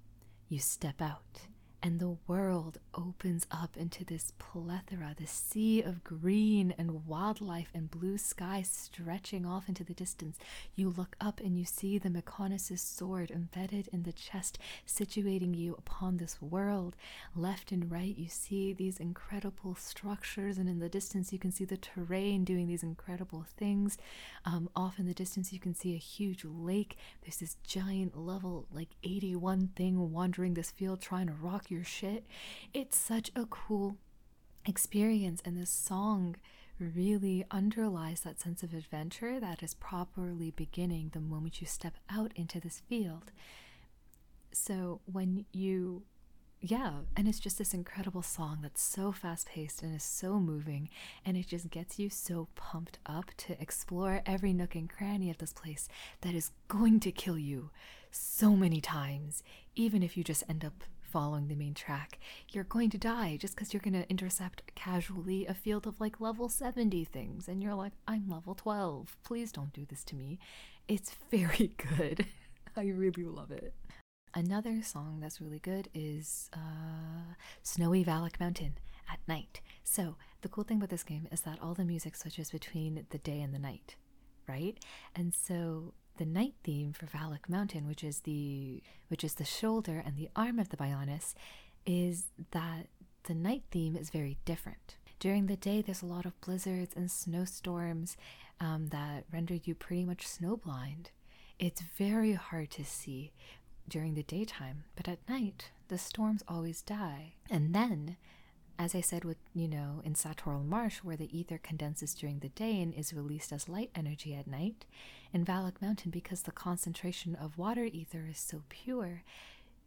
you 0.49 0.60
step 0.60 1.01
out 1.01 1.47
and 1.86 2.00
the 2.00 2.15
world 2.28 2.78
opens 2.96 3.46
up 3.52 3.76
into 3.76 4.06
this 4.06 4.32
plethora, 4.39 5.13
this 5.19 5.32
sea 5.32 5.82
of 5.82 6.02
green 6.02 6.74
and 6.78 7.06
wildlife 7.06 7.69
and 7.74 7.91
blue 7.91 8.17
sky 8.17 8.62
stretching 8.62 9.46
off 9.46 9.67
into 9.67 9.84
the 9.84 9.93
distance. 9.93 10.38
You 10.76 10.93
look 10.96 11.17
up 11.19 11.41
and 11.41 11.60
you 11.60 11.65
see 11.65 11.98
the 11.98 12.08
Mechonis' 12.08 12.80
sword 12.80 13.32
embedded 13.32 13.89
in 13.91 14.04
the 14.04 14.13
chest, 14.13 14.58
situating 14.88 15.58
you 15.58 15.74
upon 15.74 16.15
this 16.15 16.41
world. 16.41 16.96
Left 17.36 17.74
and 17.74 17.91
right, 17.91 18.17
you 18.17 18.30
see 18.30 18.72
these 18.72 18.98
incredible 18.98 19.76
structures, 19.76 20.58
and 20.58 20.69
in 20.69 20.80
the 20.80 20.88
distance, 20.88 21.34
you 21.34 21.39
can 21.39 21.52
see 21.52 21.65
the 21.65 21.76
terrain 21.76 22.46
doing 22.46 22.67
these 22.67 22.84
incredible 22.84 23.46
things. 23.58 23.98
Um, 24.46 24.69
off 24.74 25.00
in 25.00 25.06
the 25.06 25.13
distance, 25.13 25.52
you 25.52 25.60
can 25.60 25.76
see 25.76 25.93
a 25.93 25.98
huge 25.98 26.46
lake. 26.46 26.96
There's 27.24 27.38
this 27.38 27.58
giant 27.67 28.17
level, 28.17 28.67
like 28.72 28.89
81 29.04 29.72
thing 29.76 30.13
wandering 30.13 30.54
this 30.54 30.72
field, 30.72 31.02
trying 31.02 31.28
to 31.28 31.34
rock 31.34 31.72
your 31.74 31.84
shit. 31.84 32.26
It's 32.74 32.98
such 32.98 33.32
a 33.36 33.46
cool 33.46 33.98
experience, 34.66 35.42
and 35.44 35.58
this 35.58 35.70
song 35.70 36.36
really 36.80 37.46
underlies 37.52 38.22
that 38.22 38.40
sense 38.40 38.64
of 38.64 38.74
adventure 38.74 39.40
that 39.40 39.62
is 39.64 39.74
properly 39.74 40.52
beginning 40.52 41.12
the 41.14 41.20
moment 41.20 41.62
you 41.62 41.68
step 41.68 41.96
out 42.10 42.32
into 42.36 42.60
this 42.60 42.82
field. 42.88 43.32
So 44.52 45.02
when 45.06 45.46
you 45.52 46.04
yeah, 46.66 46.92
and 47.18 47.28
it's 47.28 47.42
just 47.42 47.58
this 47.58 47.74
incredible 47.74 48.22
song 48.22 48.60
that's 48.62 48.82
so 48.82 49.12
fast 49.12 49.50
paced 49.50 49.84
and 49.84 49.94
is 49.94 50.04
so 50.04 50.40
moving, 50.40 50.88
and 51.26 51.36
it 51.36 51.46
just 51.46 51.70
gets 51.70 52.00
you 52.00 52.10
so 52.10 52.48
pumped 52.56 53.00
up 53.06 53.32
to 53.36 53.62
explore 53.62 54.22
every 54.26 54.54
nook 54.54 54.74
and 54.74 54.90
cranny 54.90 55.30
of 55.30 55.40
this 55.40 55.52
place 55.52 55.90
that 56.22 56.34
is 56.34 56.52
going 56.70 57.02
to 57.02 57.12
kill 57.12 57.38
you 57.38 57.70
so 58.12 58.56
many 58.56 58.80
times, 58.80 59.44
even 59.76 60.02
if 60.02 60.16
you 60.16 60.24
just 60.24 60.46
end 60.48 60.64
up 60.64 60.86
following 61.13 61.47
the 61.47 61.56
main 61.56 61.76
track, 61.76 62.17
you're 62.49 62.63
going 62.63 62.89
to 62.89 62.97
die 62.97 63.38
just 63.39 63.56
because 63.56 63.71
you're 63.71 63.80
going 63.88 63.93
to 63.93 64.10
intercept 64.10 64.63
casually 64.73 65.45
a 65.45 65.54
field 65.54 65.86
of 65.86 66.02
like 66.02 66.19
level 66.19 66.49
70 66.49 67.06
things. 67.06 67.47
And 67.47 67.62
you're 67.62 67.76
like, 67.76 67.91
I'm 68.08 68.28
level 68.28 68.56
12. 68.56 69.15
Please 69.23 69.52
don't 69.52 69.71
do 69.71 69.86
this 69.88 70.04
to 70.06 70.15
me. 70.15 70.39
It's 70.88 71.15
very 71.32 71.76
good. 71.78 72.26
I 72.76 72.86
really 72.86 73.26
love 73.26 73.52
it. 73.52 73.76
Another 74.34 74.82
song 74.82 75.19
that's 75.21 75.39
really 75.39 75.60
good 75.60 75.88
is 75.93 76.49
uh, 76.52 77.36
Snowy 77.62 78.04
Valak 78.04 78.39
Mountain 78.39 78.80
at 79.08 79.19
night. 79.28 79.62
So, 79.84 80.15
the 80.41 80.49
cool 80.49 80.63
thing 80.63 80.78
about 80.78 80.89
this 80.89 81.04
game 81.04 81.28
is 81.32 81.41
that 81.41 81.60
all 81.62 81.76
the 81.76 81.86
music 81.86 82.15
switches 82.15 82.49
between 82.49 83.06
the 83.12 83.19
day 83.19 83.39
and 83.39 83.54
the 83.54 83.60
night, 83.60 83.97
right? 84.47 84.84
And 85.15 85.32
so 85.36 85.93
the 86.17 86.26
night 86.26 86.54
theme 86.63 86.93
for 86.93 87.06
Valak 87.06 87.49
Mountain, 87.49 87.88
which 87.88 88.04
is 88.04 88.21
the 88.21 88.82
which 89.08 89.23
is 89.23 89.36
the 89.36 89.45
shoulder 89.45 90.02
and 90.06 90.15
the 90.15 90.30
arm 90.36 90.60
of 90.60 90.69
the 90.69 90.78
Bionis, 90.78 91.34
is 91.86 92.28
that 92.52 92.88
the 93.23 93.34
night 93.34 93.63
theme 93.71 93.95
is 93.95 94.10
very 94.10 94.38
different. 94.45 94.95
During 95.19 95.45
the 95.45 95.56
day, 95.56 95.82
there's 95.82 96.02
a 96.02 96.08
lot 96.08 96.26
of 96.26 96.39
blizzards 96.41 96.95
and 96.95 97.10
snowstorms 97.10 98.17
um, 98.60 98.88
that 98.88 99.26
render 99.32 99.56
you 99.56 99.76
pretty 99.76 100.04
much 100.04 100.28
snowblind. 100.28 101.08
It's 101.60 101.82
very 101.97 102.34
hard 102.34 102.71
to 102.71 102.84
see 102.84 103.32
during 103.88 104.15
the 104.15 104.23
daytime, 104.23 104.84
but 104.95 105.08
at 105.08 105.28
night, 105.30 105.71
the 105.88 105.97
storms 105.97 106.43
always 106.47 106.82
die. 106.82 107.34
And 107.49 107.73
then 107.73 108.17
as 108.80 108.96
I 108.96 109.02
said 109.02 109.24
with, 109.24 109.38
you 109.54 109.68
know, 109.68 110.02
in 110.04 110.14
Satorl 110.14 110.66
Marsh, 110.66 110.98
where 110.98 111.16
the 111.16 111.38
ether 111.38 111.58
condenses 111.58 112.14
during 112.14 112.40
the 112.40 112.50
day 112.50 112.82
and 112.82 112.94
is 112.94 113.14
released 113.14 113.52
as 113.52 113.70
light 113.70 113.92
energy 113.96 114.34
at 114.34 114.48
night, 114.48 114.86
in 115.32 115.46
Valak 115.46 115.82
Mountain, 115.82 116.12
because 116.12 116.42
the 116.42 116.52
concentration 116.52 117.36
of 117.36 117.58
water 117.58 117.86
ether 117.86 118.28
is 118.30 118.40
so 118.40 118.64
pure, 118.70 119.24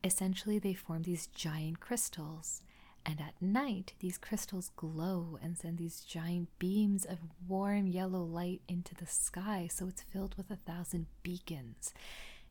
essentially 0.02 0.58
they 0.58 0.74
form 0.74 1.02
these 1.02 1.26
giant 1.28 1.80
crystals. 1.80 2.62
And 3.04 3.20
at 3.20 3.40
night, 3.40 3.92
these 4.00 4.18
crystals 4.18 4.72
glow 4.74 5.38
and 5.40 5.56
send 5.56 5.78
these 5.78 6.00
giant 6.00 6.48
beams 6.58 7.04
of 7.04 7.18
warm 7.46 7.86
yellow 7.86 8.22
light 8.22 8.62
into 8.68 8.94
the 8.96 9.06
sky, 9.06 9.68
so 9.70 9.86
it's 9.86 10.02
filled 10.02 10.34
with 10.36 10.50
a 10.50 10.56
thousand 10.56 11.06
beacons. 11.22 11.94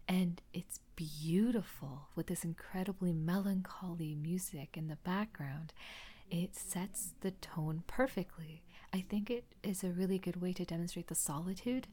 And 0.08 0.42
it's 0.54 0.80
beautiful 0.96 2.08
with 2.16 2.28
this 2.28 2.46
incredibly 2.46 3.12
melancholy 3.12 4.16
music 4.16 4.78
in 4.78 4.88
the 4.88 4.98
background 4.98 5.74
it 6.30 6.56
sets 6.56 7.14
the 7.22 7.32
tone 7.32 7.84
perfectly. 7.88 8.64
I 8.94 9.02
think 9.02 9.30
it 9.30 9.46
is 9.64 9.84
a 9.84 9.90
really 9.90 10.20
good 10.20 10.42
way 10.42 10.54
to 10.54 10.66
demonstrate 10.66 11.08
the 11.08 11.16
solitude 11.16 11.88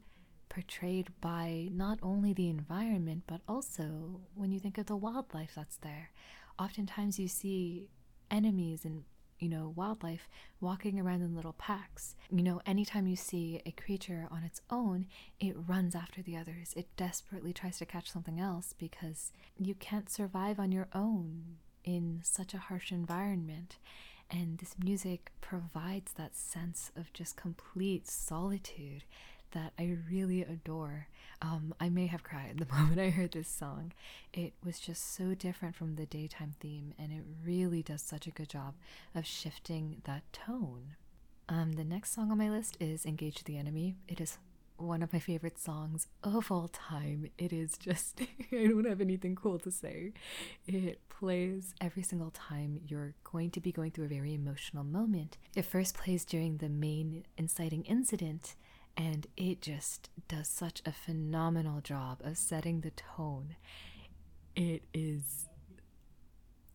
portrayed 0.49 1.09
by 1.19 1.67
not 1.71 1.99
only 2.03 2.33
the 2.33 2.49
environment, 2.49 3.23
but 3.27 3.41
also 3.47 4.21
when 4.35 4.51
you 4.51 4.59
think 4.59 4.77
of 4.77 4.85
the 4.85 4.95
wildlife 4.95 5.53
that's 5.55 5.77
there. 5.77 6.11
Oftentimes 6.59 7.17
you 7.19 7.27
see 7.27 7.89
enemies 8.29 8.85
and 8.85 9.03
you 9.39 9.49
know, 9.49 9.73
wildlife 9.75 10.29
walking 10.61 10.97
around 10.97 11.21
in 11.21 11.35
little 11.35 11.51
packs. 11.53 12.15
You 12.31 12.43
know, 12.43 12.61
anytime 12.65 13.07
you 13.07 13.17
see 13.17 13.61
a 13.65 13.71
creature 13.71 14.25
on 14.31 14.43
its 14.43 14.61
own, 14.69 15.07
it 15.37 15.53
runs 15.67 15.95
after 15.95 16.21
the 16.21 16.37
others. 16.37 16.73
It 16.77 16.95
desperately 16.95 17.51
tries 17.51 17.77
to 17.79 17.85
catch 17.85 18.09
something 18.09 18.39
else 18.39 18.73
because 18.77 19.33
you 19.59 19.75
can't 19.75 20.09
survive 20.09 20.59
on 20.59 20.71
your 20.71 20.87
own 20.93 21.57
in 21.83 22.21
such 22.23 22.53
a 22.53 22.57
harsh 22.57 22.91
environment. 22.93 23.77
And 24.33 24.57
this 24.57 24.75
music 24.83 25.31
provides 25.41 26.13
that 26.13 26.35
sense 26.35 26.91
of 26.95 27.13
just 27.13 27.35
complete 27.37 28.07
solitude 28.09 29.03
that 29.51 29.73
I 29.77 29.97
really 30.09 30.41
adore. 30.41 31.07
Um, 31.39 31.75
I 31.79 31.89
may 31.89 32.07
have 32.07 32.23
cried 32.23 32.57
the 32.57 32.75
moment 32.75 32.99
I 32.99 33.11
heard 33.11 33.33
this 33.33 33.47
song. 33.47 33.93
It 34.33 34.53
was 34.65 34.79
just 34.79 35.15
so 35.15 35.35
different 35.35 35.75
from 35.75 35.95
the 35.95 36.07
daytime 36.07 36.55
theme, 36.59 36.95
and 36.97 37.11
it 37.11 37.21
really 37.45 37.83
does 37.83 38.01
such 38.01 38.25
a 38.25 38.31
good 38.31 38.49
job 38.49 38.73
of 39.13 39.27
shifting 39.27 40.01
that 40.05 40.23
tone. 40.33 40.95
Um, 41.47 41.73
the 41.73 41.83
next 41.83 42.15
song 42.15 42.31
on 42.31 42.39
my 42.39 42.49
list 42.49 42.75
is 42.79 43.05
Engage 43.05 43.43
the 43.43 43.59
Enemy. 43.59 43.97
It 44.07 44.19
is 44.19 44.39
one 44.77 45.01
of 45.01 45.13
my 45.13 45.19
favorite 45.19 45.59
songs 45.59 46.07
of 46.23 46.51
all 46.51 46.67
time. 46.67 47.29
It 47.37 47.53
is 47.53 47.77
just, 47.77 48.21
I 48.51 48.67
don't 48.67 48.87
have 48.87 49.01
anything 49.01 49.35
cool 49.35 49.59
to 49.59 49.71
say. 49.71 50.13
It 50.67 50.99
plays 51.09 51.73
every 51.79 52.03
single 52.03 52.31
time 52.31 52.79
you're 52.87 53.13
going 53.23 53.51
to 53.51 53.59
be 53.59 53.71
going 53.71 53.91
through 53.91 54.05
a 54.05 54.09
very 54.09 54.33
emotional 54.33 54.83
moment. 54.83 55.37
It 55.55 55.65
first 55.65 55.95
plays 55.95 56.25
during 56.25 56.57
the 56.57 56.69
main 56.69 57.25
inciting 57.37 57.83
incident, 57.83 58.55
and 58.97 59.27
it 59.37 59.61
just 59.61 60.09
does 60.27 60.47
such 60.47 60.81
a 60.85 60.91
phenomenal 60.91 61.81
job 61.81 62.19
of 62.23 62.37
setting 62.37 62.81
the 62.81 62.91
tone. 62.91 63.55
It 64.55 64.83
is 64.93 65.47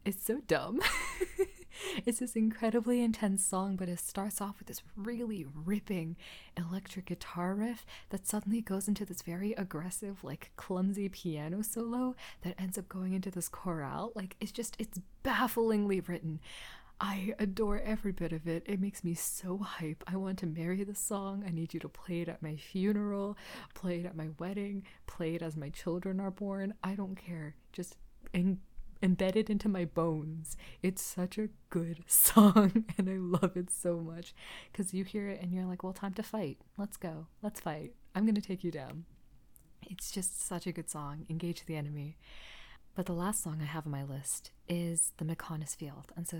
it's 0.05 0.25
so 0.25 0.41
dumb. 0.47 0.81
it's 2.07 2.19
this 2.21 2.37
incredibly 2.37 3.03
intense 3.03 3.45
song, 3.45 3.77
but 3.77 3.89
it 3.89 4.01
starts 4.01 4.41
off 4.41 4.59
with 4.59 4.69
this 4.69 4.83
really 4.97 5.47
ripping 5.65 6.17
electric 6.57 7.07
guitar 7.07 7.55
riff 7.55 7.85
that 8.11 8.27
suddenly 8.27 8.61
goes 8.61 8.89
into 8.89 9.05
this 9.05 9.23
very 9.23 9.53
aggressive, 9.53 10.23
like 10.23 10.51
clumsy 10.57 11.09
piano 11.09 11.63
solo 11.63 12.15
that 12.43 12.61
ends 12.61 12.79
up 12.79 12.89
going 12.89 13.13
into 13.13 13.31
this 13.31 13.49
chorale. 13.49 14.13
Like 14.15 14.37
it's 14.41 14.53
just 14.53 14.77
it's 14.79 15.01
bafflingly 15.23 16.01
written. 16.01 16.41
I 17.01 17.35
adore 17.39 17.81
every 17.81 18.11
bit 18.11 18.33
of 18.33 18.49
it. 18.49 18.65
It 18.67 18.81
makes 18.81 19.05
me 19.05 19.15
so 19.15 19.59
hype. 19.59 20.03
I 20.09 20.17
want 20.17 20.39
to 20.41 20.47
marry 20.47 20.83
the 20.83 20.97
song. 20.97 21.45
I 21.47 21.51
need 21.51 21.73
you 21.73 21.79
to 21.81 21.89
play 21.89 22.23
it 22.23 22.29
at 22.29 22.43
my 22.43 22.57
funeral, 22.57 23.37
play 23.75 24.01
it 24.01 24.07
at 24.07 24.17
my 24.17 24.31
wedding, 24.39 24.85
play 25.07 25.37
it 25.37 25.43
as 25.43 25.57
my 25.57 25.69
children 25.69 26.19
are 26.19 26.33
born. 26.33 26.75
I 26.83 26.95
don't 26.97 27.15
care. 27.15 27.55
Just 27.73 27.97
en- 28.35 28.61
embed 29.03 29.37
it 29.37 29.51
into 29.51 29.69
my 29.69 29.85
bones. 29.85 30.57
It's 30.83 31.03
such 31.03 31.39
a 31.39 31.49
good 31.71 32.05
song 32.07 32.85
and 32.97 33.09
I 33.09 33.17
love 33.17 33.57
it 33.57 33.71
so 33.71 33.99
much 33.99 34.35
because 34.71 34.95
you 34.95 35.05
hear 35.05 35.29
it 35.29 35.41
and 35.41 35.53
you're 35.53 35.67
like, 35.67 35.83
well, 35.83 35.93
time 35.93 36.15
to 36.15 36.23
fight. 36.23 36.59
Let's 36.77 36.97
go. 36.97 37.27
Let's 37.43 37.61
fight. 37.61 37.93
I'm 38.15 38.25
going 38.25 38.35
to 38.35 38.41
take 38.41 38.65
you 38.65 38.71
down. 38.71 39.05
It's 39.89 40.11
just 40.11 40.45
such 40.47 40.67
a 40.67 40.73
good 40.73 40.91
song. 40.91 41.25
Engage 41.31 41.65
the 41.65 41.77
enemy. 41.77 42.19
But 42.95 43.07
the 43.07 43.13
last 43.13 43.43
song 43.43 43.59
I 43.63 43.67
have 43.67 43.87
on 43.87 43.93
my 43.93 44.03
list 44.03 44.51
is 44.69 45.13
The 45.19 45.25
Mechonis 45.25 45.77
Field. 45.77 46.13
And 46.17 46.27
so 46.27 46.39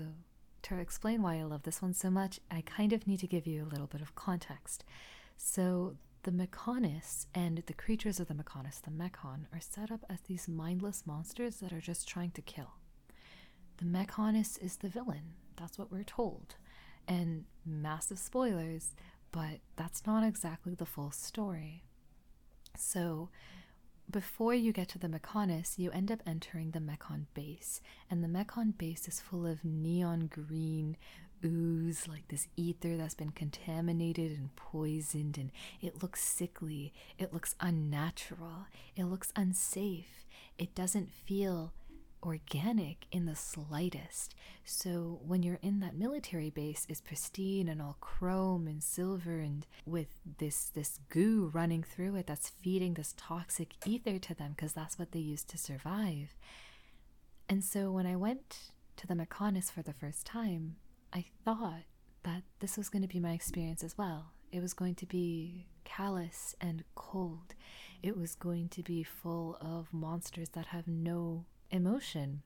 to 0.63 0.77
explain 0.77 1.21
why 1.21 1.39
I 1.39 1.43
love 1.43 1.63
this 1.63 1.81
one 1.81 1.93
so 1.93 2.09
much, 2.09 2.39
I 2.51 2.61
kind 2.61 2.93
of 2.93 3.07
need 3.07 3.19
to 3.21 3.27
give 3.27 3.47
you 3.47 3.63
a 3.63 3.69
little 3.69 3.87
bit 3.87 4.01
of 4.01 4.15
context. 4.15 4.83
So, 5.37 5.95
the 6.23 6.31
Mechonis 6.31 7.27
and 7.33 7.63
the 7.65 7.73
creatures 7.73 8.19
of 8.19 8.27
the 8.27 8.33
Mechonis, 8.33 8.81
the 8.81 8.91
Mechon, 8.91 9.45
are 9.53 9.61
set 9.61 9.91
up 9.91 10.03
as 10.09 10.21
these 10.21 10.47
mindless 10.47 11.05
monsters 11.05 11.57
that 11.57 11.71
are 11.71 11.79
just 11.81 12.07
trying 12.07 12.31
to 12.31 12.41
kill. 12.41 12.73
The 13.77 13.85
Mechonis 13.85 14.61
is 14.61 14.77
the 14.77 14.89
villain. 14.89 15.33
That's 15.55 15.77
what 15.77 15.91
we're 15.91 16.03
told. 16.03 16.55
And 17.07 17.45
massive 17.65 18.19
spoilers, 18.19 18.95
but 19.31 19.59
that's 19.77 20.05
not 20.05 20.23
exactly 20.25 20.75
the 20.75 20.85
full 20.85 21.11
story. 21.11 21.83
So, 22.77 23.29
before 24.11 24.53
you 24.55 24.73
get 24.73 24.89
to 24.89 24.99
the 24.99 25.07
Mechonis, 25.07 25.77
you 25.77 25.91
end 25.91 26.11
up 26.11 26.21
entering 26.25 26.71
the 26.71 26.79
Mechon 26.79 27.25
base, 27.33 27.79
and 28.09 28.23
the 28.23 28.27
Mechon 28.27 28.77
base 28.77 29.07
is 29.07 29.21
full 29.21 29.45
of 29.45 29.63
neon 29.63 30.27
green 30.27 30.97
ooze, 31.43 32.07
like 32.07 32.27
this 32.27 32.47
ether 32.55 32.97
that's 32.97 33.15
been 33.15 33.31
contaminated 33.31 34.31
and 34.31 34.55
poisoned, 34.55 35.37
and 35.37 35.51
it 35.81 36.01
looks 36.01 36.23
sickly, 36.23 36.93
it 37.17 37.33
looks 37.33 37.55
unnatural, 37.59 38.67
it 38.95 39.05
looks 39.05 39.31
unsafe, 39.35 40.25
it 40.57 40.75
doesn't 40.75 41.11
feel 41.11 41.73
organic 42.21 43.05
in 43.11 43.25
the 43.25 43.35
slightest. 43.35 44.35
So 44.65 45.19
when 45.25 45.43
you're 45.43 45.59
in 45.61 45.79
that 45.79 45.95
military 45.95 46.49
base 46.49 46.85
is 46.89 47.01
pristine 47.01 47.67
and 47.69 47.81
all 47.81 47.97
chrome 48.01 48.67
and 48.67 48.83
silver 48.83 49.39
and 49.39 49.65
with 49.85 50.07
this 50.37 50.69
this 50.73 50.99
goo 51.09 51.49
running 51.53 51.83
through 51.83 52.15
it 52.15 52.27
that's 52.27 52.49
feeding 52.49 52.93
this 52.95 53.13
toxic 53.17 53.75
ether 53.85 54.19
to 54.19 54.33
them 54.33 54.53
because 54.55 54.73
that's 54.73 54.99
what 54.99 55.11
they 55.11 55.19
use 55.19 55.43
to 55.45 55.57
survive. 55.57 56.35
And 57.47 57.63
so 57.63 57.91
when 57.91 58.05
I 58.05 58.15
went 58.15 58.71
to 58.97 59.07
the 59.07 59.15
Mechonis 59.15 59.71
for 59.71 59.81
the 59.81 59.93
first 59.93 60.25
time, 60.25 60.75
I 61.13 61.25
thought 61.43 61.83
that 62.23 62.43
this 62.59 62.77
was 62.77 62.89
going 62.89 63.01
to 63.01 63.07
be 63.07 63.19
my 63.19 63.31
experience 63.31 63.83
as 63.83 63.97
well. 63.97 64.31
It 64.51 64.61
was 64.61 64.73
going 64.73 64.95
to 64.95 65.05
be 65.05 65.67
callous 65.83 66.55
and 66.59 66.83
cold. 66.95 67.55
It 68.01 68.17
was 68.17 68.35
going 68.35 68.69
to 68.69 68.83
be 68.83 69.03
full 69.03 69.57
of 69.61 69.93
monsters 69.93 70.49
that 70.49 70.67
have 70.67 70.87
no 70.87 71.45
emotion 71.71 72.41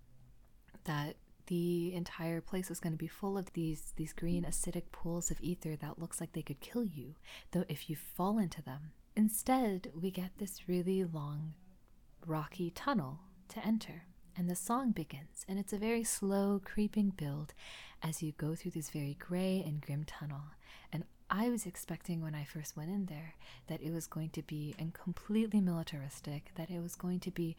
that 0.86 1.16
the 1.48 1.94
entire 1.94 2.42
place 2.42 2.70
was 2.70 2.80
going 2.80 2.94
to 2.94 2.98
be 2.98 3.08
full 3.08 3.38
of 3.38 3.52
these 3.54 3.94
these 3.98 4.14
green 4.14 4.44
acidic 4.44 4.84
pools 4.92 5.30
of 5.30 5.42
ether 5.42 5.76
that 5.76 6.00
looks 6.00 6.22
like 6.22 6.32
they 6.34 6.42
could 6.42 6.62
kill 6.62 6.86
you 6.86 7.16
though 7.52 7.66
if 7.68 7.90
you 7.90 7.96
fall 7.96 8.38
into 8.38 8.62
them 8.62 8.92
instead 9.16 9.92
we 9.94 10.10
get 10.10 10.32
this 10.38 10.68
really 10.70 11.04
long 11.04 11.54
rocky 12.26 12.70
tunnel 12.70 13.20
to 13.50 13.66
enter 13.66 14.04
and 14.36 14.50
the 14.50 14.56
song 14.56 14.92
begins 14.92 15.46
and 15.48 15.60
it's 15.60 15.74
a 15.74 15.78
very 15.78 16.04
slow 16.04 16.62
creeping 16.64 17.10
build 17.10 17.54
as 18.02 18.22
you 18.22 18.34
go 18.34 18.56
through 18.56 18.72
this 18.72 18.90
very 18.90 19.16
gray 19.20 19.64
and 19.66 19.82
grim 19.82 20.04
tunnel 20.04 20.42
and 20.92 21.04
I 21.30 21.50
was 21.50 21.66
expecting 21.66 22.22
when 22.22 22.36
I 22.36 22.44
first 22.44 22.78
went 22.78 22.92
in 22.92 23.08
there 23.08 23.34
that 23.66 23.82
it 23.82 23.92
was 23.92 24.06
going 24.06 24.30
to 24.32 24.44
be 24.44 24.76
and 24.78 24.94
completely 24.94 25.62
militaristic, 25.62 26.52
that 26.56 26.70
it 26.70 26.80
was 26.80 26.94
going 26.94 27.22
to 27.22 27.32
be 27.32 27.56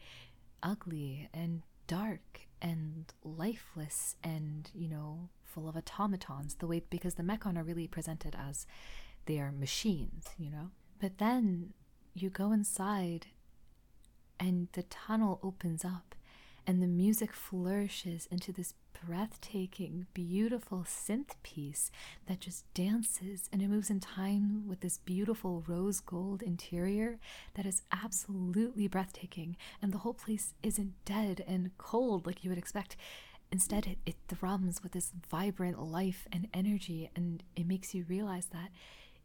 ugly 0.63 1.27
and 1.33 1.61
dark 1.85 2.47
and 2.61 3.13
lifeless 3.21 4.15
and, 4.23 4.71
you 4.73 4.87
know, 4.87 5.27
full 5.43 5.67
of 5.67 5.75
automatons, 5.75 6.55
the 6.55 6.67
way 6.67 6.83
because 6.89 7.15
the 7.15 7.23
Mechon 7.23 7.57
are 7.57 7.63
really 7.63 7.87
presented 7.87 8.33
as 8.33 8.65
they 9.25 9.39
are 9.39 9.51
machines, 9.51 10.27
you 10.37 10.49
know? 10.49 10.71
But 10.99 11.17
then 11.17 11.73
you 12.13 12.29
go 12.29 12.53
inside 12.53 13.27
and 14.39 14.69
the 14.71 14.83
tunnel 14.83 15.39
opens 15.43 15.83
up 15.83 16.14
and 16.67 16.81
the 16.81 16.87
music 16.87 17.33
flourishes 17.33 18.27
into 18.31 18.51
this 18.51 18.73
breathtaking, 19.05 20.07
beautiful 20.13 20.85
synth 20.87 21.31
piece 21.43 21.91
that 22.27 22.39
just 22.39 22.71
dances 22.73 23.49
and 23.51 23.61
it 23.61 23.67
moves 23.67 23.89
in 23.89 23.99
time 23.99 24.67
with 24.67 24.79
this 24.79 24.97
beautiful 24.99 25.63
rose 25.67 25.99
gold 25.99 26.41
interior 26.41 27.19
that 27.55 27.65
is 27.65 27.83
absolutely 27.91 28.87
breathtaking. 28.87 29.57
And 29.81 29.93
the 29.93 29.99
whole 29.99 30.13
place 30.13 30.53
isn't 30.63 30.93
dead 31.05 31.43
and 31.47 31.77
cold 31.77 32.25
like 32.25 32.43
you 32.43 32.49
would 32.49 32.57
expect. 32.57 32.95
Instead, 33.51 33.85
it, 33.85 33.97
it 34.05 34.15
thrums 34.27 34.81
with 34.81 34.93
this 34.93 35.11
vibrant 35.29 35.79
life 35.79 36.27
and 36.31 36.47
energy, 36.53 37.11
and 37.15 37.43
it 37.55 37.67
makes 37.67 37.93
you 37.93 38.05
realize 38.09 38.47
that 38.47 38.69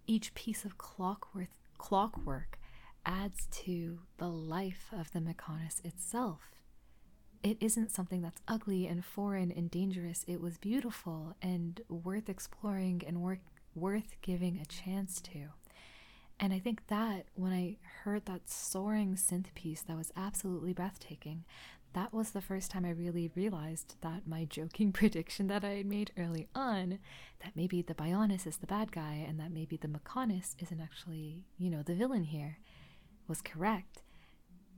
each 0.07 0.35
piece 0.35 0.65
of 0.65 0.77
clockwork, 0.77 1.49
clockwork 1.79 2.59
adds 3.07 3.49
to 3.51 4.01
the 4.19 4.29
life 4.29 4.89
of 4.93 5.11
the 5.13 5.21
Mechonis 5.21 5.83
itself 5.85 6.60
it 7.43 7.57
isn't 7.61 7.91
something 7.91 8.21
that's 8.21 8.43
ugly 8.47 8.87
and 8.87 9.05
foreign 9.05 9.51
and 9.51 9.71
dangerous. 9.71 10.25
It 10.29 10.41
was 10.41 10.59
beautiful 10.59 11.35
and 11.41 11.81
worth 11.89 12.29
exploring 12.29 13.03
and 13.07 13.23
worth, 13.23 13.39
worth 13.75 14.17
giving 14.21 14.59
a 14.59 14.67
chance 14.67 15.21
to. 15.23 15.49
And 16.39 16.53
I 16.53 16.59
think 16.59 16.87
that 16.89 17.27
when 17.35 17.53
I 17.53 17.77
heard 18.05 18.27
that 18.27 18.49
soaring 18.49 19.15
synth 19.15 19.53
piece 19.55 19.83
that 19.83 19.97
was 19.97 20.13
absolutely 20.17 20.73
breathtaking, 20.73 21.45
that 21.93 22.13
was 22.13 22.31
the 22.31 22.41
first 22.41 22.71
time 22.71 22.85
I 22.85 22.91
really 22.91 23.31
realized 23.35 23.97
that 24.01 24.27
my 24.27 24.45
joking 24.45 24.93
prediction 24.93 25.49
that 25.49 25.65
I 25.65 25.71
had 25.71 25.87
made 25.87 26.13
early 26.19 26.49
on, 26.55 26.99
that 27.43 27.57
maybe 27.57 27.83
the 27.83 27.95
Bionis 27.95 28.47
is 28.47 28.59
the 28.59 28.67
bad 28.67 28.93
guy 28.93 29.25
and 29.27 29.41
that 29.41 29.53
maybe 29.53 29.77
the 29.77 29.89
Mechonis 29.89 30.55
isn't 30.59 30.81
actually, 30.81 31.45
you 31.59 31.71
know, 31.71 31.83
the 31.83 31.95
villain 31.95 32.25
here, 32.25 32.59
was 33.27 33.41
correct 33.43 34.03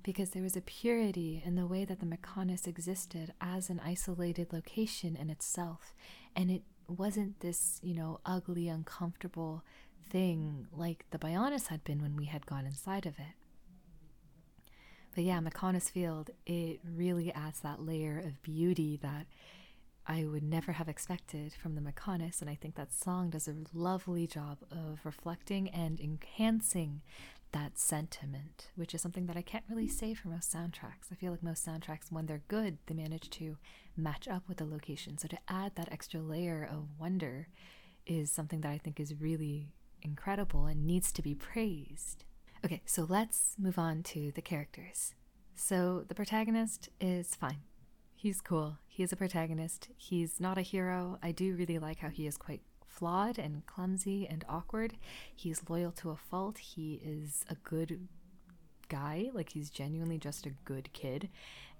because 0.02 0.30
there 0.30 0.42
was 0.42 0.56
a 0.56 0.60
purity 0.60 1.42
in 1.44 1.54
the 1.54 1.66
way 1.66 1.84
that 1.84 2.00
the 2.00 2.06
Mechonis 2.06 2.66
existed 2.66 3.32
as 3.40 3.70
an 3.70 3.80
isolated 3.84 4.52
location 4.52 5.16
in 5.16 5.30
itself. 5.30 5.94
And 6.34 6.50
it 6.50 6.62
wasn't 6.88 7.40
this, 7.40 7.78
you 7.82 7.94
know, 7.94 8.20
ugly, 8.26 8.68
uncomfortable 8.68 9.62
thing 10.10 10.66
like 10.72 11.06
the 11.10 11.18
Bionis 11.18 11.68
had 11.68 11.84
been 11.84 12.02
when 12.02 12.16
we 12.16 12.26
had 12.26 12.46
gone 12.46 12.66
inside 12.66 13.06
of 13.06 13.18
it. 13.18 13.34
But 15.14 15.24
yeah, 15.24 15.40
Mechonis 15.40 15.90
Field, 15.90 16.30
it 16.46 16.80
really 16.84 17.32
adds 17.32 17.60
that 17.60 17.82
layer 17.82 18.18
of 18.18 18.42
beauty 18.42 18.98
that 19.02 19.26
I 20.06 20.24
would 20.24 20.42
never 20.42 20.72
have 20.72 20.88
expected 20.88 21.52
from 21.52 21.74
the 21.74 21.80
Mechonis, 21.80 22.40
and 22.40 22.50
I 22.50 22.56
think 22.56 22.74
that 22.74 22.92
song 22.92 23.30
does 23.30 23.46
a 23.46 23.54
lovely 23.72 24.26
job 24.26 24.58
of 24.70 25.00
reflecting 25.04 25.68
and 25.68 26.00
enhancing 26.00 27.02
that 27.52 27.78
sentiment, 27.78 28.70
which 28.74 28.94
is 28.94 29.00
something 29.00 29.26
that 29.26 29.36
I 29.36 29.42
can't 29.42 29.64
really 29.68 29.88
say 29.88 30.14
for 30.14 30.28
most 30.28 30.52
soundtracks. 30.52 31.10
I 31.10 31.14
feel 31.14 31.30
like 31.30 31.42
most 31.42 31.66
soundtracks, 31.66 32.10
when 32.10 32.26
they're 32.26 32.42
good, 32.48 32.78
they 32.86 32.94
manage 32.94 33.30
to 33.30 33.56
match 33.96 34.26
up 34.28 34.48
with 34.48 34.58
the 34.58 34.64
location. 34.64 35.18
So 35.18 35.28
to 35.28 35.38
add 35.48 35.76
that 35.76 35.92
extra 35.92 36.20
layer 36.20 36.68
of 36.70 36.88
wonder 36.98 37.48
is 38.06 38.30
something 38.32 38.62
that 38.62 38.70
I 38.70 38.78
think 38.78 38.98
is 38.98 39.20
really 39.20 39.74
incredible 40.00 40.66
and 40.66 40.86
needs 40.86 41.12
to 41.12 41.22
be 41.22 41.34
praised. 41.34 42.24
Okay, 42.64 42.82
so 42.84 43.06
let's 43.08 43.56
move 43.58 43.78
on 43.78 44.02
to 44.04 44.32
the 44.32 44.42
characters. 44.42 45.14
So 45.54 46.04
the 46.08 46.14
protagonist 46.14 46.88
is 47.00 47.34
fine. 47.34 47.62
He's 48.14 48.40
cool. 48.40 48.78
He 48.86 49.02
is 49.02 49.12
a 49.12 49.16
protagonist. 49.16 49.88
He's 49.96 50.38
not 50.40 50.58
a 50.58 50.62
hero. 50.62 51.18
I 51.22 51.32
do 51.32 51.54
really 51.54 51.78
like 51.78 51.98
how 51.98 52.08
he 52.08 52.26
is 52.26 52.36
quite 52.36 52.62
flawed 52.92 53.38
and 53.38 53.64
clumsy 53.66 54.26
and 54.28 54.44
awkward. 54.48 54.94
He's 55.34 55.68
loyal 55.68 55.92
to 55.92 56.10
a 56.10 56.16
fault. 56.16 56.58
He 56.58 57.00
is 57.04 57.44
a 57.48 57.54
good 57.54 58.08
guy. 58.88 59.30
Like, 59.32 59.52
he's 59.52 59.70
genuinely 59.70 60.18
just 60.18 60.46
a 60.46 60.50
good 60.64 60.92
kid. 60.92 61.30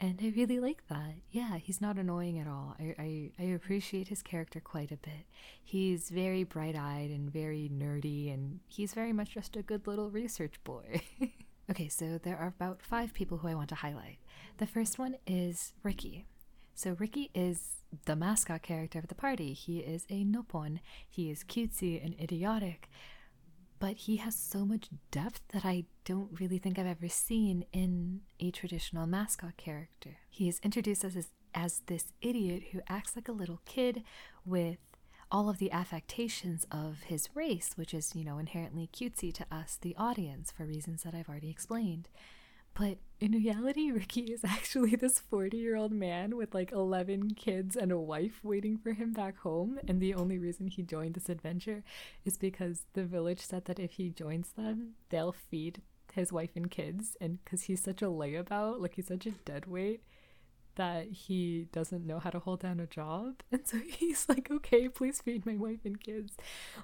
And 0.01 0.18
I 0.22 0.33
really 0.35 0.59
like 0.59 0.83
that. 0.88 1.14
Yeah, 1.31 1.59
he's 1.59 1.81
not 1.81 1.98
annoying 1.98 2.38
at 2.38 2.48
all. 2.48 2.75
I, 2.81 2.94
I, 2.98 3.31
I 3.38 3.42
appreciate 3.48 4.09
his 4.09 4.22
character 4.22 4.61
quite 4.61 4.90
a 4.90 4.96
bit. 4.96 5.27
He's 5.62 6.09
very 6.09 6.42
bright 6.42 6.75
eyed 6.75 7.11
and 7.11 7.31
very 7.31 7.70
nerdy, 7.72 8.33
and 8.33 8.61
he's 8.66 8.94
very 8.94 9.12
much 9.12 9.35
just 9.35 9.57
a 9.57 9.62
good 9.62 9.87
little 9.87 10.11
research 10.11 10.55
boy. 10.64 11.03
okay, 11.70 11.88
so 11.88 12.18
there 12.18 12.38
are 12.38 12.48
about 12.48 12.83
five 12.83 13.12
people 13.12 13.38
who 13.38 13.48
I 13.48 13.55
want 13.55 13.68
to 13.68 13.77
highlight. 13.77 14.18
The 14.57 14.66
first 14.66 14.98
one 14.98 15.16
is 15.27 15.72
Riki. 15.83 16.27
So 16.75 16.96
Riki 16.98 17.31
is 17.35 17.82
the 18.05 18.17
mascot 18.17 18.63
character 18.63 18.99
of 18.99 19.09
the 19.09 19.15
party. 19.15 19.53
He 19.53 19.79
is 19.79 20.07
a 20.09 20.25
Nopon. 20.25 20.81
He 21.09 21.31
is 21.31 21.45
cutesy 21.45 22.03
and 22.05 22.15
idiotic, 22.21 22.89
but 23.79 23.97
he 23.97 24.17
has 24.17 24.35
so 24.35 24.65
much 24.65 24.89
depth 25.11 25.41
that 25.53 25.65
I 25.65 25.85
don't 26.05 26.41
really 26.41 26.59
think 26.59 26.79
I've 26.79 26.87
ever 26.87 27.09
seen 27.09 27.65
in 27.73 28.21
a 28.41 28.51
traditional 28.51 29.07
mascot 29.07 29.57
character. 29.57 30.19
He 30.29 30.49
is 30.49 30.61
introduced 30.63 31.05
as 31.05 31.29
as 31.55 31.83
this 31.87 32.07
idiot 32.23 32.63
who 32.73 32.81
acts 32.89 33.15
like 33.15 33.29
a 33.29 33.33
little 33.33 33.61
kid 33.67 34.03
with 34.47 34.79
all 35.31 35.49
of 35.49 35.59
the 35.59 35.73
affectations 35.73 36.67
of 36.71 37.05
his 37.05 37.29
race, 37.35 37.73
which 37.75 37.95
is, 37.95 38.15
you 38.15 38.25
know, 38.25 38.39
inherently 38.39 38.89
cutesy 38.93 39.33
to 39.33 39.47
us, 39.51 39.79
the 39.81 39.97
audience, 39.97 40.51
for 40.51 40.65
reasons 40.65 41.03
that 41.03 41.15
I've 41.15 41.29
already 41.29 41.51
explained. 41.51 42.09
But 42.75 42.99
in 43.21 43.33
reality, 43.33 43.91
Riki 43.91 44.33
is 44.33 44.45
actually 44.45 44.97
this 44.97 45.19
40 45.19 45.57
year 45.57 45.77
old 45.77 45.93
man 45.93 46.37
with 46.37 46.55
like 46.55 46.73
11 46.73 47.35
kids 47.35 47.77
and 47.77 47.93
a 47.93 47.99
wife 47.99 48.41
waiting 48.43 48.79
for 48.79 48.93
him 48.93 49.13
back 49.13 49.39
home. 49.39 49.79
And 49.87 50.01
the 50.01 50.15
only 50.15 50.39
reason 50.39 50.69
he 50.69 50.83
joined 50.83 51.15
this 51.15 51.29
adventure 51.29 51.85
is 52.25 52.37
because 52.37 52.85
the 52.95 53.05
village 53.05 53.41
said 53.41 53.67
that 53.67 53.79
if 53.79 53.93
he 53.93 54.11
joins 54.11 54.51
them, 54.51 54.95
they'll 55.11 55.33
feed 55.33 55.83
his 56.13 56.33
wife 56.33 56.51
and 56.57 56.71
kids. 56.71 57.17
And 57.21 57.43
because 57.45 57.63
he's 57.63 57.83
such 57.83 58.03
a 58.03 58.07
layabout, 58.07 58.81
like 58.81 58.95
he's 58.95 59.09
such 59.09 59.27
a 59.27 59.31
dead 59.31 59.67
weight, 59.67 60.03
that 60.77 61.07
he 61.09 61.69
doesn't 61.73 62.07
know 62.07 62.19
how 62.19 62.31
to 62.31 62.39
hold 62.39 62.61
down 62.61 62.81
a 62.81 62.87
job. 62.87 63.43
And 63.53 63.67
so 63.67 63.79
he's 63.79 64.29
like, 64.29 64.51
okay, 64.51 64.89
please 64.89 65.21
feed 65.21 65.45
my 65.47 65.57
wife 65.57 65.81
and 65.85 66.03
kids. 66.03 66.35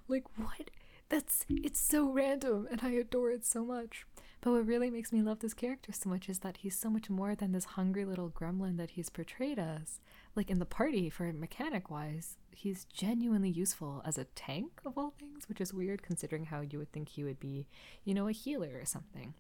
Like, 0.07 0.24
what? 0.37 0.70
That's 1.09 1.46
it's 1.48 1.81
so 1.81 2.11
random 2.11 2.68
and 2.70 2.81
I 2.83 2.90
adore 2.90 3.31
it 3.31 3.46
so 3.46 3.64
much. 3.64 4.05
But 4.40 4.53
what 4.53 4.66
really 4.66 4.90
makes 4.90 5.12
me 5.12 5.20
love 5.20 5.40
this 5.40 5.55
character 5.55 5.92
so 5.92 6.09
much 6.09 6.29
is 6.29 6.40
that 6.40 6.59
he's 6.59 6.79
so 6.79 6.90
much 6.90 7.11
more 7.11 7.35
than 7.35 7.53
this 7.53 7.64
hungry 7.64 8.05
little 8.05 8.31
gremlin 8.31 8.77
that 8.77 8.90
he's 8.90 9.11
portrayed 9.11 9.59
as. 9.59 10.01
Like 10.37 10.51
in 10.51 10.61
the 10.61 10.64
party, 10.64 11.11
for 11.11 11.33
mechanic 11.33 11.90
wise, 11.90 12.37
he's 12.53 12.85
genuinely 12.85 13.51
useful 13.51 14.01
as 14.05 14.16
a 14.16 14.24
tank 14.24 14.81
of 14.87 14.96
all 14.96 15.12
things, 15.18 15.48
which 15.48 15.61
is 15.61 15.74
weird 15.74 16.03
considering 16.03 16.46
how 16.46 16.61
you 16.61 16.79
would 16.79 16.92
think 16.92 17.09
he 17.09 17.24
would 17.24 17.40
be, 17.40 17.66
you 18.05 18.14
know, 18.14 18.29
a 18.29 18.33
healer 18.33 18.79
or 18.81 18.85
something. 18.85 19.35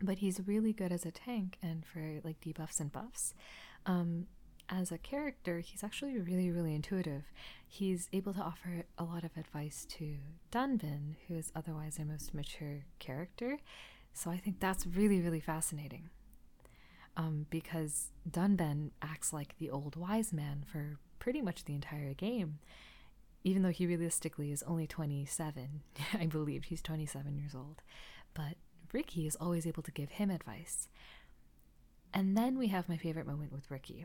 But 0.00 0.18
he's 0.18 0.40
really 0.46 0.72
good 0.72 0.92
as 0.92 1.04
a 1.04 1.10
tank 1.10 1.58
and 1.60 1.84
for 1.84 2.20
like 2.22 2.40
debuffs 2.40 2.78
and 2.78 2.92
buffs. 2.92 3.34
Um, 3.86 4.28
as 4.68 4.92
a 4.92 4.98
character, 4.98 5.60
he's 5.60 5.82
actually 5.82 6.18
really, 6.18 6.50
really 6.50 6.74
intuitive. 6.74 7.24
He's 7.66 8.08
able 8.12 8.34
to 8.34 8.40
offer 8.40 8.84
a 8.98 9.04
lot 9.04 9.24
of 9.24 9.36
advice 9.36 9.86
to 9.96 10.16
Dunban, 10.52 11.16
who 11.26 11.36
is 11.36 11.50
otherwise 11.56 11.98
a 11.98 12.04
most 12.04 12.34
mature 12.34 12.84
character. 12.98 13.58
So 14.18 14.32
I 14.32 14.36
think 14.36 14.58
that's 14.58 14.84
really, 14.84 15.20
really 15.20 15.38
fascinating. 15.38 16.10
Um, 17.16 17.46
because 17.50 18.10
Dunban 18.28 18.90
acts 19.00 19.32
like 19.32 19.56
the 19.58 19.70
old 19.70 19.94
wise 19.94 20.32
man 20.32 20.64
for 20.66 20.98
pretty 21.20 21.40
much 21.40 21.64
the 21.64 21.74
entire 21.74 22.14
game, 22.14 22.58
even 23.44 23.62
though 23.62 23.70
he 23.70 23.86
realistically 23.86 24.50
is 24.50 24.64
only 24.64 24.88
27. 24.88 25.82
I 26.18 26.26
believe 26.26 26.64
he's 26.64 26.82
27 26.82 27.38
years 27.38 27.54
old. 27.54 27.80
But 28.34 28.56
Riki 28.92 29.24
is 29.24 29.36
always 29.36 29.68
able 29.68 29.84
to 29.84 29.92
give 29.92 30.10
him 30.10 30.30
advice. 30.30 30.88
And 32.12 32.36
then 32.36 32.58
we 32.58 32.66
have 32.68 32.88
my 32.88 32.96
favorite 32.96 33.26
moment 33.26 33.52
with 33.52 33.70
Riki. 33.70 34.04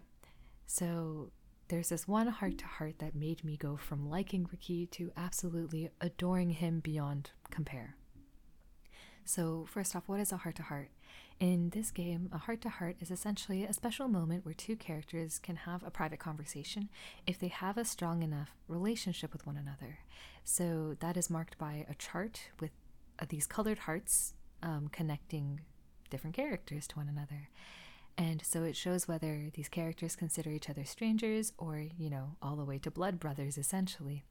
So 0.67 1.32
there's 1.69 1.89
this 1.89 2.08
one 2.08 2.28
heart 2.28 2.60
to 2.60 2.67
heart 2.67 2.99
that 2.99 3.15
made 3.15 3.43
me 3.43 3.58
go 3.58 3.78
from 3.78 4.12
liking 4.12 4.47
Riki 4.52 4.86
to 4.88 5.12
absolutely 5.17 5.89
adoring 6.02 6.52
him 6.52 6.82
beyond 6.82 7.32
compare. 7.49 7.95
So, 9.25 9.65
first 9.69 9.95
off, 9.95 10.03
what 10.07 10.19
is 10.19 10.31
a 10.31 10.38
heart 10.38 10.55
to 10.55 10.63
heart? 10.63 10.89
In 11.39 11.69
this 11.69 11.91
game, 11.91 12.29
a 12.31 12.38
heart 12.38 12.62
to 12.62 12.69
heart 12.69 12.97
is 12.99 13.09
essentially 13.09 13.63
a 13.63 13.73
special 13.73 14.07
moment 14.07 14.45
where 14.45 14.53
two 14.53 14.75
characters 14.75 15.39
can 15.39 15.55
have 15.55 15.83
a 15.83 15.91
private 15.91 16.19
conversation 16.19 16.89
if 17.25 17.39
they 17.39 17.47
have 17.47 17.77
a 17.77 17.86
strong 17.86 18.21
enough 18.21 18.51
relationship 18.67 19.33
with 19.33 19.47
one 19.47 19.57
another. 19.57 19.99
So, 20.43 20.95
that 20.99 21.17
is 21.17 21.29
marked 21.29 21.57
by 21.57 21.86
a 21.89 21.95
chart 21.95 22.49
with 22.59 22.71
uh, 23.19 23.25
these 23.29 23.47
colored 23.47 23.79
hearts 23.79 24.33
um, 24.62 24.89
connecting 24.91 25.62
different 26.09 26.36
characters 26.36 26.88
to 26.88 26.97
one 26.97 27.09
another. 27.09 27.49
And 28.17 28.43
so 28.43 28.63
it 28.63 28.75
shows 28.75 29.07
whether 29.07 29.49
these 29.53 29.69
characters 29.69 30.15
consider 30.15 30.51
each 30.51 30.69
other 30.69 30.86
strangers 30.86 31.51
or, 31.57 31.88
you 31.97 32.09
know, 32.09 32.36
all 32.41 32.55
the 32.55 32.65
way 32.65 32.77
to 32.79 32.91
blood 32.91 33.19
brothers, 33.19 33.57
essentially. 33.57 34.23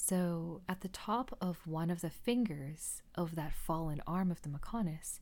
So 0.00 0.62
at 0.68 0.80
the 0.80 0.88
top 0.88 1.36
of 1.40 1.66
one 1.66 1.90
of 1.90 2.00
the 2.00 2.08
fingers 2.08 3.02
of 3.16 3.34
that 3.34 3.52
fallen 3.52 4.00
arm 4.06 4.30
of 4.30 4.40
the 4.40 4.48
Mechonis, 4.48 5.18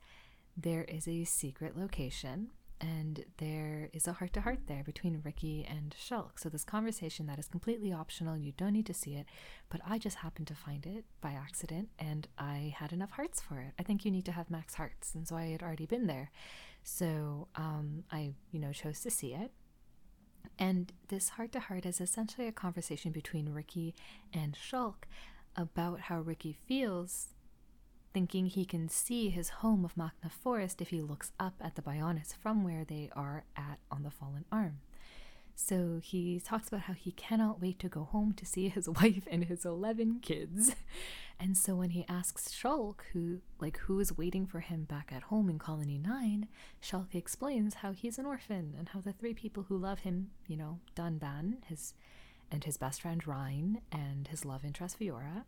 there 0.56 0.84
is 0.84 1.08
a 1.08 1.24
secret 1.24 1.76
location 1.76 2.50
and 2.78 3.24
there 3.38 3.88
is 3.94 4.06
a 4.06 4.12
heart 4.12 4.34
to 4.34 4.42
heart 4.42 4.60
there 4.66 4.84
between 4.84 5.22
Riki 5.24 5.66
and 5.68 5.96
Shulk. 5.98 6.38
So 6.38 6.50
this 6.50 6.62
conversation 6.62 7.26
that 7.26 7.38
is 7.38 7.48
completely 7.48 7.90
optional, 7.90 8.36
you 8.36 8.52
don't 8.52 8.74
need 8.74 8.86
to 8.86 8.94
see 8.94 9.14
it, 9.14 9.26
but 9.70 9.80
I 9.84 9.96
just 9.98 10.18
happened 10.18 10.46
to 10.48 10.54
find 10.54 10.84
it 10.86 11.06
by 11.22 11.30
accident 11.30 11.88
and 11.98 12.28
I 12.38 12.74
had 12.76 12.92
enough 12.92 13.12
hearts 13.12 13.40
for 13.40 13.58
it. 13.60 13.72
I 13.78 13.82
think 13.82 14.04
you 14.04 14.10
need 14.10 14.26
to 14.26 14.32
have 14.32 14.50
max 14.50 14.74
hearts, 14.74 15.14
and 15.14 15.26
so 15.26 15.36
I 15.36 15.46
had 15.46 15.62
already 15.62 15.86
been 15.86 16.06
there. 16.06 16.30
So 16.84 17.48
um, 17.56 18.04
I, 18.12 18.34
you 18.52 18.60
know, 18.60 18.72
chose 18.72 19.00
to 19.00 19.10
see 19.10 19.32
it. 19.32 19.52
And 20.58 20.92
this 21.08 21.30
heart 21.30 21.52
to 21.52 21.60
heart 21.60 21.86
is 21.86 22.00
essentially 22.00 22.46
a 22.46 22.52
conversation 22.52 23.12
between 23.12 23.52
Riki 23.52 23.94
and 24.32 24.54
Shulk 24.54 25.04
about 25.56 26.00
how 26.00 26.20
Riki 26.20 26.56
feels 26.66 27.28
thinking 28.12 28.46
he 28.46 28.64
can 28.64 28.88
see 28.88 29.28
his 29.28 29.48
home 29.50 29.84
of 29.84 29.94
Makna 29.94 30.30
Forest 30.30 30.80
if 30.80 30.88
he 30.88 31.02
looks 31.02 31.32
up 31.38 31.54
at 31.60 31.74
the 31.74 31.82
Bionis 31.82 32.34
from 32.34 32.64
where 32.64 32.84
they 32.84 33.10
are 33.14 33.44
at 33.56 33.78
on 33.90 34.02
the 34.04 34.10
fallen 34.10 34.44
arm. 34.50 34.78
So 35.58 36.00
he 36.02 36.38
talks 36.38 36.68
about 36.68 36.82
how 36.82 36.92
he 36.92 37.12
cannot 37.12 37.60
wait 37.60 37.78
to 37.80 37.88
go 37.88 38.04
home 38.04 38.34
to 38.34 38.46
see 38.46 38.68
his 38.68 38.88
wife 38.88 39.26
and 39.28 39.44
his 39.44 39.64
11 39.64 40.20
kids. 40.20 40.76
And 41.38 41.56
so 41.56 41.74
when 41.74 41.90
he 41.90 42.06
asks 42.08 42.54
Shulk 42.54 43.00
who 43.12 43.40
like 43.58 43.78
who 43.80 44.00
is 44.00 44.16
waiting 44.16 44.46
for 44.46 44.60
him 44.60 44.84
back 44.84 45.12
at 45.14 45.24
home 45.24 45.50
in 45.50 45.58
Colony 45.58 45.98
9, 45.98 46.48
Shulk 46.82 47.14
explains 47.14 47.74
how 47.74 47.92
he's 47.92 48.18
an 48.18 48.26
orphan 48.26 48.74
and 48.78 48.88
how 48.90 49.00
the 49.00 49.12
three 49.12 49.34
people 49.34 49.64
who 49.64 49.76
love 49.76 50.00
him, 50.00 50.30
you 50.46 50.56
know, 50.56 50.78
Dunban, 50.94 51.64
his 51.66 51.94
and 52.50 52.64
his 52.64 52.76
best 52.76 53.02
friend 53.02 53.26
Reyn 53.26 53.80
and 53.92 54.28
his 54.28 54.44
love 54.44 54.64
interest 54.64 54.98
Fiora, 54.98 55.44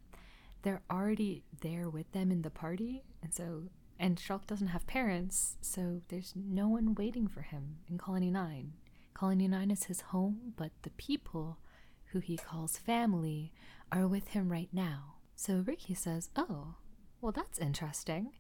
they're 0.63 0.83
already 0.91 1.45
there 1.61 1.89
with 1.89 2.11
them 2.13 2.31
in 2.31 2.43
the 2.43 2.51
party, 2.51 3.05
and 3.23 3.33
so 3.33 3.65
and 3.99 4.17
Shulk 4.17 4.47
doesn't 4.47 4.69
have 4.69 4.87
parents, 4.87 5.57
so 5.61 6.03
there's 6.09 6.35
no 6.37 6.69
one 6.69 6.95
waiting 6.95 7.29
for 7.29 7.43
him 7.43 7.79
in 7.89 7.99
Colony 7.99 8.31
9. 8.31 8.73
Colony 9.19 9.49
9 9.49 9.73
is 9.73 9.85
his 9.85 10.01
home, 10.01 10.53
but 10.57 10.71
the 10.83 10.91
people 10.91 11.59
who 12.13 12.21
he 12.21 12.37
calls 12.37 12.79
family 12.79 13.53
are 13.91 14.07
with 14.07 14.29
him 14.29 14.49
right 14.49 14.69
now. 14.73 15.17
So 15.35 15.65
Riki 15.67 15.93
says, 15.93 16.31
Oh, 16.37 16.77
well, 17.21 17.33
that's 17.33 17.59
interesting. 17.59 18.31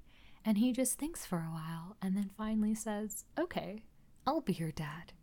And 0.44 0.56
he 0.56 0.70
just 0.70 0.96
thinks 0.96 1.26
for 1.26 1.38
a 1.38 1.50
while 1.52 1.96
and 2.00 2.16
then 2.16 2.30
finally 2.36 2.76
says, 2.76 3.24
Okay, 3.36 3.82
I'll 4.24 4.40
be 4.40 4.52
your 4.52 4.70
dad. 4.70 5.14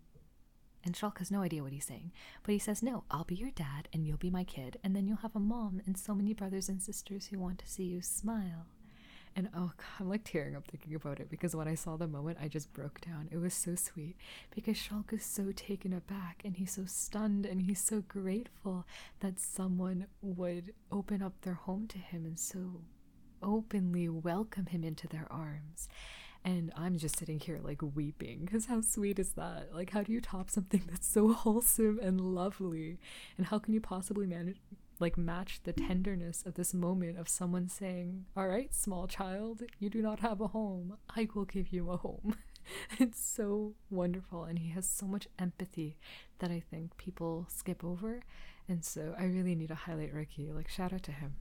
And 0.84 0.94
Shulk 0.94 1.20
has 1.20 1.32
no 1.32 1.42
idea 1.42 1.64
what 1.64 1.72
he's 1.72 1.86
saying, 1.86 2.12
but 2.44 2.52
he 2.52 2.60
says, 2.60 2.84
No, 2.84 3.06
I'll 3.10 3.24
be 3.24 3.36
your 3.36 3.52
dad 3.52 3.88
and 3.94 4.06
you'll 4.06 4.18
be 4.18 4.30
my 4.30 4.44
kid, 4.44 4.78
and 4.84 4.94
then 4.94 5.08
you'll 5.08 5.18
have 5.18 5.38
a 5.38 5.40
mom 5.40 5.82
and 5.86 5.98
so 5.98 6.14
many 6.14 6.34
brothers 6.34 6.68
and 6.68 6.82
sisters 6.82 7.28
who 7.28 7.40
want 7.40 7.60
to 7.60 7.68
see 7.70 7.86
you 7.86 8.02
smile. 8.02 8.66
And 9.38 9.50
oh, 9.54 9.72
God, 9.76 9.86
I'm 10.00 10.10
like 10.10 10.24
tearing 10.24 10.56
up 10.56 10.66
thinking 10.66 10.96
about 10.96 11.20
it 11.20 11.30
because 11.30 11.56
when 11.56 11.68
I 11.68 11.76
saw 11.76 11.98
the 11.98 12.08
moment, 12.08 12.38
I 12.42 12.48
just 12.48 12.72
broke 12.74 13.02
down. 13.02 13.28
It 13.32 13.38
was 13.38 13.54
so 13.54 13.76
sweet 13.76 14.16
because 14.54 14.78
Shulk 14.78 15.12
is 15.12 15.26
so 15.26 15.52
taken 15.54 15.92
aback 15.92 16.42
and 16.46 16.56
he's 16.56 16.72
so 16.72 16.86
stunned 16.86 17.46
and 17.46 17.62
he's 17.64 17.82
so 17.82 18.02
grateful 18.08 18.86
that 19.20 19.40
someone 19.40 20.08
would 20.22 20.74
open 20.90 21.22
up 21.22 21.34
their 21.42 21.56
home 21.56 21.86
to 21.88 21.98
him 21.98 22.26
and 22.26 22.40
so 22.40 22.82
openly 23.44 24.08
welcome 24.08 24.68
him 24.68 24.86
into 24.86 25.08
their 25.08 25.28
arms. 25.30 25.90
And 26.46 26.72
I'm 26.76 26.98
just 26.98 27.18
sitting 27.18 27.40
here 27.40 27.60
like 27.62 27.82
weeping 27.82 28.46
because 28.46 28.68
how 28.68 28.80
sweet 28.82 29.20
is 29.20 29.32
that? 29.34 29.74
Like, 29.74 29.90
how 29.90 30.04
do 30.04 30.14
you 30.14 30.22
top 30.22 30.50
something 30.50 30.84
that's 30.90 31.08
so 31.08 31.34
wholesome 31.34 32.00
and 32.02 32.22
lovely? 32.22 33.00
And 33.38 33.48
how 33.48 33.60
can 33.60 33.74
you 33.74 33.82
possibly 33.82 34.28
manage, 34.28 34.58
like, 35.00 35.18
match 35.18 35.62
the 35.64 35.74
tenderness 35.74 36.44
of 36.46 36.56
this 36.56 36.74
moment 36.74 37.18
of 37.18 37.30
someone 37.30 37.70
saying, 37.70 38.26
All 38.36 38.48
right, 38.48 38.74
small 38.74 39.08
child, 39.08 39.64
you 39.80 39.90
do 39.90 40.02
not 40.02 40.20
have 40.20 40.42
a 40.42 40.48
home. 40.48 40.98
I 41.16 41.28
will 41.34 41.46
give 41.46 41.70
you 41.70 41.90
a 41.92 41.98
home. 41.98 42.36
it's 43.00 43.24
so 43.24 43.74
wonderful. 43.90 44.44
And 44.44 44.60
he 44.60 44.70
has 44.70 44.90
so 44.90 45.06
much 45.06 45.28
empathy 45.38 45.98
that 46.40 46.52
I 46.52 46.64
think 46.70 46.98
people 46.98 47.48
skip 47.50 47.84
over. 47.84 48.22
And 48.68 48.84
so 48.84 49.16
I 49.18 49.26
really 49.26 49.56
need 49.56 49.70
to 49.70 49.76
highlight 49.76 50.14
Riki. 50.14 50.52
Like, 50.52 50.70
shout 50.70 50.94
out 50.94 51.04
to 51.04 51.12
him. 51.12 51.36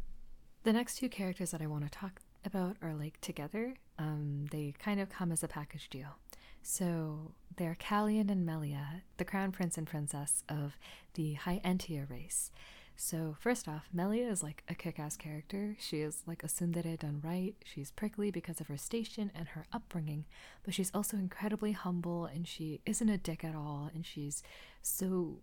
The 0.64 0.72
next 0.72 0.96
two 0.96 1.08
characters 1.08 1.50
that 1.50 1.62
I 1.62 1.66
want 1.66 1.84
to 1.84 1.90
talk 1.90 2.20
about 2.44 2.76
are 2.82 2.94
like 2.94 3.20
together. 3.20 3.74
Um, 3.98 4.46
they 4.50 4.74
kind 4.78 5.00
of 5.00 5.08
come 5.08 5.32
as 5.32 5.42
a 5.42 5.48
package 5.48 5.88
deal. 5.88 6.18
So 6.62 7.32
they're 7.56 7.76
Kallian 7.78 8.30
and 8.30 8.46
Melia, 8.46 9.02
the 9.18 9.24
crown 9.24 9.52
prince 9.52 9.76
and 9.76 9.86
princess 9.86 10.42
of 10.48 10.78
the 11.12 11.34
High 11.34 11.60
Entia 11.64 12.08
race. 12.08 12.50
So 12.96 13.36
first 13.40 13.68
off, 13.68 13.88
Melia 13.92 14.28
is 14.28 14.42
like 14.42 14.62
a 14.68 14.74
kick-ass 14.74 15.16
character. 15.16 15.76
She 15.80 16.00
is 16.00 16.22
like 16.26 16.44
a 16.44 16.46
tsundere 16.46 16.98
done 16.98 17.20
right. 17.24 17.54
She's 17.64 17.90
prickly 17.90 18.30
because 18.30 18.60
of 18.60 18.68
her 18.68 18.76
station 18.76 19.30
and 19.34 19.48
her 19.48 19.66
upbringing, 19.72 20.24
but 20.64 20.74
she's 20.74 20.92
also 20.94 21.16
incredibly 21.16 21.72
humble 21.72 22.24
and 22.24 22.46
she 22.46 22.80
isn't 22.86 23.08
a 23.08 23.18
dick 23.18 23.44
at 23.44 23.54
all. 23.54 23.90
And 23.92 24.06
she's 24.06 24.42
so 24.80 25.38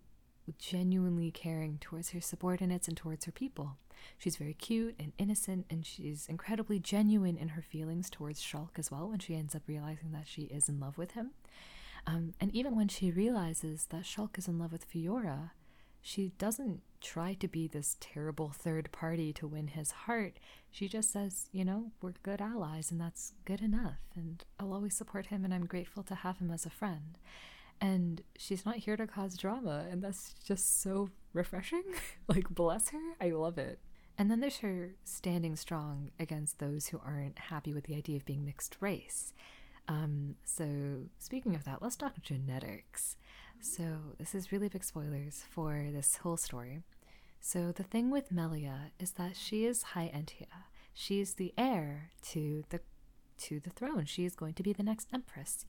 genuinely 0.58 1.30
caring 1.30 1.78
towards 1.78 2.10
her 2.10 2.20
subordinates 2.20 2.88
and 2.88 2.96
towards 2.96 3.26
her 3.26 3.32
people. 3.32 3.76
She's 4.18 4.36
very 4.36 4.54
cute 4.54 4.96
and 4.98 5.12
innocent, 5.16 5.66
and 5.70 5.86
she's 5.86 6.26
incredibly 6.26 6.80
genuine 6.80 7.36
in 7.36 7.50
her 7.50 7.62
feelings 7.62 8.10
towards 8.10 8.42
Shulk 8.42 8.70
as 8.76 8.90
well 8.90 9.08
when 9.08 9.20
she 9.20 9.36
ends 9.36 9.54
up 9.54 9.62
realizing 9.66 10.10
that 10.12 10.26
she 10.26 10.42
is 10.42 10.68
in 10.68 10.80
love 10.80 10.98
with 10.98 11.12
him. 11.12 11.30
Um, 12.04 12.34
and 12.40 12.52
even 12.52 12.74
when 12.74 12.88
she 12.88 13.12
realizes 13.12 13.86
that 13.90 14.02
Shulk 14.02 14.36
is 14.38 14.48
in 14.48 14.58
love 14.58 14.72
with 14.72 14.90
Fiora, 14.90 15.50
she 16.02 16.32
doesn't 16.36 16.82
try 17.00 17.34
to 17.34 17.48
be 17.48 17.68
this 17.68 17.96
terrible 18.00 18.50
third 18.50 18.90
party 18.90 19.32
to 19.34 19.46
win 19.46 19.68
his 19.68 19.92
heart. 19.92 20.38
She 20.70 20.88
just 20.88 21.12
says, 21.12 21.48
you 21.52 21.64
know, 21.64 21.92
we're 22.00 22.14
good 22.24 22.40
allies 22.40 22.90
and 22.90 23.00
that's 23.00 23.34
good 23.44 23.60
enough. 23.60 23.98
And 24.16 24.44
I'll 24.58 24.72
always 24.72 24.96
support 24.96 25.26
him 25.26 25.44
and 25.44 25.54
I'm 25.54 25.66
grateful 25.66 26.02
to 26.04 26.16
have 26.16 26.38
him 26.38 26.50
as 26.50 26.66
a 26.66 26.70
friend. 26.70 27.18
And 27.80 28.22
she's 28.36 28.66
not 28.66 28.76
here 28.76 28.96
to 28.96 29.06
cause 29.06 29.36
drama 29.36 29.86
and 29.90 30.02
that's 30.02 30.34
just 30.44 30.82
so 30.82 31.10
refreshing. 31.32 31.84
Like 32.28 32.48
bless 32.48 32.90
her. 32.90 33.16
I 33.20 33.30
love 33.30 33.58
it. 33.58 33.78
And 34.18 34.30
then 34.30 34.40
there's 34.40 34.58
her 34.58 34.94
standing 35.04 35.56
strong 35.56 36.10
against 36.18 36.58
those 36.58 36.88
who 36.88 37.00
aren't 37.04 37.38
happy 37.38 37.72
with 37.72 37.84
the 37.84 37.94
idea 37.94 38.16
of 38.16 38.24
being 38.24 38.44
mixed 38.44 38.76
race. 38.80 39.32
Um, 39.88 40.36
so 40.44 41.08
speaking 41.18 41.54
of 41.54 41.64
that 41.64 41.82
let's 41.82 41.96
talk 41.96 42.14
genetics 42.22 43.16
so 43.62 44.16
this 44.18 44.34
is 44.34 44.52
really 44.52 44.68
big 44.68 44.84
spoilers 44.84 45.44
for 45.48 45.86
this 45.90 46.16
whole 46.16 46.36
story. 46.36 46.82
So 47.40 47.72
the 47.72 47.82
thing 47.82 48.10
with 48.10 48.30
melia 48.30 48.92
is 49.00 49.12
that 49.12 49.36
she 49.36 49.64
is 49.64 49.82
high 49.82 50.10
entia 50.14 50.64
she's 50.94 51.34
the 51.34 51.52
heir 51.56 52.10
to 52.22 52.64
the 52.70 52.80
to 53.38 53.60
the 53.60 53.70
throne. 53.70 54.04
She 54.04 54.24
is 54.24 54.36
going 54.36 54.54
to 54.54 54.62
be 54.62 54.72
the 54.72 54.82
next 54.82 55.08
empress. 55.12 55.66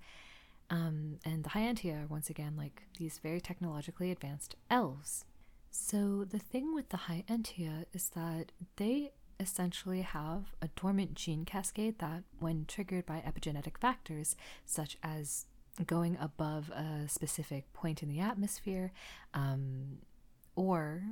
Um, 0.69 1.19
and 1.25 1.43
the 1.43 1.49
High 1.49 1.61
Entia 1.61 2.03
are 2.03 2.07
once 2.07 2.29
again 2.29 2.55
like 2.57 2.83
these 2.97 3.19
very 3.19 3.41
technologically 3.41 4.11
advanced 4.11 4.55
elves. 4.69 5.25
So 5.71 6.23
the 6.23 6.39
thing 6.39 6.75
with 6.75 6.89
the 6.89 6.97
High 6.97 7.23
Entia 7.27 7.85
is 7.93 8.09
that 8.09 8.51
they 8.75 9.11
essentially 9.39 10.01
have 10.01 10.53
a 10.61 10.69
dormant 10.79 11.15
gene 11.15 11.45
cascade 11.45 11.99
that, 11.99 12.23
when 12.39 12.65
triggered 12.65 13.05
by 13.05 13.23
epigenetic 13.25 13.77
factors 13.79 14.35
such 14.65 14.97
as 15.03 15.47
going 15.85 16.17
above 16.19 16.69
a 16.69 17.07
specific 17.07 17.71
point 17.73 18.03
in 18.03 18.09
the 18.09 18.19
atmosphere 18.19 18.91
um, 19.33 19.97
or 20.55 21.03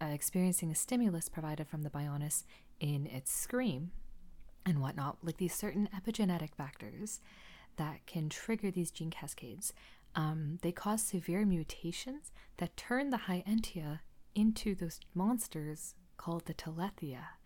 uh, 0.00 0.06
experiencing 0.06 0.70
a 0.70 0.74
stimulus 0.74 1.28
provided 1.28 1.68
from 1.68 1.82
the 1.82 1.90
Bionis 1.90 2.44
in 2.80 3.06
its 3.06 3.32
scream 3.32 3.90
and 4.66 4.80
whatnot, 4.80 5.18
like 5.22 5.38
these 5.38 5.54
certain 5.54 5.88
epigenetic 5.94 6.54
factors 6.54 7.20
that 7.76 8.04
can 8.06 8.28
trigger 8.28 8.70
these 8.70 8.90
gene 8.90 9.10
cascades. 9.10 9.72
Um, 10.14 10.58
they 10.62 10.72
cause 10.72 11.02
severe 11.02 11.46
mutations 11.46 12.32
that 12.56 12.76
turn 12.76 13.10
the 13.10 13.16
high 13.16 13.44
entia 13.46 14.00
into 14.34 14.74
those 14.74 15.00
monsters 15.14 15.94
called 16.16 16.46
the 16.46 16.54
Telethia. 16.54 17.37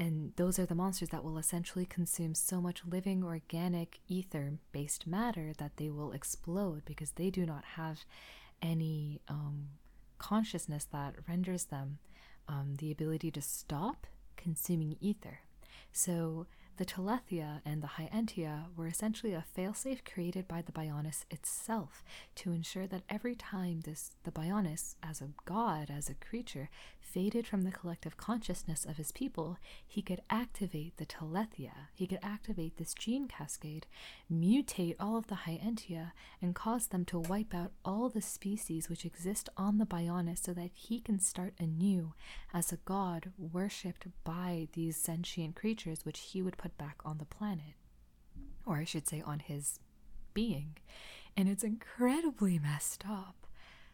And 0.00 0.32
those 0.36 0.58
are 0.58 0.64
the 0.64 0.74
monsters 0.74 1.10
that 1.10 1.22
will 1.22 1.36
essentially 1.36 1.84
consume 1.84 2.34
so 2.34 2.62
much 2.62 2.86
living 2.86 3.22
organic 3.22 4.00
ether 4.08 4.54
based 4.72 5.06
matter 5.06 5.52
that 5.58 5.76
they 5.76 5.90
will 5.90 6.12
explode 6.12 6.86
because 6.86 7.10
they 7.10 7.28
do 7.28 7.44
not 7.44 7.64
have 7.76 8.06
any 8.62 9.20
um, 9.28 9.68
consciousness 10.16 10.86
that 10.90 11.16
renders 11.28 11.64
them 11.64 11.98
um, 12.48 12.76
the 12.78 12.90
ability 12.90 13.30
to 13.32 13.42
stop 13.42 14.06
consuming 14.38 14.96
ether. 15.02 15.40
So 15.92 16.46
the 16.80 16.86
Telethia 16.86 17.60
and 17.66 17.82
the 17.82 17.86
High 17.98 18.08
Entia 18.10 18.74
were 18.74 18.86
essentially 18.86 19.34
a 19.34 19.44
failsafe 19.54 20.02
created 20.02 20.48
by 20.48 20.62
the 20.62 20.72
Bionis 20.72 21.26
itself 21.30 22.02
to 22.36 22.52
ensure 22.52 22.86
that 22.86 23.02
every 23.10 23.34
time 23.34 23.80
this 23.80 24.12
the 24.24 24.30
Bionis, 24.30 24.94
as 25.02 25.20
a 25.20 25.28
god, 25.44 25.90
as 25.94 26.08
a 26.08 26.14
creature, 26.14 26.70
faded 27.00 27.46
from 27.46 27.62
the 27.62 27.72
collective 27.72 28.16
consciousness 28.16 28.84
of 28.84 28.96
his 28.96 29.12
people, 29.12 29.58
he 29.86 30.02
could 30.02 30.22
activate 30.30 30.96
the 30.96 31.06
Telethia. 31.06 31.88
He 31.94 32.06
could 32.06 32.20
activate 32.22 32.76
this 32.76 32.94
gene 32.94 33.26
cascade, 33.28 33.86
mutate 34.32 34.96
all 35.00 35.16
of 35.16 35.26
the 35.26 35.34
High 35.34 35.60
Entia, 35.64 36.12
and 36.40 36.54
cause 36.54 36.86
them 36.88 37.04
to 37.06 37.18
wipe 37.18 37.54
out 37.54 37.72
all 37.84 38.08
the 38.08 38.22
species 38.22 38.88
which 38.88 39.04
exist 39.04 39.48
on 39.56 39.78
the 39.78 39.86
Bionis 39.86 40.44
so 40.44 40.52
that 40.54 40.70
he 40.74 41.00
can 41.00 41.18
start 41.18 41.54
anew 41.58 42.14
as 42.54 42.72
a 42.72 42.76
god 42.78 43.32
worshipped 43.38 44.06
by 44.24 44.68
these 44.72 44.96
sentient 44.96 45.56
creatures 45.56 46.04
which 46.04 46.20
he 46.20 46.42
would 46.42 46.58
put 46.58 46.76
back 46.78 47.00
on 47.04 47.18
the 47.18 47.24
planet, 47.24 47.74
or 48.64 48.76
I 48.76 48.84
should 48.84 49.08
say, 49.08 49.20
on 49.20 49.40
his 49.40 49.80
being. 50.34 50.76
And 51.36 51.48
it's 51.48 51.64
incredibly 51.64 52.58
messed 52.58 53.04
up. 53.08 53.39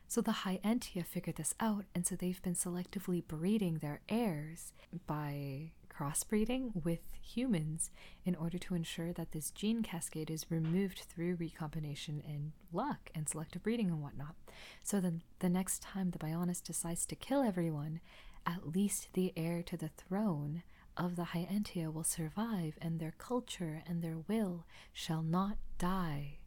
So 0.08 0.20
the 0.20 0.32
High 0.32 0.60
Entia 0.64 1.04
figured 1.04 1.36
this 1.36 1.54
out, 1.60 1.84
and 1.94 2.06
so 2.06 2.14
they've 2.14 2.42
been 2.42 2.54
selectively 2.54 3.26
breeding 3.26 3.78
their 3.78 4.00
heirs 4.08 4.72
by 5.06 5.72
crossbreeding 5.90 6.84
with 6.84 7.00
humans 7.20 7.90
in 8.24 8.34
order 8.34 8.56
to 8.58 8.74
ensure 8.74 9.12
that 9.12 9.32
this 9.32 9.50
gene 9.50 9.82
cascade 9.82 10.30
is 10.30 10.50
removed 10.50 11.00
through 11.00 11.36
recombination 11.36 12.22
and 12.26 12.52
luck 12.72 13.10
and 13.14 13.28
selective 13.28 13.62
breeding 13.62 13.88
and 13.88 14.02
whatnot. 14.02 14.36
So 14.82 15.00
then 15.00 15.22
the 15.40 15.48
next 15.48 15.82
time 15.82 16.10
the 16.10 16.18
Bionis 16.18 16.62
decides 16.62 17.04
to 17.06 17.16
kill 17.16 17.42
everyone, 17.42 18.00
at 18.46 18.74
least 18.74 19.08
the 19.14 19.32
heir 19.36 19.62
to 19.64 19.76
the 19.76 19.88
throne 19.88 20.62
of 20.96 21.16
the 21.16 21.24
High 21.24 21.48
Entia 21.50 21.92
will 21.92 22.04
survive, 22.04 22.78
and 22.80 23.00
their 23.00 23.14
culture 23.18 23.82
and 23.86 24.02
their 24.02 24.18
will 24.28 24.66
shall 24.92 25.22
not 25.22 25.56
die, 25.78 26.38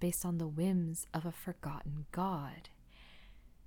based 0.00 0.24
on 0.24 0.38
the 0.38 0.48
whims 0.48 1.06
of 1.12 1.26
a 1.26 1.32
forgotten 1.32 2.06
god. 2.12 2.70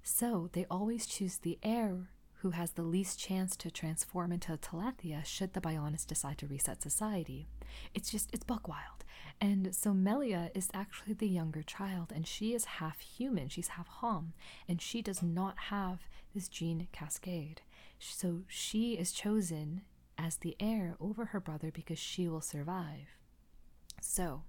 So 0.04 0.50
they 0.54 0.66
always 0.70 1.06
choose 1.06 1.38
the 1.38 1.60
heir 1.64 2.10
who 2.42 2.52
has 2.52 2.72
the 2.72 2.82
least 2.82 3.20
chance 3.20 3.56
to 3.56 3.70
transform 3.70 4.32
into 4.32 4.52
a 4.52 4.58
Telethia 4.58 5.24
should 5.24 5.54
the 5.54 5.62
Bionis 5.62 6.08
decide 6.08 6.40
to 6.40 6.48
reset 6.48 6.82
society. 6.82 7.48
It's 7.94 8.10
just, 8.10 8.30
it's 8.34 8.44
buck 8.44 8.68
wild. 8.68 9.06
And 9.40 9.76
so 9.76 9.94
Melia 9.94 10.50
is 10.56 10.70
actually 10.74 11.14
the 11.14 11.28
younger 11.28 11.62
child, 11.62 12.12
and 12.14 12.28
she 12.28 12.54
is 12.54 12.66
half 12.66 13.00
human, 13.00 13.48
she's 13.50 13.70
half 13.70 13.88
Hom, 13.88 14.34
and 14.68 14.82
she 14.82 15.02
does 15.04 15.22
not 15.22 15.58
have 15.70 16.08
this 16.34 16.48
gene 16.48 16.88
cascade. 16.92 17.62
So 18.00 18.42
she 18.48 18.94
is 18.94 19.12
chosen 19.12 19.82
as 20.18 20.38
the 20.38 20.56
heir 20.60 20.96
over 21.00 21.26
her 21.26 21.40
brother 21.40 21.72
because 21.72 22.00
she 22.00 22.28
will 22.28 22.42
survive. 22.42 23.18
So, 24.02 24.44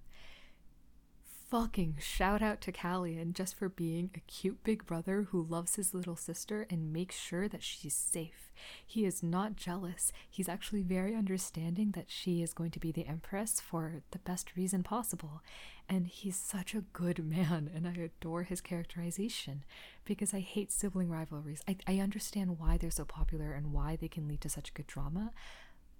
fucking 1.53 1.95
shout 2.01 2.41
out 2.41 2.63
to 2.63 2.73
Kallian 2.73 3.35
just 3.35 3.55
for 3.55 3.69
being 3.69 4.09
a 4.15 4.21
cute 4.21 4.65
big 4.65 4.87
brother 4.87 5.25
who 5.25 5.43
loves 5.43 5.77
his 5.77 5.93
little 5.93 6.17
sister 6.17 6.67
and 6.71 6.95
makes 6.95 7.15
sure 7.15 7.47
that 7.47 7.63
she's 7.63 7.93
safe. 7.93 8.55
He 8.87 9.05
is 9.05 9.23
not 9.23 9.57
jealous. 9.57 10.15
He's 10.31 10.49
actually 10.49 10.81
very 10.81 11.15
understanding 11.15 11.91
that 11.91 12.07
she 12.09 12.43
is 12.43 12.55
going 12.55 12.71
to 12.71 12.81
be 12.81 12.91
the 12.91 13.07
empress 13.07 13.61
for 13.61 14.01
the 14.13 14.19
best 14.21 14.57
reason 14.57 14.83
possible. 14.83 15.43
And 15.91 16.07
he's 16.07 16.37
such 16.37 16.75
a 16.75 16.85
good 16.95 17.23
man, 17.23 17.69
and 17.75 17.87
I 17.87 18.01
adore 18.01 18.45
his 18.45 18.63
characterization 18.63 19.63
because 20.07 20.33
I 20.33 20.41
hate 20.41 20.73
sibling 20.73 21.11
rivalries. 21.11 21.63
I, 21.69 21.77
I 21.87 21.99
understand 21.99 22.59
why 22.59 22.79
they're 22.79 22.91
so 22.91 23.05
popular 23.05 23.53
and 23.53 23.75
why 23.75 23.97
they 23.97 24.09
can 24.09 24.27
lead 24.27 24.41
to 24.41 24.49
such 24.49 24.73
good 24.73 24.87
drama, 24.87 25.33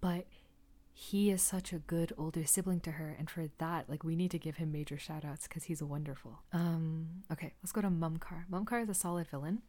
but 0.01 0.25
he 0.93 1.31
is 1.31 1.43
such 1.43 1.73
a 1.73 1.79
good 1.79 2.13
older 2.19 2.45
sibling 2.45 2.81
to 2.81 2.93
her 2.93 3.17
and 3.19 3.31
for 3.31 3.49
that 3.59 3.89
like 3.89 4.05
we 4.05 4.15
need 4.17 4.31
to 4.31 4.39
give 4.39 4.57
him 4.57 4.71
major 4.71 4.99
shout 4.99 5.25
outs 5.25 5.49
because 5.49 5.65
he's 5.65 5.83
wonderful. 5.83 6.43
Um 6.53 7.09
okay 7.33 7.55
let's 7.63 7.73
go 7.73 7.81
to 7.81 7.89
mumkhar. 7.89 8.45
Mumkhar 8.51 8.83
is 8.83 8.89
a 8.89 8.95
solid 8.95 9.27
villain. 9.29 9.63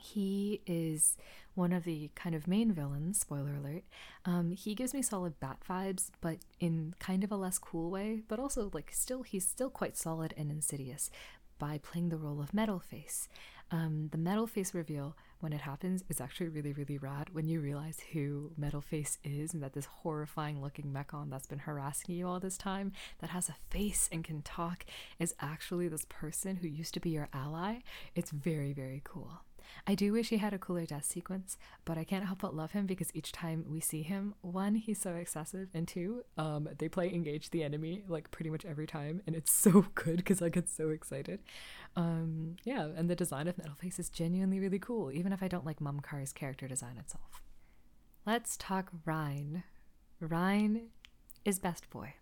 He 0.00 0.60
is 0.66 1.16
one 1.54 1.72
of 1.72 1.84
the 1.84 2.10
kind 2.14 2.34
of 2.34 2.48
main 2.48 2.72
villains 2.72 3.20
spoiler 3.20 3.54
alert. 3.54 3.84
Um, 4.24 4.50
he 4.50 4.74
gives 4.74 4.92
me 4.92 5.02
solid 5.02 5.38
bat 5.40 5.58
vibes 5.68 6.10
but 6.20 6.38
in 6.60 6.94
kind 6.98 7.24
of 7.24 7.32
a 7.32 7.36
less 7.36 7.58
cool 7.58 7.90
way 7.90 8.22
but 8.28 8.38
also 8.38 8.70
like 8.72 8.90
still 8.92 9.22
he's 9.22 9.46
still 9.46 9.70
quite 9.70 9.96
solid 9.96 10.34
and 10.36 10.50
insidious 10.50 11.10
by 11.58 11.78
playing 11.78 12.08
the 12.08 12.16
role 12.16 12.40
of 12.40 12.52
metal 12.52 12.80
face 12.80 13.28
um, 13.70 14.08
the 14.12 14.18
metal 14.18 14.46
face 14.46 14.74
reveal 14.74 15.16
when 15.40 15.52
it 15.52 15.60
happens 15.60 16.04
is 16.08 16.20
actually 16.20 16.48
really 16.48 16.72
really 16.72 16.98
rad. 16.98 17.28
When 17.32 17.46
you 17.48 17.60
realize 17.60 17.98
who 18.12 18.52
metal 18.56 18.80
face 18.80 19.18
is 19.24 19.52
and 19.52 19.62
that 19.62 19.72
this 19.72 19.86
horrifying 19.86 20.62
looking 20.62 20.86
mechon 20.86 21.30
that's 21.30 21.46
been 21.46 21.58
harassing 21.58 22.14
you 22.14 22.26
all 22.26 22.40
this 22.40 22.56
time 22.56 22.92
that 23.20 23.30
has 23.30 23.48
a 23.48 23.56
face 23.70 24.08
and 24.12 24.24
can 24.24 24.42
talk 24.42 24.84
is 25.18 25.34
actually 25.40 25.88
this 25.88 26.06
person 26.08 26.56
who 26.56 26.68
used 26.68 26.94
to 26.94 27.00
be 27.00 27.10
your 27.10 27.28
ally. 27.32 27.78
It's 28.14 28.30
very 28.30 28.72
very 28.72 29.02
cool 29.04 29.42
I 29.86 29.94
do 29.94 30.12
wish 30.12 30.28
he 30.30 30.38
had 30.38 30.54
a 30.54 30.58
cooler 30.58 30.86
death 30.86 31.04
sequence, 31.04 31.56
but 31.84 31.98
I 31.98 32.04
can't 32.04 32.24
help 32.24 32.40
but 32.40 32.54
love 32.54 32.72
him 32.72 32.86
because 32.86 33.10
each 33.14 33.32
time 33.32 33.64
we 33.68 33.80
see 33.80 34.02
him, 34.02 34.34
one, 34.40 34.74
he's 34.76 35.00
so 35.00 35.14
excessive, 35.14 35.68
and 35.74 35.86
two, 35.86 36.24
um, 36.38 36.68
they 36.78 36.88
play 36.88 37.12
engage 37.12 37.50
the 37.50 37.62
enemy 37.62 38.04
like 38.08 38.30
pretty 38.30 38.50
much 38.50 38.64
every 38.64 38.86
time, 38.86 39.22
and 39.26 39.34
it's 39.36 39.52
so 39.64 39.86
good 39.94 40.16
because 40.18 40.42
I 40.42 40.48
get 40.48 40.68
so 40.68 40.90
excited. 40.90 41.40
Um, 41.96 42.56
yeah, 42.64 42.88
and 42.96 43.08
the 43.08 43.16
design 43.16 43.48
of 43.48 43.56
Metalface 43.56 43.98
is 43.98 44.10
genuinely 44.10 44.60
really 44.60 44.78
cool, 44.78 45.12
even 45.12 45.32
if 45.32 45.42
I 45.42 45.48
don't 45.48 45.66
like 45.66 45.80
Mumkhar's 45.80 46.32
character 46.32 46.68
design 46.68 46.96
itself. 46.98 47.42
Let's 48.26 48.56
talk 48.56 48.90
Reyn. 49.04 49.64
Reyn 50.20 50.88
is 51.44 51.58
best 51.58 51.90
boy. 51.90 52.14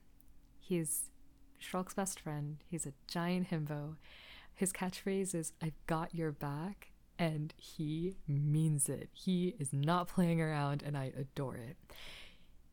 He's 0.60 1.10
Shulk's 1.58 1.94
best 1.94 2.18
friend. 2.18 2.58
He's 2.68 2.86
a 2.86 2.92
giant 3.06 3.50
himbo. 3.50 3.96
His 4.54 4.72
catchphrase 4.72 5.34
is 5.34 5.52
"I've 5.62 5.78
got 5.86 6.14
your 6.14 6.32
back," 6.32 6.91
and 7.18 7.54
he 7.56 8.16
means 8.26 8.88
it. 8.88 9.10
He 9.12 9.54
is 9.58 9.72
not 9.72 10.08
playing 10.08 10.40
around, 10.40 10.82
and 10.82 10.96
I 10.96 11.12
adore 11.16 11.56
it. 11.56 11.76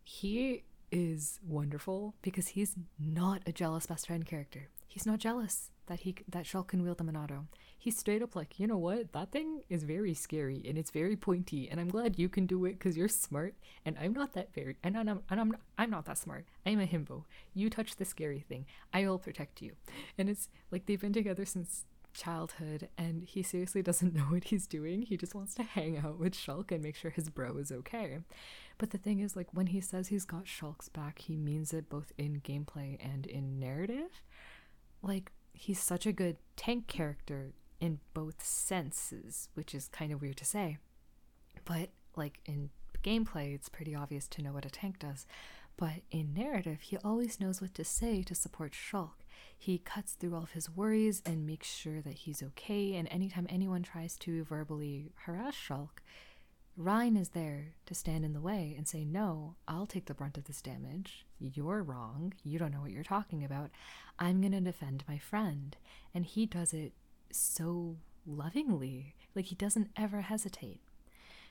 He 0.03 0.63
is 0.91 1.39
wonderful 1.47 2.15
because 2.21 2.49
he's 2.49 2.75
not 2.99 3.41
a 3.45 3.51
jealous 3.51 3.85
best 3.85 4.07
friend 4.07 4.25
character. 4.25 4.69
He's 4.87 5.05
not 5.05 5.19
jealous 5.19 5.69
that 5.85 6.01
he 6.01 6.15
that 6.27 6.45
Shulk 6.45 6.67
can 6.67 6.83
wield 6.83 6.97
the 6.97 7.03
Monado. 7.03 7.45
He's 7.77 7.97
straight 7.97 8.21
up 8.21 8.35
like, 8.35 8.59
you 8.59 8.67
know 8.67 8.77
what? 8.77 9.13
That 9.13 9.31
thing 9.31 9.61
is 9.69 9.83
very 9.83 10.13
scary 10.13 10.61
and 10.67 10.77
it's 10.77 10.91
very 10.91 11.15
pointy, 11.15 11.69
and 11.69 11.79
I'm 11.79 11.87
glad 11.87 12.19
you 12.19 12.27
can 12.27 12.45
do 12.45 12.65
it 12.65 12.73
because 12.73 12.97
you're 12.97 13.07
smart, 13.07 13.55
and 13.85 13.95
I'm 14.01 14.13
not 14.13 14.33
that 14.33 14.53
very, 14.53 14.75
and 14.83 14.97
I'm, 14.97 15.07
and 15.07 15.39
I'm 15.39 15.51
not, 15.51 15.61
I'm 15.77 15.89
not 15.89 16.05
that 16.05 16.17
smart. 16.17 16.45
I'm 16.65 16.81
a 16.81 16.85
himbo. 16.85 17.23
You 17.53 17.69
touch 17.69 17.95
the 17.95 18.05
scary 18.05 18.41
thing, 18.41 18.65
I 18.93 19.07
will 19.07 19.19
protect 19.19 19.61
you. 19.61 19.73
And 20.17 20.29
it's 20.29 20.49
like 20.71 20.85
they've 20.87 20.99
been 20.99 21.13
together 21.13 21.45
since 21.45 21.85
childhood 22.19 22.89
and 22.97 23.23
he 23.23 23.41
seriously 23.41 23.81
doesn't 23.89 24.13
know 24.13 24.23
what 24.23 24.45
he's 24.45 24.67
doing. 24.67 25.03
He 25.03 25.17
just 25.17 25.35
wants 25.35 25.55
to 25.55 25.63
hang 25.63 25.97
out 25.97 26.19
with 26.19 26.33
Shulk 26.33 26.71
and 26.71 26.83
make 26.83 26.95
sure 26.95 27.11
his 27.11 27.29
bro 27.29 27.57
is 27.57 27.71
okay. 27.71 28.19
But 28.77 28.91
the 28.91 28.97
thing 28.97 29.19
is, 29.19 29.35
like, 29.35 29.47
when 29.53 29.67
he 29.67 29.81
says 29.81 30.07
he's 30.07 30.25
got 30.25 30.45
Shulk's 30.45 30.89
back, 30.89 31.19
he 31.19 31.35
means 31.35 31.73
it 31.73 31.89
both 31.89 32.11
in 32.17 32.41
gameplay 32.41 32.97
and 33.01 33.25
in 33.25 33.59
narrative. 33.59 34.21
Like, 35.01 35.31
he's 35.53 35.79
such 35.79 36.05
a 36.05 36.13
good 36.13 36.37
tank 36.55 36.87
character 36.87 37.53
in 37.81 37.99
both 38.13 38.43
senses, 38.43 39.49
which 39.53 39.75
is 39.75 39.87
kind 39.89 40.11
of 40.13 40.21
weird 40.21 40.37
to 40.37 40.45
say. 40.45 40.77
But, 41.65 41.89
like, 42.15 42.39
in 42.45 42.69
gameplay, 43.03 43.53
it's 43.53 43.69
pretty 43.69 43.95
obvious 43.95 44.27
to 44.29 44.41
know 44.41 44.53
what 44.53 44.65
a 44.65 44.69
tank 44.69 44.99
does. 44.99 45.25
But 45.77 46.01
in 46.11 46.33
narrative, 46.33 46.81
he 46.81 46.97
always 47.03 47.39
knows 47.39 47.61
what 47.61 47.73
to 47.75 47.85
say 47.85 48.21
to 48.23 48.35
support 48.35 48.73
Shulk. 48.73 49.23
He 49.57 49.77
cuts 49.77 50.13
through 50.13 50.35
all 50.35 50.43
of 50.43 50.51
his 50.51 50.69
worries 50.69 51.21
and 51.25 51.45
makes 51.45 51.67
sure 51.67 52.01
that 52.01 52.13
he's 52.13 52.41
okay. 52.41 52.95
And 52.95 53.07
anytime 53.11 53.47
anyone 53.49 53.83
tries 53.83 54.15
to 54.19 54.43
verbally 54.43 55.11
harass 55.25 55.55
Shulk, 55.55 55.99
Reyn 56.77 57.17
is 57.17 57.29
there 57.29 57.73
to 57.87 57.93
stand 57.93 58.23
in 58.23 58.31
the 58.31 58.39
way 58.39 58.73
and 58.77 58.87
say, 58.87 59.03
No, 59.03 59.55
I'll 59.67 59.85
take 59.85 60.05
the 60.05 60.13
brunt 60.13 60.37
of 60.37 60.45
this 60.45 60.61
damage. 60.61 61.25
You're 61.37 61.83
wrong. 61.83 62.33
You 62.43 62.57
don't 62.57 62.71
know 62.71 62.79
what 62.79 62.91
you're 62.91 63.03
talking 63.03 63.43
about. 63.43 63.69
I'm 64.17 64.39
going 64.39 64.53
to 64.53 64.61
defend 64.61 65.03
my 65.07 65.17
friend. 65.17 65.75
And 66.13 66.25
he 66.25 66.45
does 66.45 66.73
it 66.73 66.93
so 67.31 67.97
lovingly. 68.25 69.13
Like, 69.35 69.45
he 69.45 69.55
doesn't 69.55 69.89
ever 69.97 70.21
hesitate. 70.21 70.79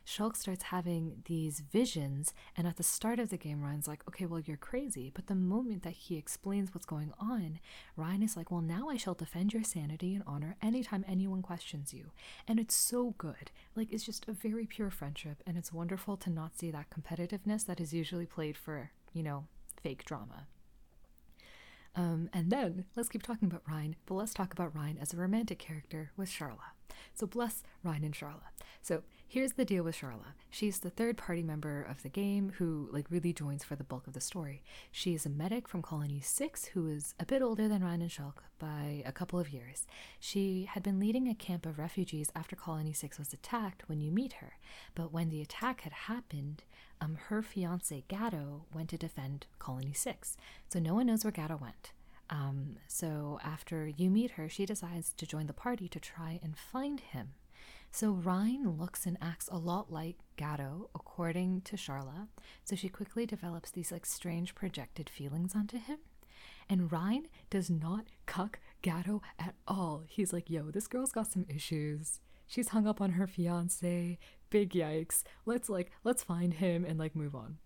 Shulk 0.09 0.37
starts 0.37 0.63
having 0.65 1.23
these 1.27 1.61
visions, 1.61 2.33
and 2.57 2.67
at 2.67 2.79
the 2.79 2.83
start 2.83 3.19
of 3.19 3.29
the 3.29 3.37
game, 3.37 3.63
Reyn's 3.63 3.87
like, 3.87 4.03
okay, 4.09 4.25
well, 4.25 4.41
you're 4.41 4.57
crazy. 4.57 5.13
But 5.15 5.27
the 5.27 5.35
moment 5.35 5.83
that 5.83 5.93
he 5.93 6.17
explains 6.17 6.73
what's 6.73 6.87
going 6.87 7.13
on, 7.21 7.61
Reyn 7.95 8.23
is 8.23 8.35
like, 8.35 8.51
well, 8.51 8.63
now 8.63 8.89
I 8.89 8.97
shall 8.97 9.13
defend 9.13 9.53
your 9.53 9.65
sanity 9.65 10.15
and 10.15 10.25
honor 10.27 10.57
anytime 10.63 11.05
anyone 11.07 11.43
questions 11.43 11.93
you. 11.93 12.13
And 12.47 12.59
it's 12.59 12.75
so 12.75 13.17
good. 13.19 13.51
Like, 13.77 13.93
it's 13.93 14.03
just 14.03 14.27
a 14.27 14.33
very 14.33 14.65
pure 14.65 14.91
friendship, 14.91 15.43
and 15.47 15.59
it's 15.59 15.75
wonderful 15.75 16.17
to 16.17 16.31
not 16.31 16.59
see 16.59 16.71
that 16.71 16.89
competitiveness 16.89 17.67
that 17.67 17.79
is 17.79 17.93
usually 17.93 18.25
played 18.25 18.57
for, 18.57 18.93
you 19.13 19.23
know, 19.23 19.45
fake 19.83 20.07
drama. 20.07 20.47
Um, 21.95 22.31
and 22.33 22.51
then 22.51 22.87
let's 22.97 23.11
keep 23.11 23.23
talking 23.23 23.49
about 23.49 23.69
Reyn, 23.69 23.97
but 24.07 24.15
let's 24.15 24.33
talk 24.33 24.55
about 24.55 24.75
Reyn 24.75 24.97
as 24.99 25.13
a 25.13 25.19
romantic 25.19 25.59
character 25.59 26.13
with 26.17 26.31
Sharla. 26.31 26.73
So 27.15 27.27
bless 27.27 27.63
Reyn 27.85 28.05
and 28.05 28.15
Sharla. 28.15 28.53
So 28.81 29.03
here's 29.29 29.53
the 29.53 29.65
deal 29.65 29.85
with 29.85 29.95
Sharla. 29.95 30.33
She's 30.49 30.79
the 30.79 30.89
third 30.89 31.19
party 31.19 31.43
member 31.43 31.83
of 31.83 32.03
the 32.03 32.09
game 32.09 32.53
who 32.57 32.89
like 32.91 33.11
really 33.11 33.35
joins 33.35 33.63
for 33.63 33.77
the 33.77 33.85
bulk 33.85 34.07
of 34.07 34.15
the 34.15 34.21
story. 34.21 34.63
She 34.91 35.15
is 35.15 35.27
a 35.27 35.31
medic 35.31 35.69
from 35.69 35.83
Colony 35.83 36.21
6 36.21 36.65
who 36.67 36.89
is 36.89 37.15
a 37.21 37.27
bit 37.27 37.43
older 37.43 37.69
than 37.69 37.85
Reyn 37.85 38.01
and 38.01 38.11
Shulk 38.11 38.39
by 38.59 39.03
a 39.05 39.13
couple 39.13 39.39
of 39.39 39.51
years. 39.53 39.87
She 40.19 40.67
had 40.71 40.83
been 40.83 40.99
leading 40.99 41.29
a 41.29 41.35
camp 41.35 41.67
of 41.67 41.79
refugees 41.79 42.33
after 42.35 42.57
Colony 42.57 42.95
6 42.95 43.19
was 43.19 43.35
attacked 43.35 43.87
when 43.87 44.01
you 44.01 44.11
meet 44.11 44.35
her. 44.35 44.55
But 44.95 45.13
when 45.13 45.29
the 45.29 45.43
attack 45.43 45.83
had 45.83 45.93
happened, 45.93 46.65
um, 47.01 47.19
her 47.29 47.43
fiance 47.43 48.05
Gadolt 48.09 48.63
went 48.75 48.89
to 48.91 48.97
defend 48.97 49.47
Colony 49.59 49.93
6. 49.93 50.37
So 50.71 50.79
no 50.79 50.95
one 50.95 51.07
knows 51.07 51.23
where 51.23 51.33
Gadolt 51.33 51.61
went. 51.61 51.93
Um, 52.31 52.77
so 52.87 53.39
after 53.45 53.87
you 53.87 54.09
meet 54.11 54.33
her, 54.33 54.49
she 54.49 54.65
decides 54.65 55.13
to 55.13 55.27
join 55.27 55.47
the 55.47 55.53
party 55.53 55.89
to 55.89 56.01
try 56.01 56.41
and 56.43 56.57
find 56.57 57.01
him. 57.01 57.35
So 57.91 58.13
Reyn 58.13 58.77
looks 58.79 59.07
and 59.07 59.19
acts 59.21 59.49
a 59.51 59.59
lot 59.59 59.91
like 59.93 60.19
Gadolt, 60.37 60.89
according 60.95 61.63
to 61.63 61.77
Sharla. 61.77 62.29
So 62.65 62.77
she 62.77 62.89
quickly 62.89 63.27
develops 63.27 63.71
these 63.71 63.91
like 63.91 64.07
strange 64.07 64.55
projected 64.55 65.09
feelings 65.09 65.55
onto 65.55 65.79
him. 65.79 65.99
And 66.69 66.93
Reyn 66.93 67.29
does 67.51 67.71
not 67.71 68.07
cuck 68.27 68.61
Gadolt 68.83 69.23
at 69.39 69.55
all. 69.67 70.05
He's 70.07 70.33
like, 70.33 70.51
yo, 70.51 70.71
this 70.71 70.87
girl's 70.87 71.13
got 71.13 71.27
some 71.29 71.47
issues. 71.49 72.21
She's 72.47 72.69
hung 72.69 72.87
up 72.87 73.01
on 73.01 73.13
her 73.13 73.27
fiance. 73.27 74.19
Big 74.51 74.73
yikes. 74.73 75.23
Let's 75.45 75.69
like, 75.69 75.91
let's 76.05 76.23
find 76.23 76.55
him 76.55 76.85
and 76.85 76.99
like 76.99 77.17
move 77.17 77.35
on. 77.35 77.59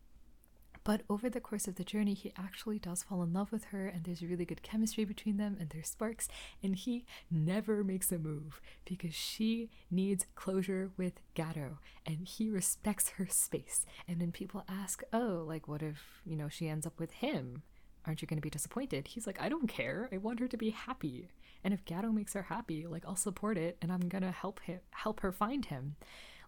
But 0.85 1.03
over 1.09 1.31
the 1.31 1.41
course 1.41 1.69
of 1.69 1.77
the 1.77 1.85
journey, 1.85 2.15
he 2.15 2.33
actually 2.37 2.79
does 2.79 3.05
fall 3.05 3.23
in 3.23 3.33
love 3.33 3.53
with 3.53 3.67
her, 3.67 3.87
and 3.87 4.05
there's 4.05 4.23
really 4.23 4.45
good 4.45 4.63
chemistry 4.63 5.05
between 5.05 5.37
them, 5.37 5.57
and 5.61 5.71
there's 5.71 5.89
sparks. 5.89 6.29
And 6.63 6.75
he 6.75 7.05
never 7.31 7.85
makes 7.85 8.11
a 8.11 8.19
move 8.19 8.61
because 8.85 9.15
she 9.15 9.71
needs 9.91 10.27
closure 10.35 10.91
with 10.97 11.21
Gadolt, 11.37 11.79
and 12.05 12.27
he 12.27 12.51
respects 12.51 13.11
her 13.11 13.27
space. 13.29 13.87
And 14.09 14.19
when 14.19 14.33
people 14.33 14.65
ask, 14.69 15.03
oh, 15.13 15.45
like, 15.47 15.69
what 15.69 15.83
if, 15.83 16.21
you 16.27 16.37
know, 16.37 16.49
she 16.49 16.69
ends 16.69 16.87
up 16.87 16.99
with 16.99 17.13
him? 17.13 17.63
Aren't 18.05 18.21
you 18.21 18.27
going 18.27 18.39
to 18.39 18.43
be 18.43 18.51
disappointed? 18.51 19.07
He's 19.07 19.29
like, 19.29 19.41
I 19.41 19.49
don't 19.49 19.69
care. 19.69 20.09
I 20.13 20.17
want 20.17 20.41
her 20.41 20.49
to 20.49 20.57
be 20.57 20.71
happy. 20.71 21.29
And 21.63 21.73
if 21.73 21.85
Gadolt 21.85 22.15
makes 22.15 22.33
her 22.33 22.43
happy, 22.43 22.87
like, 22.89 23.05
I'll 23.07 23.15
support 23.15 23.57
it, 23.57 23.79
and 23.81 23.93
I'm 23.93 24.09
going 24.09 24.23
to 24.23 24.33
help 24.33 24.59
him, 24.63 24.81
help 24.91 25.21
her 25.21 25.31
find 25.31 25.67
him. 25.67 25.95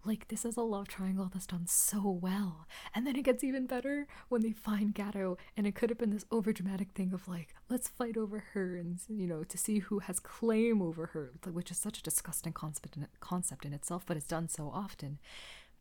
Like, 0.06 0.28
this 0.28 0.44
is 0.44 0.56
a 0.56 0.62
love 0.62 0.88
triangle 0.88 1.30
that's 1.32 1.46
done 1.46 1.66
so 1.66 2.10
well. 2.10 2.66
And 2.94 3.06
then 3.06 3.16
it 3.16 3.24
gets 3.24 3.42
even 3.42 3.66
better 3.66 4.06
when 4.28 4.42
they 4.42 4.52
find 4.52 4.94
Gadolt, 4.94 5.38
and 5.56 5.66
it 5.66 5.74
could 5.74 5.88
have 5.88 5.98
been 5.98 6.10
this 6.10 6.24
overdramatic 6.24 6.90
thing 6.90 7.12
of 7.14 7.26
like, 7.26 7.54
let's 7.70 7.88
fight 7.88 8.16
over 8.16 8.40
her 8.52 8.76
and, 8.76 8.98
you 9.08 9.26
know, 9.26 9.44
to 9.44 9.56
see 9.56 9.78
who 9.78 10.00
has 10.00 10.20
claim 10.20 10.82
over 10.82 11.06
her, 11.06 11.32
which 11.50 11.70
is 11.70 11.78
such 11.78 11.98
a 11.98 12.02
disgusting 12.02 12.52
concept 12.52 12.96
in, 12.96 13.06
concept 13.20 13.64
in 13.64 13.72
itself, 13.72 14.04
but 14.06 14.16
it's 14.16 14.26
done 14.26 14.48
so 14.48 14.70
often. 14.72 15.18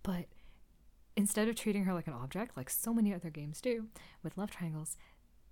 But 0.04 0.26
instead 1.16 1.48
of 1.50 1.56
treating 1.56 1.84
her 1.86 1.94
like 1.94 2.08
an 2.08 2.14
object, 2.14 2.56
like 2.56 2.70
so 2.70 2.94
many 2.94 3.14
other 3.14 3.30
games 3.30 3.60
do 3.62 3.88
with 4.24 4.38
love 4.38 4.52
triangles, 4.52 4.98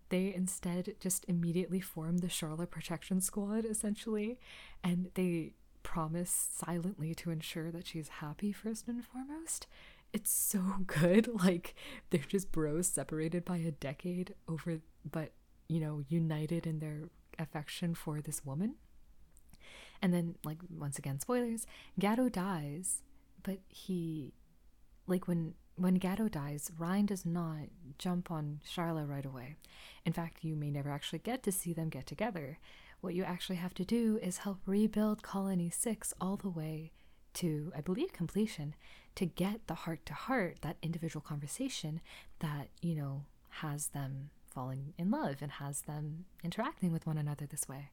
they 0.09 0.33
instead 0.33 0.95
just 0.99 1.25
immediately 1.27 1.79
form 1.79 2.17
the 2.17 2.27
Sharla 2.27 2.69
Protection 2.69 3.21
Squad, 3.21 3.65
essentially, 3.65 4.39
and 4.83 5.09
they 5.13 5.53
promise 5.83 6.49
silently 6.51 7.13
to 7.15 7.31
ensure 7.31 7.71
that 7.71 7.87
she's 7.87 8.07
happy 8.07 8.51
first 8.51 8.87
and 8.87 9.03
foremost. 9.03 9.67
It's 10.13 10.31
so 10.31 10.59
good. 10.85 11.27
Like 11.43 11.75
they're 12.09 12.21
just 12.21 12.51
bros 12.51 12.87
separated 12.87 13.45
by 13.45 13.57
a 13.57 13.71
decade 13.71 14.35
over 14.47 14.79
but 15.09 15.31
you 15.67 15.79
know, 15.79 16.03
united 16.09 16.67
in 16.67 16.79
their 16.79 17.03
affection 17.39 17.95
for 17.95 18.19
this 18.19 18.45
woman. 18.45 18.75
And 20.01 20.13
then 20.13 20.35
like 20.43 20.57
once 20.69 20.97
again 20.97 21.19
spoilers, 21.19 21.65
Gadolt 21.99 22.33
dies, 22.33 23.03
but 23.43 23.59
he 23.69 24.33
like 25.07 25.27
when 25.27 25.53
when 25.75 25.99
Gadolt 25.99 26.31
dies, 26.31 26.71
Reyn 26.77 27.05
does 27.05 27.25
not 27.25 27.69
jump 27.97 28.29
on 28.29 28.59
Sharla 28.69 29.07
right 29.07 29.25
away. 29.25 29.55
In 30.05 30.13
fact, 30.13 30.43
you 30.43 30.55
may 30.55 30.69
never 30.69 30.91
actually 30.91 31.19
get 31.19 31.43
to 31.43 31.51
see 31.51 31.73
them 31.73 31.89
get 31.89 32.05
together. 32.05 32.59
What 33.01 33.15
you 33.15 33.23
actually 33.23 33.55
have 33.55 33.73
to 33.75 33.85
do 33.85 34.19
is 34.21 34.39
help 34.39 34.59
rebuild 34.65 35.23
Colony 35.23 35.71
6 35.71 36.13
all 36.21 36.37
the 36.37 36.49
way 36.49 36.91
to, 37.33 37.71
I 37.75 37.81
believe, 37.81 38.13
completion 38.13 38.75
to 39.15 39.25
get 39.25 39.67
the 39.67 39.73
heart 39.73 40.05
to 40.05 40.13
heart, 40.13 40.57
that 40.61 40.77
individual 40.81 41.21
conversation 41.21 42.01
that, 42.39 42.69
you 42.81 42.95
know, 42.95 43.25
has 43.49 43.87
them 43.87 44.29
falling 44.49 44.93
in 44.97 45.09
love 45.09 45.37
and 45.41 45.53
has 45.53 45.81
them 45.81 46.25
interacting 46.43 46.91
with 46.91 47.07
one 47.07 47.17
another 47.17 47.45
this 47.45 47.67
way. 47.67 47.89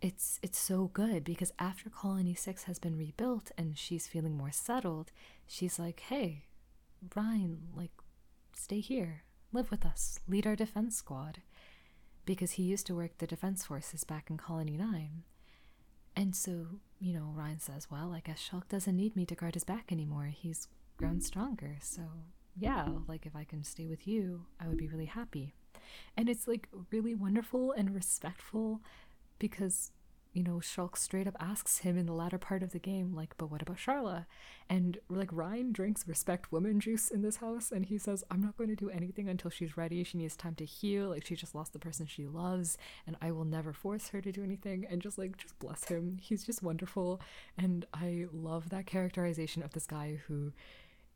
It's 0.00 0.38
it's 0.42 0.58
so 0.58 0.90
good 0.92 1.24
because 1.24 1.52
after 1.58 1.90
Colony 1.90 2.34
6 2.34 2.64
has 2.64 2.78
been 2.78 2.96
rebuilt 2.96 3.50
and 3.56 3.76
she's 3.78 4.06
feeling 4.06 4.36
more 4.36 4.52
settled, 4.52 5.12
she's 5.46 5.78
like, 5.78 6.00
"Hey, 6.00 6.44
Reyn, 7.14 7.68
like 7.74 7.92
stay 8.54 8.80
here, 8.80 9.22
live 9.52 9.70
with 9.70 9.84
us, 9.86 10.20
lead 10.28 10.46
our 10.46 10.56
defense 10.56 10.96
squad." 10.96 11.40
Because 12.24 12.52
he 12.52 12.62
used 12.62 12.86
to 12.86 12.94
work 12.94 13.18
the 13.18 13.26
defense 13.26 13.64
forces 13.64 14.04
back 14.04 14.30
in 14.30 14.36
Colony 14.36 14.76
9. 14.76 15.22
And 16.16 16.34
so, 16.34 16.66
you 17.00 17.12
know, 17.12 17.32
Reyn 17.34 17.58
says, 17.58 17.88
Well, 17.90 18.12
I 18.14 18.20
guess 18.20 18.48
Shulk 18.50 18.68
doesn't 18.68 18.96
need 18.96 19.16
me 19.16 19.26
to 19.26 19.34
guard 19.34 19.54
his 19.54 19.64
back 19.64 19.90
anymore. 19.90 20.26
He's 20.26 20.68
grown 20.96 21.20
stronger. 21.20 21.76
So, 21.80 22.02
yeah, 22.56 22.88
like 23.08 23.26
if 23.26 23.34
I 23.34 23.44
can 23.44 23.64
stay 23.64 23.86
with 23.86 24.06
you, 24.06 24.46
I 24.60 24.68
would 24.68 24.76
be 24.78 24.88
really 24.88 25.06
happy. 25.06 25.54
And 26.16 26.28
it's 26.28 26.46
like 26.46 26.68
really 26.90 27.14
wonderful 27.14 27.72
and 27.72 27.94
respectful 27.94 28.80
because 29.38 29.90
you 30.34 30.42
know, 30.42 30.56
Shulk 30.56 30.98
straight 30.98 31.28
up 31.28 31.36
asks 31.38 31.78
him 31.78 31.96
in 31.96 32.06
the 32.06 32.12
latter 32.12 32.38
part 32.38 32.64
of 32.64 32.72
the 32.72 32.80
game, 32.80 33.14
like, 33.14 33.36
but 33.38 33.52
what 33.52 33.62
about 33.62 33.76
Sharla? 33.76 34.26
And 34.68 34.98
like 35.08 35.30
Reyn 35.32 35.72
drinks 35.72 36.06
respect 36.08 36.50
woman 36.50 36.80
juice 36.80 37.08
in 37.08 37.22
this 37.22 37.36
house, 37.36 37.70
and 37.70 37.86
he 37.86 37.98
says, 37.98 38.24
I'm 38.32 38.42
not 38.42 38.56
going 38.56 38.68
to 38.68 38.76
do 38.76 38.90
anything 38.90 39.28
until 39.28 39.50
she's 39.50 39.76
ready. 39.76 40.02
She 40.02 40.18
needs 40.18 40.36
time 40.36 40.56
to 40.56 40.64
heal. 40.64 41.10
Like 41.10 41.24
she 41.24 41.36
just 41.36 41.54
lost 41.54 41.72
the 41.72 41.78
person 41.78 42.06
she 42.06 42.26
loves, 42.26 42.76
and 43.06 43.16
I 43.22 43.30
will 43.30 43.44
never 43.44 43.72
force 43.72 44.08
her 44.08 44.20
to 44.20 44.32
do 44.32 44.42
anything. 44.42 44.84
And 44.90 45.00
just 45.00 45.18
like 45.18 45.36
just 45.36 45.56
bless 45.60 45.84
him. 45.84 46.18
He's 46.20 46.44
just 46.44 46.64
wonderful. 46.64 47.20
And 47.56 47.86
I 47.94 48.26
love 48.32 48.70
that 48.70 48.86
characterization 48.86 49.62
of 49.62 49.72
this 49.72 49.86
guy 49.86 50.20
who 50.26 50.52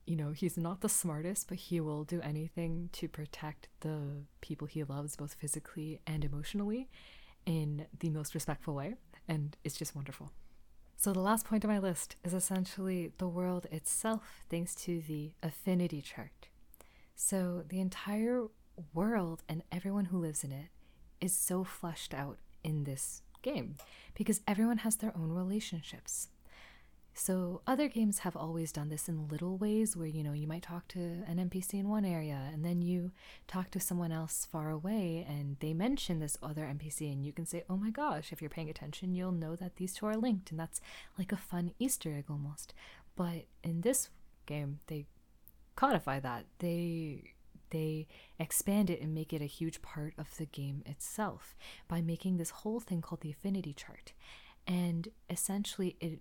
you 0.06 0.16
know, 0.16 0.30
he's 0.30 0.56
not 0.56 0.80
the 0.80 0.88
smartest, 0.88 1.48
but 1.48 1.58
he 1.58 1.80
will 1.80 2.02
do 2.02 2.18
anything 2.22 2.88
to 2.94 3.08
protect 3.08 3.68
the 3.80 4.22
people 4.40 4.66
he 4.66 4.82
loves, 4.82 5.16
both 5.16 5.34
physically 5.34 6.00
and 6.06 6.24
emotionally, 6.24 6.88
in 7.44 7.84
the 8.00 8.08
most 8.08 8.34
respectful 8.34 8.74
way 8.74 8.94
and 9.28 9.56
it's 9.64 9.76
just 9.76 9.94
wonderful. 9.94 10.32
So, 10.96 11.12
the 11.12 11.20
last 11.20 11.46
point 11.46 11.64
on 11.64 11.70
my 11.70 11.78
list 11.78 12.16
is 12.24 12.34
essentially 12.34 13.12
the 13.18 13.28
world 13.28 13.66
itself, 13.70 14.42
thanks 14.50 14.74
to 14.76 15.00
the 15.00 15.32
affinity 15.42 16.02
chart. 16.02 16.48
So, 17.14 17.62
the 17.68 17.78
entire 17.78 18.46
world 18.94 19.42
and 19.48 19.62
everyone 19.70 20.06
who 20.06 20.18
lives 20.18 20.42
in 20.42 20.50
it 20.50 20.70
is 21.20 21.32
so 21.32 21.62
fleshed 21.62 22.14
out 22.14 22.38
in 22.64 22.84
this 22.84 23.22
game 23.42 23.76
because 24.14 24.40
everyone 24.48 24.78
has 24.78 24.96
their 24.96 25.16
own 25.16 25.30
relationships. 25.30 26.28
So, 27.18 27.62
other 27.66 27.88
games 27.88 28.20
have 28.20 28.36
always 28.36 28.70
done 28.70 28.90
this 28.90 29.08
in 29.08 29.26
little 29.26 29.58
ways 29.58 29.96
where, 29.96 30.06
you 30.06 30.22
know, 30.22 30.32
you 30.32 30.46
might 30.46 30.62
talk 30.62 30.86
to 30.88 31.00
an 31.00 31.50
NPC 31.50 31.74
in 31.74 31.88
one 31.88 32.04
area 32.04 32.48
and 32.52 32.64
then 32.64 32.80
you 32.80 33.10
talk 33.48 33.72
to 33.72 33.80
someone 33.80 34.12
else 34.12 34.46
far 34.50 34.70
away 34.70 35.26
and 35.28 35.56
they 35.58 35.74
mention 35.74 36.20
this 36.20 36.38
other 36.44 36.62
NPC, 36.62 37.12
and 37.12 37.26
you 37.26 37.32
can 37.32 37.44
say, 37.44 37.64
oh 37.68 37.76
my 37.76 37.90
gosh, 37.90 38.32
if 38.32 38.40
you're 38.40 38.48
paying 38.48 38.70
attention, 38.70 39.16
you'll 39.16 39.32
know 39.32 39.56
that 39.56 39.76
these 39.76 39.94
two 39.94 40.06
are 40.06 40.16
linked. 40.16 40.52
And 40.52 40.60
that's 40.60 40.80
like 41.18 41.32
a 41.32 41.36
fun 41.36 41.72
Easter 41.80 42.14
egg 42.14 42.26
almost. 42.30 42.72
But 43.16 43.46
in 43.64 43.80
this 43.80 44.10
game, 44.46 44.78
they 44.86 45.06
codify 45.74 46.20
that. 46.20 46.44
They 46.60 47.34
they 47.70 48.06
expand 48.38 48.90
it 48.90 49.00
and 49.02 49.12
make 49.12 49.32
it 49.32 49.42
a 49.42 49.46
huge 49.46 49.82
part 49.82 50.14
of 50.18 50.36
the 50.36 50.46
game 50.46 50.84
itself 50.86 51.56
by 51.88 52.00
making 52.00 52.36
this 52.36 52.50
whole 52.50 52.78
thing 52.78 53.02
called 53.02 53.22
the 53.22 53.32
affinity 53.32 53.72
chart. 53.72 54.12
And 54.68 55.08
essentially, 55.28 55.96
it 56.00 56.20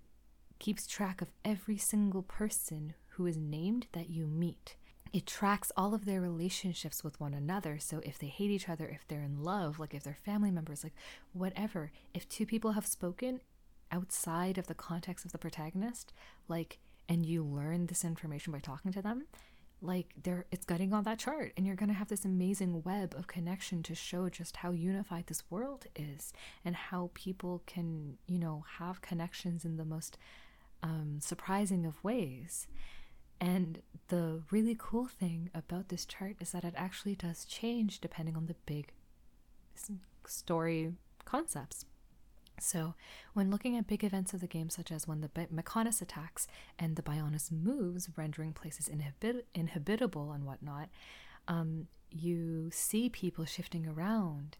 keeps 0.60 0.88
track 0.88 1.22
of 1.22 1.32
every 1.43 1.78
single 1.78 2.24
person 2.24 2.93
who 3.10 3.26
is 3.26 3.38
named 3.38 3.88
that 3.93 4.10
you 4.10 4.28
meet. 4.28 4.76
It 5.14 5.26
tracks 5.26 5.72
all 5.76 5.93
of 5.93 6.05
their 6.05 6.22
relationships 6.22 7.03
with 7.03 7.20
one 7.20 7.34
another. 7.34 7.80
So 7.80 8.01
if 8.03 8.20
they 8.20 8.28
hate 8.28 8.51
each 8.51 8.70
other, 8.70 8.88
if 8.88 9.08
they're 9.08 9.24
in 9.24 9.43
love, 9.43 9.80
like 9.80 9.93
if 9.93 10.03
they're 10.03 10.18
family 10.26 10.51
members, 10.51 10.84
like 10.84 10.93
whatever, 11.34 11.91
if 12.14 12.28
two 12.28 12.45
people 12.45 12.72
have 12.72 12.86
spoken 12.86 13.41
outside 13.91 14.58
of 14.58 14.68
the 14.68 14.74
context 14.74 15.26
of 15.26 15.32
the 15.32 15.38
protagonist, 15.38 16.14
like, 16.47 16.80
and 17.10 17.26
you 17.26 17.43
learn 17.43 17.88
this 17.88 18.03
information 18.03 18.51
by 18.51 18.60
talking 18.60 18.91
to 18.91 19.01
them, 19.01 19.24
like 19.82 20.08
there 20.24 20.45
it's 20.51 20.66
getting 20.66 20.91
on 20.91 21.03
that 21.03 21.20
chart 21.20 21.53
and 21.55 21.66
you're 21.66 21.76
going 21.76 21.89
to 21.89 21.95
have 21.95 22.08
this 22.08 22.26
amazing 22.26 22.82
web 22.84 23.14
of 23.16 23.28
connection 23.28 23.84
to 23.84 23.93
show 23.93 24.28
just 24.28 24.58
how 24.58 24.72
unified 24.72 25.28
this 25.28 25.43
world 25.51 25.86
is 25.95 26.34
and 26.66 26.76
how 26.76 27.12
people 27.14 27.62
can 27.68 28.18
you 28.28 28.39
know 28.39 28.66
have 28.80 29.01
connections 29.01 29.64
in 29.64 29.78
the 29.78 29.86
most 29.86 30.18
um, 30.84 31.17
surprising 31.21 31.86
of 31.86 32.03
ways. 32.03 32.67
And 33.39 33.82
the 34.07 34.41
really 34.51 34.75
cool 34.78 35.05
thing 35.05 35.49
about 35.53 35.89
this 35.89 36.05
chart 36.05 36.38
is 36.39 36.51
that 36.51 36.63
it 36.63 36.73
actually 36.75 37.15
does 37.15 37.45
change 37.45 37.99
depending 37.99 38.36
on 38.36 38.47
the 38.47 38.55
big 38.65 38.93
story 40.25 40.93
concepts. 41.25 41.86
So, 42.59 42.95
when 43.34 43.51
looking 43.51 43.78
at 43.78 43.86
big 43.86 44.03
events 44.03 44.34
of 44.34 44.41
the 44.41 44.47
game, 44.47 44.71
such 44.71 44.91
as 44.91 45.07
when 45.07 45.21
the 45.21 45.30
Mechonis 45.30 46.01
attacks 46.01 46.47
and 46.80 46.95
the 46.95 47.03
Bionis 47.03 47.51
moves, 47.51 48.09
rendering 48.15 48.51
places 48.53 48.89
inhabitable 49.53 50.32
and 50.32 50.43
whatnot, 50.43 50.89
um, 51.47 51.88
you 52.09 52.69
see 52.71 53.09
people 53.09 53.45
shifting 53.45 53.86
around 53.88 54.57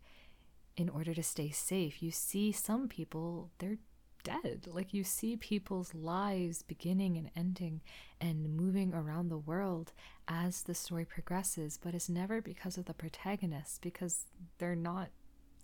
in 0.76 0.89
order 0.89 1.15
to 1.15 1.24
stay 1.24 1.49
safe. 1.49 2.03
You 2.03 2.11
see 2.11 2.51
some 2.51 2.88
people, 2.88 3.49
they're 3.57 3.80
dead. 4.24 4.68
Like 4.68 4.93
you 4.93 5.03
see 5.03 5.38
people's 5.38 5.93
lives 5.93 6.61
beginning 6.61 7.18
and 7.18 7.30
ending 7.36 7.82
and 8.20 8.55
moving 8.55 8.93
around 8.93 9.30
the 9.30 9.38
world 9.38 9.91
as 10.28 10.63
the 10.63 10.74
story 10.74 11.05
progresses, 11.05 11.80
but 11.82 11.93
it's 11.93 12.09
never 12.09 12.41
because 12.41 12.78
of 12.78 12.86
the 12.86 12.93
protagonists, 12.93 13.80
because 13.80 14.26
they're 14.57 14.76
not, 14.76 15.09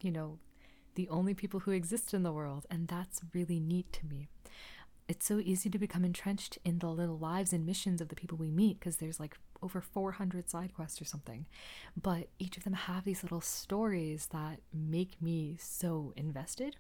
you 0.02 0.12
know, 0.12 0.40
the 0.96 1.10
only 1.10 1.34
people 1.34 1.62
who 1.62 1.72
exist 1.72 2.14
in 2.14 2.24
the 2.24 2.32
world. 2.32 2.66
And 2.70 2.88
that's 2.88 3.22
really 3.34 3.60
neat 3.60 3.92
to 3.94 4.06
me. 4.06 4.28
It's 5.08 5.26
so 5.26 5.40
easy 5.40 5.70
to 5.70 5.78
become 5.78 6.06
entrenched 6.06 6.58
in 6.64 6.80
the 6.80 6.88
little 6.88 7.18
lives 7.18 7.52
and 7.52 7.66
missions 7.66 8.00
of 8.00 8.08
the 8.08 8.16
people 8.16 8.38
we 8.38 8.52
meet 8.52 8.80
because 8.80 8.98
there's 8.98 9.20
like 9.20 9.38
over 9.62 9.82
400 9.82 10.50
side 10.50 10.74
quests 10.74 11.02
or 11.02 11.06
something. 11.06 11.46
But 12.02 12.28
each 12.40 12.58
of 12.58 12.64
them 12.64 12.74
have 12.74 13.04
these 13.04 13.24
little 13.24 13.42
stories 13.42 14.28
that 14.32 14.60
make 14.74 15.22
me 15.22 15.58
so 15.60 16.14
invested 16.16 16.78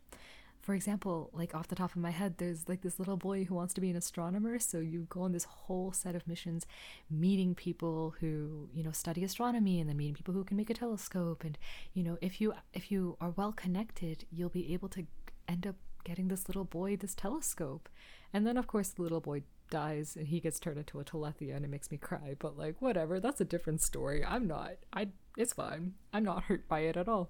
for 0.64 0.74
example, 0.74 1.30
like 1.34 1.54
off 1.54 1.68
the 1.68 1.76
top 1.76 1.92
of 1.92 1.98
my 1.98 2.12
head, 2.12 2.36
there's 2.38 2.70
like 2.70 2.82
this 2.82 2.98
little 2.98 3.18
boy 3.18 3.44
who 3.44 3.54
wants 3.54 3.74
to 3.74 3.82
be 3.82 3.90
an 3.90 3.98
astronomer. 3.98 4.60
So 4.60 4.80
you 4.80 5.08
go 5.10 5.22
on 5.22 5.34
this 5.34 5.44
whole 5.44 5.92
set 5.92 6.16
of 6.16 6.26
missions, 6.26 6.66
meeting 7.12 7.54
people 7.54 8.16
who 8.22 8.70
you 8.74 8.82
know 8.82 8.94
study 8.94 9.26
astronomy, 9.26 9.82
and 9.82 9.90
then 9.90 9.98
meeting 9.98 10.14
people 10.14 10.34
who 10.34 10.46
can 10.46 10.56
make 10.56 10.70
a 10.70 10.74
telescope. 10.74 11.44
And 11.44 11.58
you 11.94 12.02
know, 12.02 12.18
if 12.22 12.40
you 12.40 12.54
if 12.74 12.92
you 12.92 13.18
are 13.20 13.32
well 13.32 13.52
connected, 13.52 14.26
you'll 14.32 14.48
be 14.48 14.74
able 14.74 14.88
to 14.90 15.06
end 15.50 15.68
up 15.68 15.76
getting 16.06 16.30
this 16.30 16.48
little 16.48 16.64
boy 16.64 16.96
this 16.96 17.14
telescope. 17.14 17.90
And 18.32 18.48
then 18.48 18.56
of 18.56 18.66
course 18.66 18.90
the 18.90 19.02
little 19.02 19.22
boy 19.22 19.44
dies 19.70 20.16
and 20.16 20.28
he 20.28 20.40
gets 20.40 20.60
turned 20.60 20.78
into 20.78 21.00
a 21.00 21.04
Telethia 21.04 21.56
and 21.56 21.66
it 21.66 21.72
makes 21.72 21.92
me 21.92 21.98
cry. 21.98 22.36
But 22.40 22.58
like 22.58 22.82
whatever, 22.82 23.20
that's 23.20 23.42
a 23.42 23.46
different 23.46 23.82
story. 23.82 24.24
I'm 24.26 24.48
not. 24.48 24.76
I 24.94 25.10
it's 25.36 25.52
fine. 25.52 25.96
I'm 26.14 26.24
not 26.24 26.44
hurt 26.44 26.70
by 26.70 26.82
it 26.82 26.96
at 26.96 27.10
all. 27.10 27.30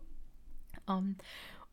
Um, 0.87 1.17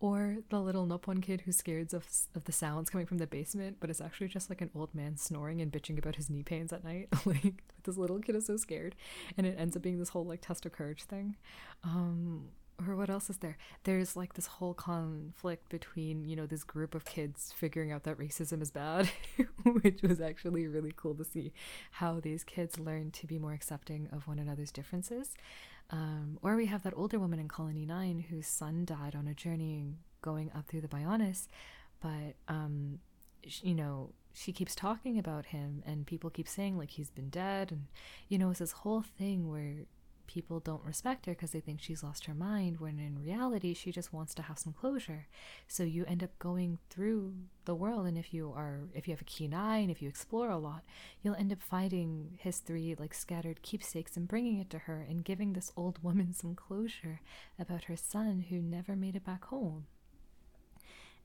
or 0.01 0.39
the 0.49 0.59
little 0.59 0.87
Nopon 0.87 1.23
kid 1.23 1.43
who's 1.43 1.59
scared 1.59 1.93
of, 1.93 2.07
of 2.35 2.45
the 2.45 2.53
sounds 2.53 2.89
coming 2.89 3.07
from 3.07 3.19
the 3.19 3.27
basement, 3.27 3.77
but 3.81 3.91
it's 3.91 4.01
actually 4.01 4.29
just 4.29 4.49
like 4.49 4.63
an 4.63 4.71
old 4.75 4.95
man 4.95 5.17
snoring 5.17 5.61
and 5.61 5.71
bitching 5.71 5.99
about 5.99 6.17
his 6.17 6.31
knee 6.31 6.43
pains 6.43 6.73
at 6.73 6.83
night. 6.83 7.09
like 7.27 7.63
this 7.85 7.99
little 7.99 8.19
kid 8.19 8.35
is 8.35 8.47
so 8.47 8.57
scared, 8.57 8.97
and 9.37 9.47
it 9.47 9.57
ends 9.59 9.77
up 9.77 9.83
being 9.83 9.99
this 9.99 10.09
whole 10.09 10.25
like 10.25 10.41
test 10.41 10.65
of 10.65 10.73
courage 10.73 11.03
thing. 11.05 11.37
Um, 11.85 12.49
or 12.89 12.97
what 12.97 13.11
else 13.11 13.31
is 13.31 13.39
there? 13.39 13.57
There's 13.85 14.17
like 14.17 14.35
this 14.35 14.47
whole 14.47 14.75
conflict 14.75 15.69
between 15.69 16.25
you 16.25 16.37
know 16.37 16.47
this 16.47 16.65
group 16.65 16.95
of 16.95 17.05
kids 17.05 17.53
figuring 17.57 17.93
out 17.93 18.05
that 18.05 18.19
racism 18.19 18.63
is 18.63 18.71
bad, 18.71 19.11
which 19.83 20.03
was 20.03 20.21
actually 20.21 20.67
really 20.67 20.93
cool 20.95 21.15
to 21.15 21.25
see 21.25 21.53
how 21.93 22.21
these 22.21 22.45
kids 22.45 22.79
learn 22.79 23.11
to 23.13 23.27
be 23.27 23.39
more 23.39 23.53
accepting 23.53 24.09
of 24.13 24.27
one 24.27 24.39
another's 24.39 24.73
differences. 24.73 25.35
Um, 25.91 26.39
or 26.43 26.57
we 26.57 26.67
have 26.67 26.85
that 26.85 26.95
older 26.97 27.19
woman 27.19 27.41
in 27.41 27.49
Colony 27.49 27.85
9 27.85 28.27
whose 28.31 28.47
son 28.47 28.85
died 28.85 29.17
on 29.17 29.27
a 29.27 29.35
journey 29.35 29.97
going 30.23 30.51
up 30.55 30.69
through 30.69 30.83
the 30.83 30.89
Bionis, 30.89 31.49
but, 32.01 32.37
um, 32.47 33.01
you 33.43 33.75
know, 33.75 34.11
she 34.33 34.53
keeps 34.53 34.75
talking 34.75 35.19
about 35.19 35.47
him 35.47 35.83
and 35.85 36.07
people 36.07 36.31
keep 36.31 36.49
saying 36.49 36.79
like 36.79 36.91
he's 36.91 37.11
been 37.11 37.29
dead. 37.31 37.73
And, 37.73 37.87
you 38.29 38.39
know, 38.39 38.51
it's 38.51 38.61
this 38.61 38.73
whole 38.73 39.03
thing 39.03 39.51
where 39.51 39.87
people 40.31 40.61
don't 40.61 40.85
respect 40.85 41.27
her 41.27 41.33
because 41.33 41.51
they 41.51 41.59
think 41.59 41.81
she's 41.81 42.05
lost 42.05 42.27
her 42.27 42.35
mind, 42.35 42.79
when 42.79 43.01
in 43.01 43.19
reality, 43.19 43.75
she 43.75 43.91
just 43.91 44.13
wants 44.13 44.33
to 44.33 44.43
have 44.43 44.61
some 44.61 44.73
closure. 44.73 45.27
So 45.67 45.83
you 45.83 46.05
end 46.05 46.23
up 46.23 46.39
going 46.39 46.79
through 46.89 47.35
the 47.65 47.75
world, 47.75 48.07
and 48.07 48.17
if 48.17 48.33
you 48.33 48.53
are, 48.55 48.83
if 48.95 49.09
you 49.09 49.13
have 49.13 49.23
a 49.23 49.25
keen 49.25 49.53
eye 49.53 49.79
and 49.79 49.91
if 49.91 50.01
you 50.01 50.09
explore 50.09 50.49
a 50.49 50.57
lot, 50.57 50.85
you'll 51.21 51.35
end 51.35 51.53
up 51.53 51.61
finding 51.61 52.39
his 52.39 52.59
three 52.59 52.95
like 52.97 53.13
scattered 53.13 53.63
keepsakes 53.63 54.17
and 54.17 54.29
bringing 54.29 54.61
it 54.61 54.71
to 54.71 54.79
her 54.79 55.05
and 55.09 55.25
giving 55.25 55.53
this 55.53 55.73
old 55.77 55.99
woman 56.03 56.33
some 56.33 56.55
closure 56.55 57.21
about 57.59 57.85
her 57.85 57.97
son 57.97 58.45
who 58.51 58.61
never 58.61 58.95
made 58.95 59.17
it 59.17 59.25
back 59.25 59.47
home. 59.47 59.87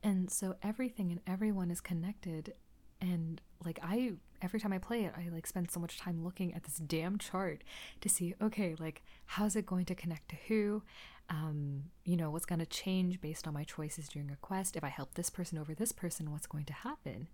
And 0.02 0.32
so 0.32 0.56
everything 0.64 1.12
and 1.12 1.22
everyone 1.28 1.70
is 1.70 1.82
connected 1.82 2.54
and 3.02 3.42
like 3.64 3.80
i 3.84 4.14
every 4.46 4.60
time 4.60 4.72
i 4.72 4.78
play 4.78 5.04
it 5.04 5.14
i 5.18 5.28
like 5.30 5.46
spend 5.48 5.70
so 5.70 5.80
much 5.80 5.98
time 5.98 6.24
looking 6.24 6.54
at 6.54 6.64
this 6.64 6.78
damn 6.78 7.18
chart 7.18 7.64
to 8.00 8.08
see 8.08 8.34
okay 8.42 8.76
like 8.80 9.04
how's 9.26 9.56
it 9.56 9.66
going 9.66 9.86
to 9.86 9.96
connect 9.96 10.30
to 10.30 10.36
who? 10.48 10.84
Um 11.30 11.86
you 12.04 12.16
know 12.16 12.30
what's 12.30 12.46
going 12.46 12.60
to 12.60 12.66
change 12.66 13.20
based 13.20 13.48
on 13.48 13.54
my 13.54 13.64
choices 13.64 14.08
during 14.08 14.30
a 14.32 14.36
quest? 14.38 14.76
If 14.76 14.84
i 14.84 14.90
help 14.90 15.16
this 15.16 15.30
person 15.30 15.58
over 15.58 15.74
this 15.74 15.92
person 15.92 16.32
what's 16.32 16.48
going 16.48 16.66
to 16.66 16.74
happen? 16.74 17.28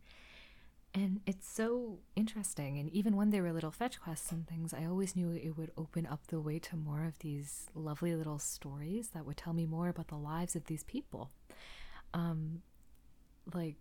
And 0.94 1.22
it's 1.26 1.50
so 1.50 2.00
interesting 2.16 2.78
and 2.78 2.90
even 2.90 3.16
when 3.16 3.30
there 3.30 3.44
were 3.44 3.54
little 3.54 3.72
fetch 3.72 4.00
quests 4.02 4.32
and 4.32 4.48
things 4.48 4.74
i 4.74 4.86
always 4.86 5.16
knew 5.16 5.32
it 5.32 5.58
would 5.58 5.72
open 5.78 6.06
up 6.06 6.28
the 6.28 6.40
way 6.40 6.60
to 6.60 6.76
more 6.76 7.06
of 7.06 7.20
these 7.20 7.68
lovely 7.76 8.16
little 8.16 8.40
stories 8.40 9.10
that 9.10 9.26
would 9.26 9.38
tell 9.38 9.54
me 9.54 9.66
more 9.66 9.90
about 9.90 10.08
the 10.08 10.16
lives 10.16 10.56
of 10.56 10.66
these 10.66 10.84
people. 10.84 11.32
Um 12.14 12.62
like 13.54 13.78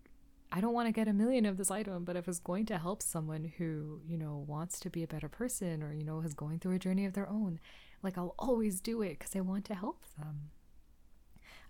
I 0.51 0.59
don't 0.59 0.73
want 0.73 0.87
to 0.87 0.91
get 0.91 1.07
a 1.07 1.13
million 1.13 1.45
of 1.45 1.57
this 1.57 1.71
item, 1.71 2.03
but 2.03 2.17
if 2.17 2.27
it's 2.27 2.39
going 2.39 2.65
to 2.67 2.77
help 2.77 3.01
someone 3.01 3.53
who, 3.57 4.01
you 4.05 4.17
know, 4.17 4.43
wants 4.47 4.79
to 4.81 4.89
be 4.89 5.01
a 5.01 5.07
better 5.07 5.29
person 5.29 5.81
or, 5.81 5.93
you 5.93 6.03
know, 6.03 6.19
is 6.21 6.33
going 6.33 6.59
through 6.59 6.75
a 6.75 6.79
journey 6.79 7.05
of 7.05 7.13
their 7.13 7.29
own, 7.29 7.59
like 8.03 8.17
I'll 8.17 8.35
always 8.37 8.81
do 8.81 9.01
it 9.01 9.19
because 9.19 9.35
I 9.35 9.41
want 9.41 9.65
to 9.65 9.75
help 9.75 10.03
them. 10.17 10.49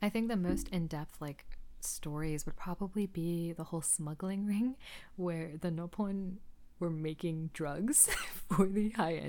I 0.02 0.10
think 0.10 0.30
the 0.30 0.36
most 0.36 0.68
in 0.70 0.88
depth, 0.88 1.22
like, 1.22 1.46
stories 1.84 2.46
would 2.46 2.56
probably 2.56 3.06
be 3.06 3.54
the 3.54 3.66
whole 3.66 3.82
smuggling 3.82 4.46
ring 4.48 4.76
where 5.16 5.52
the 5.60 5.70
Nopon 5.70 6.38
were 6.80 6.90
making 6.90 7.52
drugs 7.54 8.10
for 8.50 8.68
the 8.68 8.90
High 8.90 9.22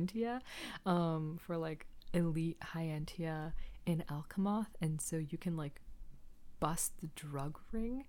um, 0.87 1.39
for 1.45 1.57
like 1.57 1.87
elite 2.15 2.59
High 2.63 3.01
in 3.87 4.05
Alkamoth. 4.09 4.69
And 4.81 5.01
so 5.01 5.17
you 5.17 5.39
can 5.39 5.57
like 5.57 5.81
bust 6.61 6.93
the 7.01 7.09
drug 7.15 7.59
ring 7.73 8.05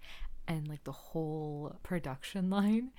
and 0.47 0.67
like 0.67 0.83
the 0.83 0.91
whole 0.91 1.77
production 1.83 2.49
line, 2.49 2.91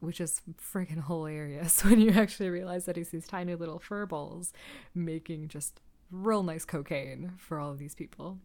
which 0.00 0.20
is 0.20 0.42
freaking 0.60 1.06
hilarious 1.06 1.84
when 1.84 2.00
you 2.00 2.10
actually 2.10 2.50
realize 2.50 2.84
that 2.86 2.96
he's 2.96 3.10
these 3.10 3.26
tiny 3.26 3.54
little 3.54 3.80
furballs 3.80 4.52
making 4.94 5.48
just 5.48 5.80
real 6.10 6.42
nice 6.42 6.64
cocaine 6.64 7.32
for 7.38 7.58
all 7.58 7.70
of 7.70 7.78
these 7.78 7.94
people. 7.94 8.38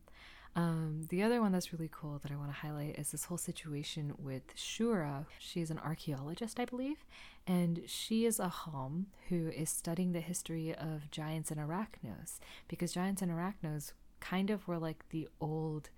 Um, 0.55 1.05
the 1.09 1.21
other 1.21 1.41
one 1.41 1.51
that's 1.51 1.71
really 1.71 1.89
cool 1.91 2.19
that 2.19 2.31
I 2.31 2.35
want 2.35 2.49
to 2.49 2.57
highlight 2.57 2.97
is 2.97 3.11
this 3.11 3.25
whole 3.25 3.37
situation 3.37 4.13
with 4.17 4.55
Shura. 4.55 5.25
She's 5.37 5.69
an 5.69 5.79
archaeologist, 5.79 6.59
I 6.59 6.65
believe, 6.65 7.05
and 7.45 7.83
she 7.85 8.25
is 8.25 8.39
a 8.39 8.49
Hom 8.49 9.07
who 9.29 9.49
is 9.49 9.69
studying 9.69 10.11
the 10.11 10.21
history 10.21 10.73
of 10.73 11.11
giants 11.11 11.51
and 11.51 11.59
arachnos 11.59 12.39
because 12.67 12.91
giants 12.91 13.21
and 13.21 13.31
arachnos 13.31 13.93
kind 14.19 14.49
of 14.49 14.67
were 14.67 14.79
like 14.79 15.07
the 15.11 15.27
old 15.39 15.91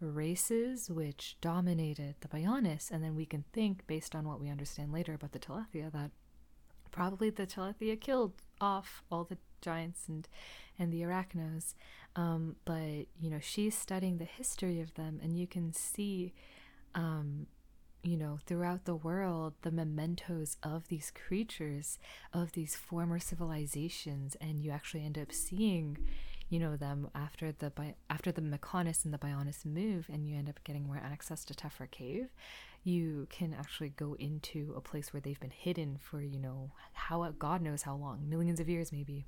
races 0.00 0.90
which 0.90 1.36
dominated 1.40 2.14
the 2.20 2.28
Bionis, 2.28 2.90
and 2.90 3.02
then 3.02 3.14
we 3.14 3.26
can 3.26 3.44
think, 3.52 3.86
based 3.86 4.14
on 4.14 4.26
what 4.26 4.40
we 4.40 4.48
understand 4.48 4.92
later 4.92 5.14
about 5.14 5.32
the 5.32 5.38
Telethia, 5.38 5.90
that 5.92 6.10
probably 6.90 7.30
the 7.30 7.46
Telethia 7.46 8.00
killed 8.00 8.32
off 8.60 9.02
all 9.10 9.24
the 9.24 9.38
giants 9.60 10.08
and 10.08 10.28
and 10.78 10.92
the 10.92 11.02
arachnos. 11.02 11.74
Um, 12.16 12.56
but 12.64 13.06
you 13.20 13.30
know, 13.30 13.40
she's 13.40 13.76
studying 13.76 14.18
the 14.18 14.24
history 14.24 14.80
of 14.80 14.94
them, 14.94 15.20
and 15.22 15.36
you 15.36 15.46
can 15.46 15.72
see, 15.72 16.32
um, 16.94 17.46
you 18.02 18.16
know, 18.16 18.38
throughout 18.46 18.84
the 18.84 18.94
world, 18.94 19.54
the 19.62 19.70
mementos 19.70 20.56
of 20.62 20.88
these 20.88 21.10
creatures, 21.10 21.98
of 22.32 22.52
these 22.52 22.76
former 22.76 23.18
civilizations, 23.18 24.36
and 24.40 24.60
you 24.60 24.70
actually 24.70 25.04
end 25.04 25.18
up 25.18 25.32
seeing 25.32 25.98
you 26.48 26.58
know 26.58 26.76
them 26.76 27.08
after 27.14 27.52
the 27.52 27.72
after 28.08 28.32
the 28.32 28.40
Mechonis 28.40 29.04
and 29.04 29.12
the 29.12 29.18
Bionis 29.18 29.64
move, 29.64 30.08
and 30.12 30.26
you 30.26 30.36
end 30.36 30.48
up 30.48 30.62
getting 30.64 30.86
more 30.86 31.00
access 31.02 31.44
to 31.46 31.54
Tephra 31.54 31.90
Cave. 31.90 32.28
You 32.84 33.26
can 33.30 33.52
actually 33.52 33.90
go 33.90 34.14
into 34.18 34.72
a 34.76 34.80
place 34.80 35.12
where 35.12 35.20
they've 35.20 35.40
been 35.40 35.50
hidden 35.50 35.98
for 36.00 36.22
you 36.22 36.38
know 36.38 36.72
how 36.92 37.28
God 37.38 37.60
knows 37.60 37.82
how 37.82 37.96
long, 37.96 38.28
millions 38.28 38.60
of 38.60 38.68
years 38.68 38.92
maybe. 38.92 39.26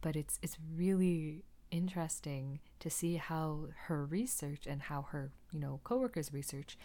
But 0.00 0.16
it's 0.16 0.38
it's 0.42 0.56
really 0.74 1.44
interesting 1.70 2.60
to 2.80 2.88
see 2.88 3.16
how 3.16 3.66
her 3.86 4.04
research 4.04 4.66
and 4.66 4.82
how 4.82 5.02
her 5.10 5.32
you 5.52 5.60
know 5.60 5.80
coworkers' 5.84 6.32
research 6.32 6.78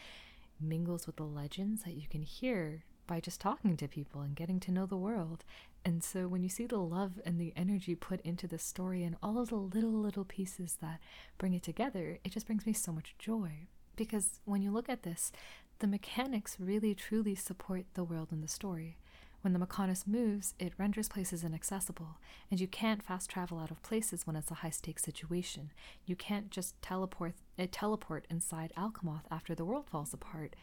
mingles 0.60 1.08
with 1.08 1.16
the 1.16 1.24
legends 1.24 1.84
that 1.84 1.94
you 1.94 2.08
can 2.10 2.22
hear 2.22 2.84
by 3.08 3.20
just 3.20 3.42
talking 3.42 3.76
to 3.76 3.88
people 3.88 4.22
and 4.22 4.36
getting 4.36 4.60
to 4.60 4.72
know 4.72 4.86
the 4.86 4.98
world. 4.98 5.44
And 5.86 6.04
so 6.04 6.28
when 6.28 6.44
you 6.44 6.50
see 6.50 6.66
the 6.66 6.78
love 6.78 7.20
and 7.26 7.40
the 7.40 7.54
energy 7.56 7.96
put 7.96 8.22
into 8.22 8.48
the 8.48 8.60
story 8.60 9.04
and 9.04 9.16
all 9.24 9.40
of 9.40 9.50
the 9.50 9.56
little, 9.56 9.92
little 9.92 10.26
pieces 10.26 10.78
that 10.82 11.00
bring 11.38 11.54
it 11.54 11.64
together, 11.64 12.20
it 12.24 12.32
just 12.32 12.46
brings 12.46 12.66
me 12.66 12.74
so 12.74 12.92
much 12.92 13.16
joy. 13.18 13.68
Because 13.96 14.40
when 14.46 14.62
you 14.62 14.72
look 14.72 14.90
at 14.90 15.04
this, 15.04 15.32
the 15.80 15.88
mechanics 15.88 16.58
really 16.60 16.94
truly 16.94 17.36
support 17.36 17.86
the 17.94 18.04
world 18.04 18.30
and 18.32 18.44
the 18.44 18.48
story. 18.48 18.98
When 19.42 19.54
the 19.54 19.60
Mechonis 19.60 20.06
moves, 20.06 20.54
it 20.60 20.74
renders 20.78 21.08
places 21.08 21.46
inaccessible, 21.46 22.18
and 22.52 22.60
you 22.60 22.68
can't 22.68 23.02
fast 23.02 23.30
travel 23.30 23.58
out 23.58 23.72
of 23.72 23.82
places 23.82 24.28
when 24.28 24.36
it's 24.36 24.52
a 24.52 24.56
high 24.56 24.70
stakes 24.70 25.04
situation. 25.04 25.72
You 26.06 26.18
can't 26.18 26.52
just 26.52 26.82
teleport, 26.82 27.36
uh, 27.58 27.68
teleport 27.72 28.26
inside 28.30 28.74
Alkamoth 28.78 29.24
after 29.32 29.56
the 29.56 29.64
world 29.64 29.88
falls 29.90 30.14
apart. 30.14 30.58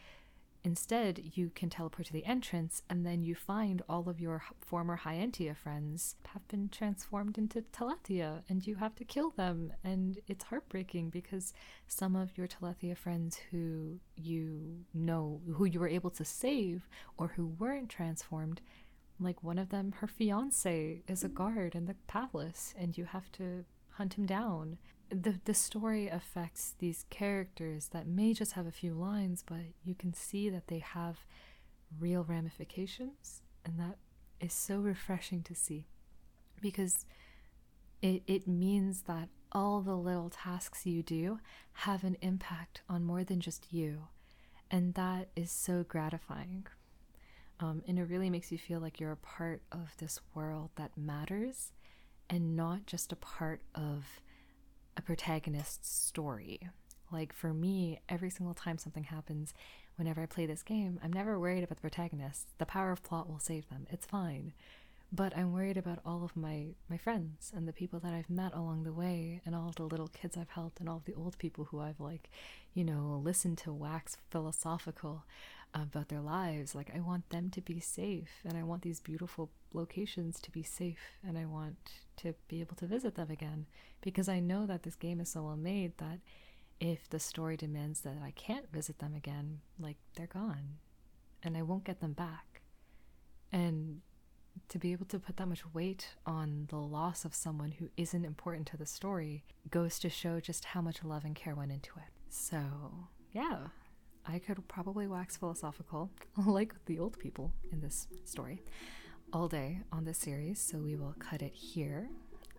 Instead, 0.67 1.31
you 1.33 1.49
can 1.55 1.69
teleport 1.69 2.07
to 2.07 2.11
the 2.11 2.25
entrance, 2.25 2.83
and 2.89 3.05
then 3.05 3.23
you 3.23 3.33
find 3.33 3.81
all 3.87 4.09
of 4.09 4.19
your 4.19 4.43
former 4.59 4.97
High 4.97 5.15
Entia 5.15 5.55
friends 5.55 6.17
have 6.33 6.45
been 6.49 6.67
transformed 6.67 7.37
into 7.37 7.61
Telethia, 7.61 8.41
and 8.49 8.67
you 8.67 8.75
have 8.75 8.93
to 8.95 9.05
kill 9.05 9.29
them. 9.29 9.71
And 9.81 10.19
it's 10.27 10.43
heartbreaking 10.43 11.09
because 11.09 11.53
some 11.87 12.17
of 12.17 12.37
your 12.37 12.49
Telethia 12.49 12.97
friends 12.97 13.39
who 13.49 14.01
you 14.17 14.83
know, 14.93 15.39
who 15.53 15.63
you 15.63 15.79
were 15.79 15.87
able 15.87 16.09
to 16.09 16.25
save, 16.25 16.89
or 17.17 17.29
who 17.29 17.45
weren't 17.45 17.87
transformed, 17.87 18.59
like 19.21 19.41
one 19.41 19.57
of 19.57 19.69
them, 19.69 19.93
her 19.99 20.07
fiance 20.07 21.01
is 21.07 21.23
a 21.23 21.27
mm-hmm. 21.27 21.35
guard 21.37 21.75
in 21.75 21.85
the 21.85 21.95
palace, 22.07 22.73
and 22.77 22.97
you 22.97 23.05
have 23.05 23.31
to 23.31 23.63
hunt 23.91 24.15
him 24.15 24.25
down 24.25 24.79
the 25.09 25.39
the 25.45 25.53
story 25.53 26.07
affects 26.07 26.73
these 26.79 27.05
characters 27.09 27.89
that 27.89 28.07
may 28.07 28.33
just 28.33 28.53
have 28.53 28.67
a 28.67 28.71
few 28.71 28.93
lines, 28.93 29.43
but 29.45 29.59
you 29.83 29.95
can 29.95 30.13
see 30.13 30.49
that 30.49 30.67
they 30.67 30.79
have 30.79 31.19
real 31.99 32.23
ramifications, 32.23 33.41
and 33.65 33.79
that 33.79 33.97
is 34.39 34.53
so 34.53 34.77
refreshing 34.77 35.41
to 35.43 35.55
see 35.55 35.85
because 36.61 37.05
it 38.01 38.23
it 38.27 38.47
means 38.47 39.03
that 39.03 39.29
all 39.51 39.81
the 39.81 39.95
little 39.95 40.29
tasks 40.29 40.85
you 40.85 41.01
do 41.01 41.39
have 41.71 42.03
an 42.03 42.17
impact 42.21 42.81
on 42.89 43.03
more 43.03 43.23
than 43.23 43.39
just 43.39 43.71
you, 43.71 44.07
and 44.69 44.93
that 44.95 45.29
is 45.35 45.51
so 45.51 45.83
gratifying. 45.87 46.67
Um, 47.59 47.81
and 47.87 47.97
it 47.97 48.03
really 48.03 48.29
makes 48.29 48.51
you 48.51 48.57
feel 48.57 48.79
like 48.79 48.99
you're 48.99 49.11
a 49.11 49.17
part 49.17 49.61
of 49.71 49.95
this 49.97 50.19
world 50.35 50.69
that 50.75 50.95
matters 50.95 51.71
and 52.29 52.55
not 52.55 52.85
just 52.85 53.11
a 53.11 53.15
part 53.15 53.61
of 53.73 54.05
a 54.97 55.01
protagonist's 55.01 55.89
story. 55.89 56.59
Like 57.11 57.31
for 57.33 57.53
me, 57.53 58.01
every 58.09 58.29
single 58.29 58.55
time 58.55 58.77
something 58.77 59.05
happens, 59.05 59.53
whenever 59.95 60.21
I 60.21 60.25
play 60.25 60.45
this 60.45 60.63
game, 60.63 60.99
I'm 61.03 61.13
never 61.13 61.39
worried 61.39 61.63
about 61.63 61.77
the 61.77 61.81
protagonist. 61.81 62.47
The 62.57 62.65
power 62.65 62.91
of 62.91 63.03
plot 63.03 63.29
will 63.29 63.39
save 63.39 63.69
them. 63.69 63.87
It's 63.89 64.05
fine. 64.05 64.53
But 65.09 65.37
I'm 65.37 65.53
worried 65.53 65.77
about 65.77 65.99
all 66.05 66.25
of 66.25 66.35
my 66.35 66.75
my 66.89 66.97
friends 66.97 67.53
and 67.55 67.65
the 67.65 67.71
people 67.71 67.99
that 68.01 68.13
I've 68.13 68.29
met 68.29 68.53
along 68.53 68.83
the 68.83 68.91
way 68.91 69.39
and 69.45 69.55
all 69.55 69.71
the 69.73 69.83
little 69.83 70.09
kids 70.09 70.35
I've 70.35 70.49
helped 70.49 70.81
and 70.81 70.89
all 70.89 71.01
the 71.05 71.13
old 71.13 71.37
people 71.37 71.63
who 71.65 71.79
I've 71.79 72.01
like, 72.01 72.29
you 72.73 72.83
know, 72.83 73.21
listened 73.23 73.57
to 73.59 73.71
wax 73.71 74.17
philosophical 74.29 75.23
about 75.73 76.09
their 76.09 76.21
lives. 76.21 76.75
Like, 76.75 76.91
I 76.95 76.99
want 76.99 77.29
them 77.29 77.49
to 77.51 77.61
be 77.61 77.79
safe, 77.79 78.29
and 78.43 78.57
I 78.57 78.63
want 78.63 78.81
these 78.81 78.99
beautiful 78.99 79.49
locations 79.73 80.39
to 80.41 80.51
be 80.51 80.63
safe, 80.63 80.99
and 81.25 81.37
I 81.37 81.45
want 81.45 81.77
to 82.17 82.33
be 82.47 82.61
able 82.61 82.75
to 82.75 82.85
visit 82.85 83.15
them 83.15 83.29
again 83.29 83.65
because 84.01 84.29
I 84.29 84.39
know 84.39 84.65
that 84.65 84.83
this 84.83 84.95
game 84.95 85.19
is 85.19 85.29
so 85.29 85.43
well 85.43 85.57
made 85.57 85.97
that 85.97 86.19
if 86.79 87.09
the 87.09 87.19
story 87.19 87.57
demands 87.57 88.01
that 88.01 88.17
I 88.23 88.31
can't 88.31 88.71
visit 88.71 88.99
them 88.99 89.15
again, 89.15 89.61
like, 89.79 89.97
they're 90.15 90.27
gone, 90.27 90.77
and 91.41 91.57
I 91.57 91.63
won't 91.63 91.83
get 91.83 92.01
them 92.01 92.13
back. 92.13 92.61
And 93.51 94.01
to 94.69 94.79
be 94.79 94.91
able 94.91 95.05
to 95.07 95.19
put 95.19 95.37
that 95.37 95.47
much 95.47 95.63
weight 95.73 96.15
on 96.25 96.67
the 96.69 96.77
loss 96.77 97.25
of 97.25 97.33
someone 97.33 97.71
who 97.71 97.89
isn't 97.95 98.25
important 98.25 98.67
to 98.67 98.77
the 98.77 98.85
story 98.85 99.43
goes 99.69 99.99
to 99.99 100.09
show 100.09 100.39
just 100.39 100.65
how 100.65 100.81
much 100.81 101.03
love 101.03 101.23
and 101.23 101.35
care 101.35 101.55
went 101.55 101.71
into 101.71 101.91
it. 101.97 102.11
So, 102.29 102.59
yeah, 103.31 103.67
I 104.25 104.39
could 104.39 104.67
probably 104.67 105.07
wax 105.07 105.37
philosophical, 105.37 106.11
like 106.45 106.73
the 106.85 106.99
old 106.99 107.17
people 107.17 107.53
in 107.71 107.81
this 107.81 108.07
story, 108.25 108.61
all 109.33 109.47
day 109.47 109.79
on 109.91 110.05
this 110.05 110.17
series, 110.17 110.59
so 110.59 110.77
we 110.77 110.95
will 110.95 111.15
cut 111.19 111.41
it 111.41 111.53
here. 111.53 112.09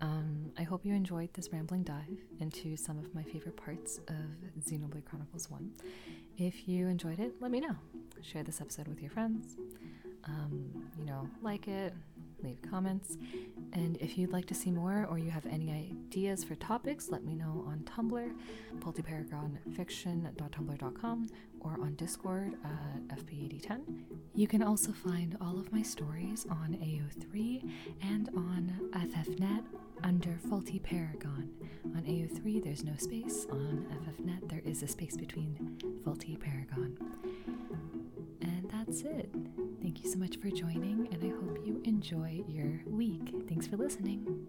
Um, 0.01 0.53
I 0.59 0.63
hope 0.63 0.85
you 0.85 0.95
enjoyed 0.95 1.33
this 1.35 1.53
rambling 1.53 1.83
dive 1.83 2.19
into 2.41 2.77
some 2.77 2.99
of 2.99 3.15
my 3.15 3.23
favorite 3.23 3.57
parts 3.57 3.99
of 4.09 4.63
Xenoblade 4.63 5.05
Chronicles 5.05 5.51
1. 5.51 5.71
If 6.37 6.69
you 6.69 6.87
enjoyed 6.87 7.19
it, 7.19 7.35
let 7.41 7.51
me 7.51 7.61
know. 7.61 7.75
Share 8.23 8.45
this 8.45 8.61
episode 8.61 8.87
with 8.87 9.01
your 9.01 9.11
friends. 9.11 9.57
Um, 10.25 10.71
you 10.99 11.05
know, 11.05 11.29
like 11.43 11.67
it, 11.67 11.95
leave 12.43 12.63
comments. 12.63 13.19
And 13.73 13.97
if 13.99 14.17
you'd 14.17 14.33
like 14.33 14.47
to 14.47 14.55
see 14.55 14.71
more 14.71 15.07
or 15.11 15.19
you 15.19 15.31
have 15.31 15.45
any 15.47 15.71
ideas 15.71 16.45
for 16.45 16.55
topics, 16.55 17.11
let 17.11 17.25
me 17.25 17.35
know 17.35 17.65
on 17.67 17.81
Tumblr, 17.81 18.33
faultyparagonfiction.tumblr.com, 18.79 21.27
or 21.61 21.73
on 21.81 21.97
Discord 21.97 22.55
uh, 22.65 22.69
at 23.11 23.19
FP8010. 23.19 23.81
You 24.35 24.47
can 24.47 24.63
also 24.63 24.93
find 24.93 25.37
all 25.41 25.59
of 25.59 25.73
my 25.73 25.83
stories 25.83 26.47
on 26.51 26.79
AO3 26.81 27.69
and 28.03 28.29
on 28.37 28.73
FFNet 28.93 29.65
under 30.03 30.39
Faulty 30.49 30.79
Paragon. 30.79 31.51
On 31.85 32.03
AO3, 32.03 32.63
there's 32.63 32.85
no 32.85 32.95
space. 32.97 33.47
On 33.51 33.87
FFNet, 34.07 34.49
there 34.49 34.63
is 34.65 34.83
a 34.83 34.89
space 34.89 35.17
between 35.17 35.79
Faulty 36.05 36.37
Paragon. 36.37 36.97
That's 38.99 39.17
it. 39.17 39.31
Thank 39.81 40.03
you 40.03 40.11
so 40.11 40.19
much 40.19 40.39
for 40.39 40.51
joining, 40.51 41.09
and 41.13 41.23
I 41.23 41.29
hope 41.29 41.65
you 41.65 41.81
enjoy 41.85 42.43
your 42.49 42.81
week. 42.87 43.33
Thanks 43.49 43.69
for 43.69 43.77
listening. 43.77 44.45